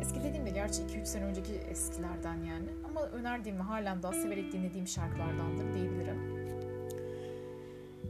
Eski 0.01 0.23
dediğimde 0.23 0.51
gerçi 0.51 0.83
2-3 0.83 1.07
sene 1.07 1.25
önceki 1.25 1.53
eskilerden 1.53 2.45
yani. 2.45 2.69
Ama 2.89 3.03
önerdiğim 3.03 3.59
ve 3.59 3.63
halen 3.63 4.03
daha 4.03 4.13
severek 4.13 4.53
dinlediğim 4.53 4.87
şarkılardandır 4.87 5.75
diyebilirim. 5.75 6.47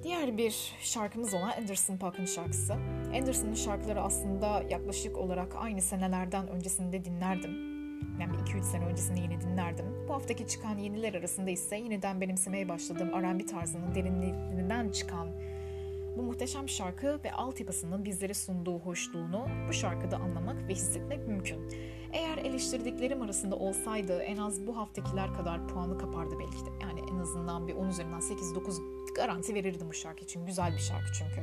Diğer 0.03 0.39
bir 0.39 0.75
şarkımız 0.81 1.35
olan 1.35 1.53
Anderson 1.61 1.97
Paak'ın 1.97 2.25
şarkısı. 2.25 2.73
Anderson'ın 3.17 3.55
şarkıları 3.55 4.01
aslında 4.01 4.63
yaklaşık 4.71 5.19
olarak 5.19 5.57
aynı 5.57 5.83
senelerden 5.83 6.49
öncesinde 6.49 7.05
dinlerdim. 7.05 7.76
Yani 8.21 8.37
2-3 8.37 8.63
sene 8.63 8.87
öncesinde 8.87 9.21
yine 9.21 9.41
dinlerdim. 9.41 9.87
Bu 10.09 10.15
haftaki 10.15 10.49
çıkan 10.49 10.79
yeniler 10.79 11.15
arasında 11.15 11.51
ise 11.51 11.77
yeniden 11.77 12.21
benimsemeye 12.21 12.69
başladığım 12.69 13.23
R&B 13.23 13.47
tarzının 13.47 13.95
derinliğinden 13.95 14.89
çıkan 14.89 15.29
bu 16.17 16.23
muhteşem 16.23 16.69
şarkı 16.69 17.21
ve 17.25 17.33
altyapısının 17.33 18.05
bizlere 18.05 18.35
sunduğu 18.35 18.79
hoşluğunu 18.79 19.47
bu 19.69 19.73
şarkıda 19.73 20.17
anlamak 20.17 20.69
ve 20.69 20.73
hissetmek 20.73 21.29
mümkün. 21.29 21.71
Eğer 22.13 22.39
eleştirdiklerim 22.39 23.23
arasında 23.23 23.57
olsaydı 23.57 24.23
en 24.23 24.37
az 24.37 24.67
bu 24.67 24.77
haftakiler 24.77 25.35
kadar 25.35 25.69
puanı 25.69 25.99
kapardı 25.99 26.35
belki 26.39 26.67
de. 26.67 26.71
Yani 26.83 27.01
en 27.13 27.19
azından 27.19 27.69
bir 27.69 27.75
10 27.75 27.89
üzerinden 27.89 28.21
8-9 28.21 29.15
garanti 29.15 29.55
verirdim 29.55 29.89
bu 29.89 29.93
şarkı 29.93 30.25
için. 30.25 30.47
Güzel 30.47 30.73
bir 30.73 30.79
şarkı 30.79 31.13
çünkü. 31.13 31.43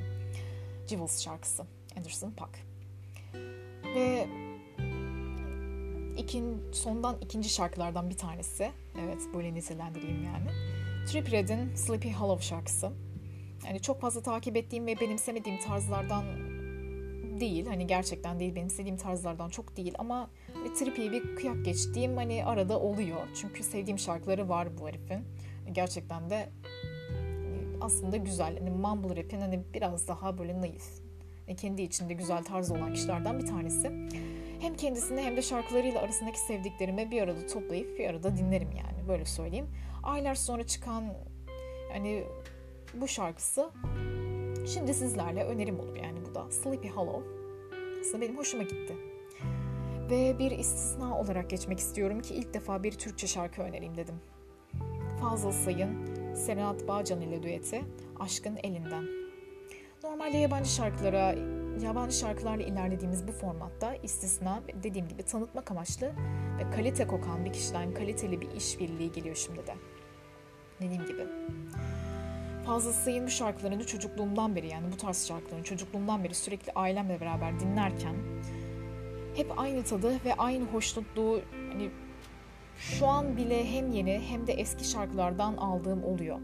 Jewels 0.88 1.22
şarkısı. 1.22 1.64
Anderson 1.98 2.32
Paak. 2.32 2.60
Ve 3.96 4.28
ikin, 6.18 6.72
sondan 6.72 7.16
ikinci 7.22 7.50
şarkılardan 7.50 8.10
bir 8.10 8.18
tanesi. 8.18 8.72
Evet 9.06 9.22
böyle 9.36 9.54
nitelendireyim 9.54 10.24
yani. 10.24 10.48
Trip 11.08 11.32
Red'in 11.32 11.76
Sleepy 11.76 12.12
Hollow 12.12 12.46
şarkısı. 12.46 12.92
Yani 13.68 13.82
çok 13.82 14.02
fazla 14.02 14.22
takip 14.22 14.58
ettiğim 14.58 14.86
ve 14.86 15.00
benimsemediğim 15.00 15.60
tarzlardan 15.60 16.24
değil. 17.40 17.66
Hani 17.66 17.88
gerçekten 17.88 18.40
değil 18.40 18.56
benimsediğim 18.56 18.98
tarzlardan 18.98 19.50
çok 19.50 19.78
değil 19.78 19.94
ama 19.98 20.30
bir 20.66 20.76
Trippy'ye 20.76 21.12
bir 21.12 21.36
kıyak 21.36 21.66
geçtiğim 21.66 22.18
hani 22.18 22.46
arada 22.46 22.80
oluyor. 22.80 23.20
Çünkü 23.42 23.64
sevdiğim 23.64 24.00
şarkıları 24.00 24.50
var 24.50 24.68
bu 24.80 24.88
herifin. 24.88 25.26
Gerçekten 25.72 26.30
de 26.30 26.50
aslında 27.82 28.18
güzel. 28.18 28.60
Hani 28.60 28.70
mumble 28.70 29.24
rap'in 29.24 29.42
hani 29.42 29.64
biraz 29.74 30.08
daha 30.08 30.38
böyle 30.38 30.62
naif. 30.62 30.84
Yani 31.48 31.58
kendi 31.58 31.82
içinde 31.82 32.14
güzel 32.14 32.44
tarz 32.44 32.72
olan 32.72 32.94
kişilerden 32.94 33.40
bir 33.40 33.46
tanesi. 33.46 33.92
Hem 34.64 34.76
kendisini 34.76 35.22
hem 35.22 35.38
de 35.38 35.42
şarkılarıyla 35.42 36.02
arasındaki 36.02 36.40
sevdiklerimi 36.40 37.12
bir 37.12 37.22
arada 37.22 37.48
toplayıp 37.48 38.00
bir 38.00 38.10
arada 38.10 38.38
dinlerim 38.38 38.72
yani 38.72 39.08
böyle 39.08 39.26
söyleyeyim. 39.26 39.68
Aylar 40.04 40.36
sonra 40.36 40.68
çıkan 40.68 41.04
yani 41.94 42.24
bu 42.94 43.08
şarkısı 43.08 43.70
şimdi 44.74 44.94
sizlerle 44.94 45.44
önerim 45.44 45.80
olur 45.80 45.96
yani 45.96 46.20
bu 46.30 46.36
da 46.36 46.52
Sleepy 46.52 46.88
Hollow. 46.88 47.30
Aslında 48.02 48.22
benim 48.22 48.38
hoşuma 48.38 48.64
gitti. 48.64 48.96
Ve 50.10 50.40
bir 50.40 50.52
istisna 50.52 51.20
olarak 51.20 51.50
geçmek 51.50 51.80
istiyorum 51.80 52.22
ki 52.22 52.36
ilk 52.36 52.54
defa 52.54 52.84
bir 52.84 52.92
Türkçe 52.92 53.28
şarkı 53.28 53.62
önereyim 53.62 53.98
dedim. 53.98 54.16
Fazıl 55.22 55.52
Say'ın 55.52 56.16
Serenat 56.36 56.88
Bağcan 56.88 57.22
ile 57.22 57.44
düeti 57.44 57.82
Aşkın 58.20 58.60
Elinden. 58.64 59.06
Normalde 60.04 60.38
yabancı 60.38 60.70
şarkılara, 60.70 61.36
yabancı 61.82 62.18
şarkılarla 62.18 62.64
ilerlediğimiz 62.64 63.28
bu 63.28 63.32
formatta 63.32 63.96
istisna 63.96 64.62
dediğim 64.84 65.08
gibi 65.08 65.24
tanıtmak 65.24 65.72
amaçlı 65.72 66.12
ve 66.60 66.72
kalite 66.76 67.08
kokan 67.08 67.46
bir 67.46 67.54
kişiden 67.54 67.94
kaliteli 67.94 68.42
bir 68.42 68.52
işbirliği 68.52 69.12
geliyor 69.12 69.36
şimdi 69.36 69.68
de. 69.68 69.76
Dediğim 70.82 71.06
gibi. 71.06 71.28
Fazlasıyla 72.66 73.26
bu 73.26 73.30
şarkılarını 73.30 73.86
çocukluğumdan 73.86 74.56
beri 74.56 74.68
yani 74.68 74.92
bu 74.94 74.98
tarz 74.98 75.28
şarkılarını 75.28 75.64
çocukluğumdan 75.64 76.24
beri 76.24 76.34
sürekli 76.34 76.72
ailemle 76.72 77.22
beraber 77.22 77.60
dinlerken 77.60 78.16
hep 79.36 79.60
aynı 79.60 79.84
tadı 79.84 80.14
ve 80.26 80.34
aynı 80.38 80.66
hoşnutluğu 80.66 81.42
hani 81.72 81.90
şu 82.78 83.08
an 83.08 83.38
bile 83.38 83.72
hem 83.72 83.92
yeni 83.92 84.20
hem 84.20 84.48
de 84.48 84.54
eski 84.54 84.84
şarkılardan 84.84 85.58
aldığım 85.58 86.04
oluyor. 86.04 86.40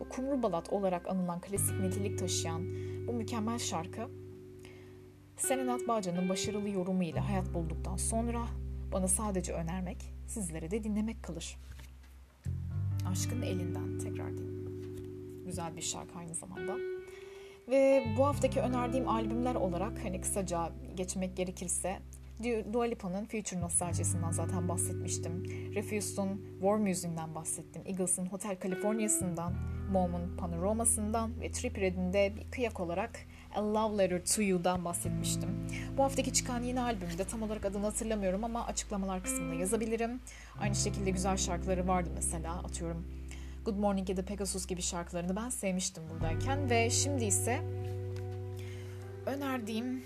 O 0.00 0.08
kumru 0.08 0.42
balat 0.42 0.72
olarak 0.72 1.08
anılan 1.08 1.40
klasik 1.40 1.80
nitelik 1.80 2.18
taşıyan 2.18 2.62
bu 3.06 3.12
mükemmel 3.12 3.58
şarkı 3.58 4.08
Serenat 5.40 5.88
Bağcan'ın 5.88 6.28
başarılı 6.28 6.68
yorumu 6.68 7.04
ile 7.04 7.20
hayat 7.20 7.54
bulduktan 7.54 7.96
sonra 7.96 8.46
bana 8.92 9.08
sadece 9.08 9.52
önermek, 9.52 10.14
sizlere 10.26 10.70
de 10.70 10.84
dinlemek 10.84 11.22
kalır. 11.22 11.56
Aşkın 13.10 13.42
elinden 13.42 13.98
tekrar 13.98 14.38
diyeyim. 14.38 14.82
Güzel 15.46 15.76
bir 15.76 15.82
şarkı 15.82 16.18
aynı 16.18 16.34
zamanda. 16.34 16.76
Ve 17.68 18.04
bu 18.18 18.26
haftaki 18.26 18.60
önerdiğim 18.60 19.08
albümler 19.08 19.54
olarak 19.54 20.04
hani 20.04 20.20
kısaca 20.20 20.72
geçmek 20.96 21.36
gerekirse 21.36 21.98
Dua 22.72 22.84
Lipa'nın 22.84 23.24
Future 23.24 23.60
Nostaljisinden 23.60 24.30
zaten 24.30 24.68
bahsetmiştim. 24.68 25.44
Refused'un 25.74 26.46
War 26.60 26.76
Music'den 26.76 27.34
bahsettim. 27.34 27.82
Eagles'ın 27.86 28.26
Hotel 28.26 28.56
California'sından, 28.62 29.54
Mom'un 29.92 30.36
Panorama'sından 30.36 31.40
ve 31.40 31.50
Trip 31.50 31.78
Red'in 31.78 32.12
de 32.12 32.32
bir 32.36 32.50
kıyak 32.50 32.80
olarak 32.80 33.20
A 33.54 33.74
Love 33.74 33.98
Letter 33.98 34.24
to 34.36 34.42
You'dan 34.42 34.84
bahsetmiştim. 34.84 35.50
Bu 35.96 36.04
haftaki 36.04 36.32
çıkan 36.32 36.62
yeni 36.62 36.80
albümde 36.80 37.24
tam 37.24 37.42
olarak 37.42 37.64
adını 37.64 37.84
hatırlamıyorum 37.84 38.44
ama 38.44 38.66
açıklamalar 38.66 39.22
kısmında 39.22 39.54
yazabilirim. 39.54 40.20
Aynı 40.60 40.74
şekilde 40.74 41.10
güzel 41.10 41.36
şarkıları 41.36 41.88
vardı 41.88 42.10
mesela 42.14 42.54
atıyorum 42.54 43.06
Good 43.64 43.76
Morning 43.76 44.10
ya 44.10 44.16
da 44.16 44.24
Pegasus 44.24 44.66
gibi 44.66 44.82
şarkılarını 44.82 45.36
ben 45.36 45.48
sevmiştim 45.48 46.02
buradayken 46.10 46.70
ve 46.70 46.90
şimdi 46.90 47.24
ise 47.24 47.60
önerdiğim 49.26 50.02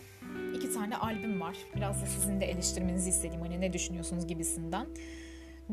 iki 0.55 0.72
tane 0.72 0.97
albüm 0.97 1.40
var. 1.40 1.57
Biraz 1.76 2.03
da 2.03 2.07
sizin 2.07 2.40
de 2.40 2.47
eleştirmenizi 2.47 3.11
istediğim 3.11 3.40
hani 3.40 3.61
ne 3.61 3.72
düşünüyorsunuz 3.72 4.26
gibisinden. 4.26 4.86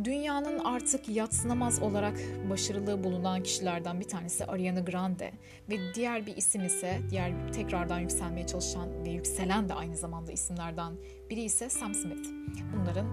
Dünyanın 0.03 0.59
artık 0.59 1.09
yatsınamaz 1.09 1.81
olarak 1.81 2.19
başarılı 2.49 3.03
bulunan 3.03 3.43
kişilerden 3.43 3.99
bir 3.99 4.07
tanesi 4.07 4.45
Ariana 4.45 4.79
Grande 4.79 5.31
ve 5.69 5.93
diğer 5.95 6.25
bir 6.25 6.37
isim 6.37 6.65
ise 6.65 6.99
diğer 7.09 7.53
tekrardan 7.53 7.99
yükselmeye 7.99 8.47
çalışan 8.47 9.05
ve 9.05 9.09
yükselen 9.09 9.69
de 9.69 9.73
aynı 9.73 9.97
zamanda 9.97 10.31
isimlerden 10.31 10.93
biri 11.29 11.41
ise 11.41 11.69
Sam 11.69 11.93
Smith. 11.93 12.29
Bunların 12.75 13.07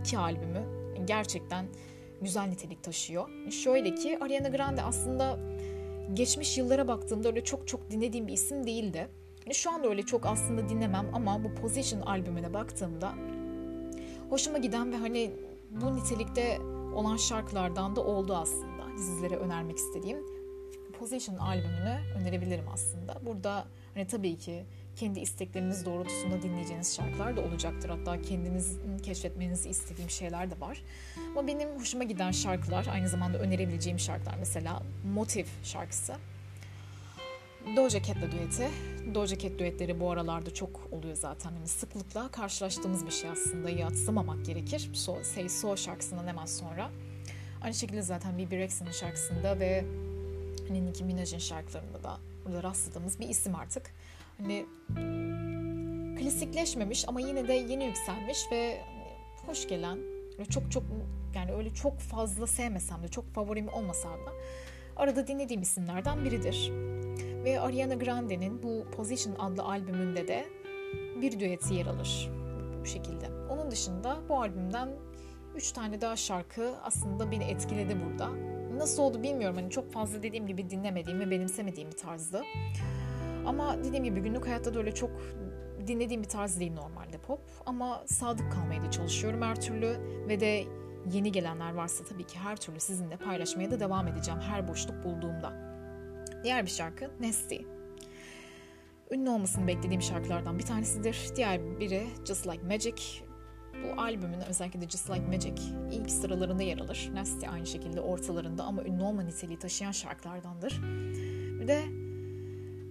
iki 0.00 0.18
albümü 0.18 0.62
gerçekten 1.04 1.66
güzel 2.22 2.48
nitelik 2.48 2.82
taşıyor. 2.82 3.28
Şöyle 3.50 3.94
ki 3.94 4.18
Ariana 4.20 4.48
Grande 4.48 4.82
aslında 4.82 5.38
geçmiş 6.14 6.58
yıllara 6.58 6.88
baktığımda 6.88 7.28
öyle 7.28 7.44
çok 7.44 7.68
çok 7.68 7.90
dinlediğim 7.90 8.26
bir 8.26 8.32
isim 8.32 8.66
değildi. 8.66 9.08
Şu 9.52 9.70
anda 9.70 9.88
öyle 9.88 10.02
çok 10.02 10.26
aslında 10.26 10.68
dinlemem 10.68 11.06
ama 11.12 11.44
bu 11.44 11.54
Position 11.54 12.00
albümüne 12.00 12.54
baktığımda 12.54 13.14
hoşuma 14.30 14.58
giden 14.58 14.92
ve 14.92 14.96
hani 14.96 15.30
bu 15.80 15.96
nitelikte 15.96 16.60
olan 16.94 17.16
şarkılardan 17.16 17.96
da 17.96 18.00
oldu 18.00 18.36
aslında. 18.36 18.98
Sizlere 18.98 19.36
önermek 19.36 19.76
istediğim 19.76 20.18
Position 20.98 21.36
albümünü 21.36 21.98
önerebilirim 22.18 22.64
aslında. 22.72 23.20
Burada 23.26 23.64
hani 23.94 24.06
tabii 24.06 24.38
ki 24.38 24.64
kendi 24.96 25.20
istekleriniz 25.20 25.86
doğrultusunda 25.86 26.42
dinleyeceğiniz 26.42 26.96
şarkılar 26.96 27.36
da 27.36 27.40
olacaktır. 27.40 27.88
Hatta 27.88 28.22
kendiniz 28.22 28.78
keşfetmenizi 29.02 29.68
istediğim 29.68 30.10
şeyler 30.10 30.50
de 30.50 30.60
var. 30.60 30.82
Ama 31.30 31.46
benim 31.46 31.68
hoşuma 31.80 32.04
giden 32.04 32.30
şarkılar, 32.30 32.86
aynı 32.92 33.08
zamanda 33.08 33.38
önerebileceğim 33.38 33.98
şarkılar 33.98 34.34
mesela 34.38 34.82
Motive 35.14 35.48
şarkısı. 35.64 36.14
Doja 37.76 38.02
Cat'le 38.02 38.32
düeti. 38.32 38.70
Doja 39.14 39.38
Cat 39.38 39.58
düetleri 39.58 40.00
bu 40.00 40.10
aralarda 40.10 40.54
çok 40.54 40.88
oluyor 40.92 41.16
zaten. 41.16 41.52
Yani 41.52 41.68
sıklıkla 41.68 42.28
karşılaştığımız 42.28 43.06
bir 43.06 43.10
şey 43.10 43.30
aslında. 43.30 43.70
Yatsımamak 43.70 44.44
gerekir. 44.44 44.90
So, 44.92 45.16
Say 45.22 45.48
So 45.48 45.76
şarkısından 45.76 46.26
hemen 46.26 46.46
sonra. 46.46 46.90
Aynı 47.62 47.74
şekilde 47.74 48.02
zaten 48.02 48.38
Bibi 48.38 48.56
Rexha'nın 48.58 48.90
şarkısında 48.90 49.60
ve 49.60 49.84
hani 50.68 50.86
Nicki 50.86 51.04
Minaj'ın 51.04 51.38
şarkılarında 51.38 52.02
da 52.02 52.18
burada 52.44 52.62
rastladığımız 52.62 53.20
bir 53.20 53.28
isim 53.28 53.54
artık. 53.54 53.94
Hani 54.38 54.66
klasikleşmemiş 56.18 57.08
ama 57.08 57.20
yine 57.20 57.48
de 57.48 57.52
yeni 57.52 57.84
yükselmiş 57.84 58.38
ve 58.52 58.80
hoş 59.46 59.68
gelen 59.68 59.98
çok 60.50 60.72
çok 60.72 60.82
yani 61.34 61.52
öyle 61.52 61.74
çok 61.74 61.98
fazla 61.98 62.46
sevmesem 62.46 63.02
de 63.02 63.08
çok 63.08 63.34
favorim 63.34 63.68
olmasa 63.68 64.08
da 64.08 64.32
arada 64.96 65.26
dinlediğim 65.26 65.62
isimlerden 65.62 66.24
biridir. 66.24 66.72
Ve 67.44 67.60
Ariana 67.60 67.94
Grande'nin 67.94 68.62
bu 68.62 68.84
Position 68.96 69.34
adlı 69.38 69.62
albümünde 69.62 70.28
de 70.28 70.46
bir 71.20 71.40
düeti 71.40 71.74
yer 71.74 71.86
alır 71.86 72.30
bu 72.80 72.86
şekilde. 72.86 73.26
Onun 73.50 73.70
dışında 73.70 74.18
bu 74.28 74.40
albümden 74.40 74.88
3 75.56 75.72
tane 75.72 76.00
daha 76.00 76.16
şarkı 76.16 76.74
aslında 76.82 77.30
beni 77.30 77.44
etkiledi 77.44 77.96
burada. 78.04 78.28
Nasıl 78.76 79.02
oldu 79.02 79.22
bilmiyorum. 79.22 79.56
Hani 79.56 79.70
çok 79.70 79.92
fazla 79.92 80.22
dediğim 80.22 80.46
gibi 80.46 80.70
dinlemediğim 80.70 81.20
ve 81.20 81.30
benimsemediğim 81.30 81.90
bir 81.90 81.96
tarzdı. 81.96 82.42
Ama 83.46 83.78
dediğim 83.84 84.04
gibi 84.04 84.20
günlük 84.20 84.46
hayatta 84.46 84.74
da 84.74 84.78
öyle 84.78 84.94
çok 84.94 85.10
dinlediğim 85.86 86.22
bir 86.22 86.28
tarz 86.28 86.60
değil 86.60 86.72
normalde 86.72 87.18
pop. 87.18 87.40
Ama 87.66 88.02
sadık 88.06 88.52
kalmaya 88.52 88.82
da 88.82 88.90
çalışıyorum 88.90 89.42
her 89.42 89.60
türlü. 89.60 89.96
Ve 90.28 90.40
de 90.40 90.64
yeni 91.12 91.32
gelenler 91.32 91.74
varsa 91.74 92.04
tabii 92.04 92.26
ki 92.26 92.38
her 92.38 92.56
türlü 92.56 92.80
sizinle 92.80 93.16
paylaşmaya 93.16 93.70
da 93.70 93.80
devam 93.80 94.08
edeceğim 94.08 94.40
her 94.40 94.68
boşluk 94.68 95.04
bulduğumda. 95.04 95.73
Diğer 96.44 96.66
bir 96.66 96.70
şarkı 96.70 97.10
Nasty. 97.20 97.56
Ünlü 99.10 99.30
olmasını 99.30 99.66
beklediğim 99.66 100.02
şarkılardan 100.02 100.58
bir 100.58 100.64
tanesidir. 100.64 101.18
Diğer 101.36 101.80
biri 101.80 102.06
Just 102.24 102.46
Like 102.46 102.62
Magic. 102.62 103.02
Bu 103.74 104.00
albümün 104.00 104.40
özellikle 104.40 104.80
de 104.80 104.88
Just 104.88 105.10
Like 105.10 105.26
Magic 105.26 105.62
ilk 105.92 106.10
sıralarında 106.10 106.62
yer 106.62 106.78
alır. 106.78 107.10
Nasty 107.14 107.48
aynı 107.48 107.66
şekilde 107.66 108.00
ortalarında 108.00 108.64
ama 108.64 108.82
ünlü 108.82 109.02
olma 109.02 109.22
niteliği 109.22 109.58
taşıyan 109.58 109.92
şarkılardandır. 109.92 110.80
Bir 111.60 111.68
de 111.68 111.84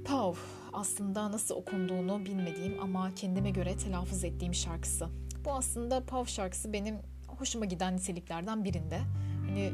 Pau 0.05 0.35
aslında 0.73 1.31
nasıl 1.31 1.55
okunduğunu 1.55 2.25
bilmediğim 2.25 2.81
ama 2.81 3.15
kendime 3.15 3.49
göre 3.49 3.77
telaffuz 3.77 4.23
ettiğim 4.23 4.53
şarkısı. 4.53 5.07
Bu 5.45 5.51
aslında 5.51 6.05
Pau 6.05 6.25
şarkısı 6.25 6.73
benim 6.73 6.95
hoşuma 7.27 7.65
giden 7.65 7.95
niteliklerden 7.95 8.63
birinde. 8.63 8.99
Hani 9.47 9.71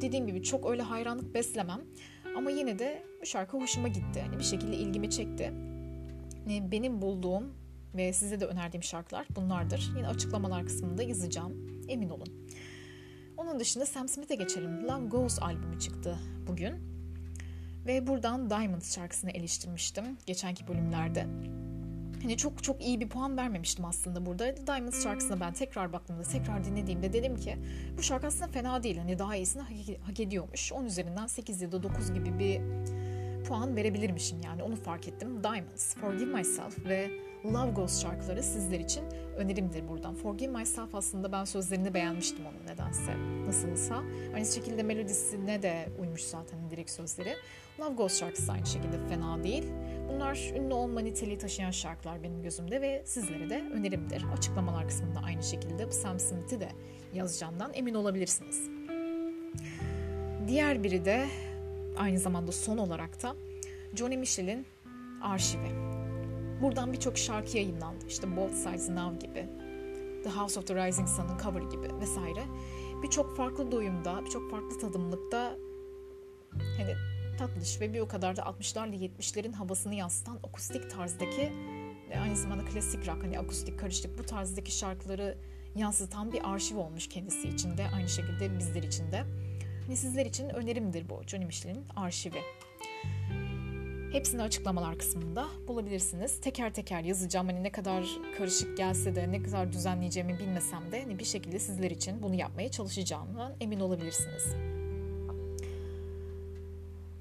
dediğim 0.00 0.26
gibi 0.26 0.42
çok 0.42 0.70
öyle 0.70 0.82
hayranlık 0.82 1.34
beslemem 1.34 1.80
ama 2.38 2.50
yine 2.50 2.78
de 2.78 3.02
bu 3.20 3.26
şarkı 3.26 3.56
hoşuma 3.56 3.88
gitti. 3.88 4.20
Hani 4.20 4.38
bir 4.38 4.44
şekilde 4.44 4.76
ilgimi 4.76 5.10
çekti. 5.10 5.42
Yani 6.46 6.72
benim 6.72 7.02
bulduğum 7.02 7.54
ve 7.94 8.12
size 8.12 8.40
de 8.40 8.46
önerdiğim 8.46 8.82
şarkılar 8.82 9.26
bunlardır. 9.36 9.92
Yine 9.96 10.08
açıklamalar 10.08 10.64
kısmında 10.66 11.02
yazacağım. 11.02 11.82
Emin 11.88 12.08
olun. 12.08 12.48
Onun 13.36 13.60
dışında 13.60 13.86
Sam 13.86 14.08
Smith'e 14.08 14.34
geçelim. 14.34 14.88
Love 14.88 15.06
Goes 15.06 15.42
albümü 15.42 15.78
çıktı 15.78 16.18
bugün. 16.46 16.74
Ve 17.86 18.06
buradan 18.06 18.50
Diamond 18.50 18.82
şarkısını 18.82 19.30
eleştirmiştim 19.30 20.04
geçenki 20.26 20.68
bölümlerde. 20.68 21.26
Hani 22.22 22.36
çok 22.36 22.62
çok 22.62 22.82
iyi 22.82 23.00
bir 23.00 23.08
puan 23.08 23.36
vermemiştim 23.36 23.84
aslında 23.84 24.26
burada. 24.26 24.66
Diamond 24.66 24.92
şarkısına 24.92 25.40
ben 25.40 25.52
tekrar 25.52 25.92
baktığımda, 25.92 26.22
tekrar 26.22 26.64
dinlediğimde 26.64 27.12
dedim 27.12 27.36
ki 27.36 27.56
bu 27.98 28.02
şarkı 28.02 28.26
aslında 28.26 28.46
fena 28.46 28.82
değil. 28.82 28.98
Hani 28.98 29.18
daha 29.18 29.36
iyisini 29.36 29.62
hak, 30.06 30.20
ediyormuş. 30.20 30.72
10 30.72 30.84
üzerinden 30.84 31.26
8 31.26 31.62
ya 31.62 31.72
da 31.72 31.82
9 31.82 32.12
gibi 32.12 32.38
bir 32.38 32.60
puan 33.44 33.76
verebilirmişim 33.76 34.40
yani 34.40 34.62
onu 34.62 34.76
fark 34.76 35.08
ettim. 35.08 35.44
Diamonds, 35.44 35.96
Forgive 35.96 36.34
Myself 36.34 36.86
ve 36.86 37.27
Love 37.44 37.70
Goes 37.70 38.02
şarkıları 38.02 38.42
sizler 38.42 38.80
için 38.80 39.04
önerimdir 39.36 39.88
buradan. 39.88 40.14
Forgive 40.14 40.50
Myself 40.52 40.94
aslında 40.94 41.32
ben 41.32 41.44
sözlerini 41.44 41.94
beğenmiştim 41.94 42.46
onun 42.46 42.74
nedense. 42.74 43.16
Nasılsa. 43.46 44.02
Aynı 44.34 44.46
şekilde 44.46 44.82
melodisine 44.82 45.62
de 45.62 45.88
uymuş 46.00 46.22
zaten 46.22 46.70
direkt 46.70 46.90
sözleri. 46.90 47.34
Love 47.80 47.94
Goes 47.94 48.20
şarkısı 48.20 48.52
aynı 48.52 48.66
şekilde 48.66 49.08
fena 49.08 49.44
değil. 49.44 49.64
Bunlar 50.08 50.52
ünlü 50.56 50.74
olma 50.74 51.00
niteliği 51.00 51.38
taşıyan 51.38 51.70
şarkılar 51.70 52.22
benim 52.22 52.42
gözümde 52.42 52.80
ve 52.80 53.02
sizlere 53.06 53.50
de 53.50 53.62
önerimdir. 53.74 54.24
Açıklamalar 54.36 54.88
kısmında 54.88 55.20
aynı 55.20 55.42
şekilde 55.42 55.90
Sam 55.90 56.18
Smith'i 56.18 56.60
de 56.60 56.68
yazacağımdan 57.14 57.70
emin 57.74 57.94
olabilirsiniz. 57.94 58.68
Diğer 60.48 60.82
biri 60.82 61.04
de 61.04 61.26
aynı 61.96 62.18
zamanda 62.18 62.52
son 62.52 62.78
olarak 62.78 63.22
da 63.22 63.34
Johnny 63.94 64.16
Mitchell'in 64.16 64.66
arşivi. 65.22 65.97
Buradan 66.62 66.92
birçok 66.92 67.18
şarkı 67.18 67.56
yayınlandı. 67.56 68.06
İşte 68.08 68.36
Both 68.36 68.54
Sides 68.54 68.88
Now 68.88 69.26
gibi, 69.26 69.48
The 70.24 70.30
House 70.30 70.60
of 70.60 70.66
the 70.66 70.86
Rising 70.86 71.08
Sun'ın 71.08 71.38
cover 71.38 71.62
gibi 71.62 72.00
vesaire. 72.00 72.42
Birçok 73.02 73.36
farklı 73.36 73.72
doyumda, 73.72 74.24
birçok 74.24 74.50
farklı 74.50 74.78
tadımlıkta 74.78 75.56
hani 76.76 76.94
tatlış 77.38 77.80
ve 77.80 77.94
bir 77.94 78.00
o 78.00 78.08
kadar 78.08 78.36
da 78.36 78.40
60'larla 78.40 78.94
70'lerin 78.94 79.52
havasını 79.52 79.94
yansıtan 79.94 80.36
akustik 80.36 80.90
tarzdaki 80.90 81.52
aynı 82.22 82.36
zamanda 82.36 82.64
klasik 82.64 83.08
rock 83.08 83.24
hani 83.24 83.38
akustik 83.38 83.80
karışık 83.80 84.18
bu 84.18 84.22
tarzdaki 84.22 84.72
şarkıları 84.72 85.38
yansıtan 85.74 86.32
bir 86.32 86.52
arşiv 86.52 86.76
olmuş 86.76 87.08
kendisi 87.08 87.48
için 87.48 87.76
de 87.76 87.86
aynı 87.94 88.08
şekilde 88.08 88.58
bizler 88.58 88.82
için 88.82 89.12
de. 89.12 89.24
Hani 89.86 89.96
sizler 89.96 90.26
için 90.26 90.48
önerimdir 90.48 91.08
bu 91.08 91.22
Johnny 91.26 91.44
Mitchell'in 91.44 91.84
arşivi. 91.96 92.40
Hepsini 94.12 94.42
açıklamalar 94.42 94.98
kısmında 94.98 95.48
bulabilirsiniz. 95.68 96.40
Teker 96.40 96.74
teker 96.74 97.00
yazacağım. 97.00 97.46
Hani 97.46 97.62
ne 97.62 97.72
kadar 97.72 98.04
karışık 98.38 98.76
gelse 98.76 99.14
de 99.14 99.32
ne 99.32 99.42
kadar 99.42 99.72
düzenleyeceğimi 99.72 100.38
bilmesem 100.38 100.92
de 100.92 101.02
hani 101.02 101.18
bir 101.18 101.24
şekilde 101.24 101.58
sizler 101.58 101.90
için 101.90 102.22
bunu 102.22 102.34
yapmaya 102.34 102.70
çalışacağımdan 102.70 103.52
emin 103.60 103.80
olabilirsiniz. 103.80 104.44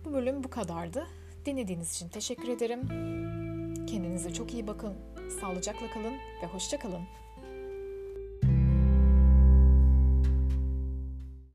Bu 0.06 0.14
bölüm 0.14 0.44
bu 0.44 0.50
kadardı. 0.50 1.08
Dinlediğiniz 1.46 1.96
için 1.96 2.10
teşekkür 2.10 2.48
ederim. 2.48 2.82
Kendinize 3.88 4.34
çok 4.34 4.54
iyi 4.54 4.68
bakın. 4.68 4.94
Sağlıcakla 5.42 5.90
kalın 5.90 6.14
ve 6.44 6.48
hoşça 6.48 6.80
kalın. 6.80 7.02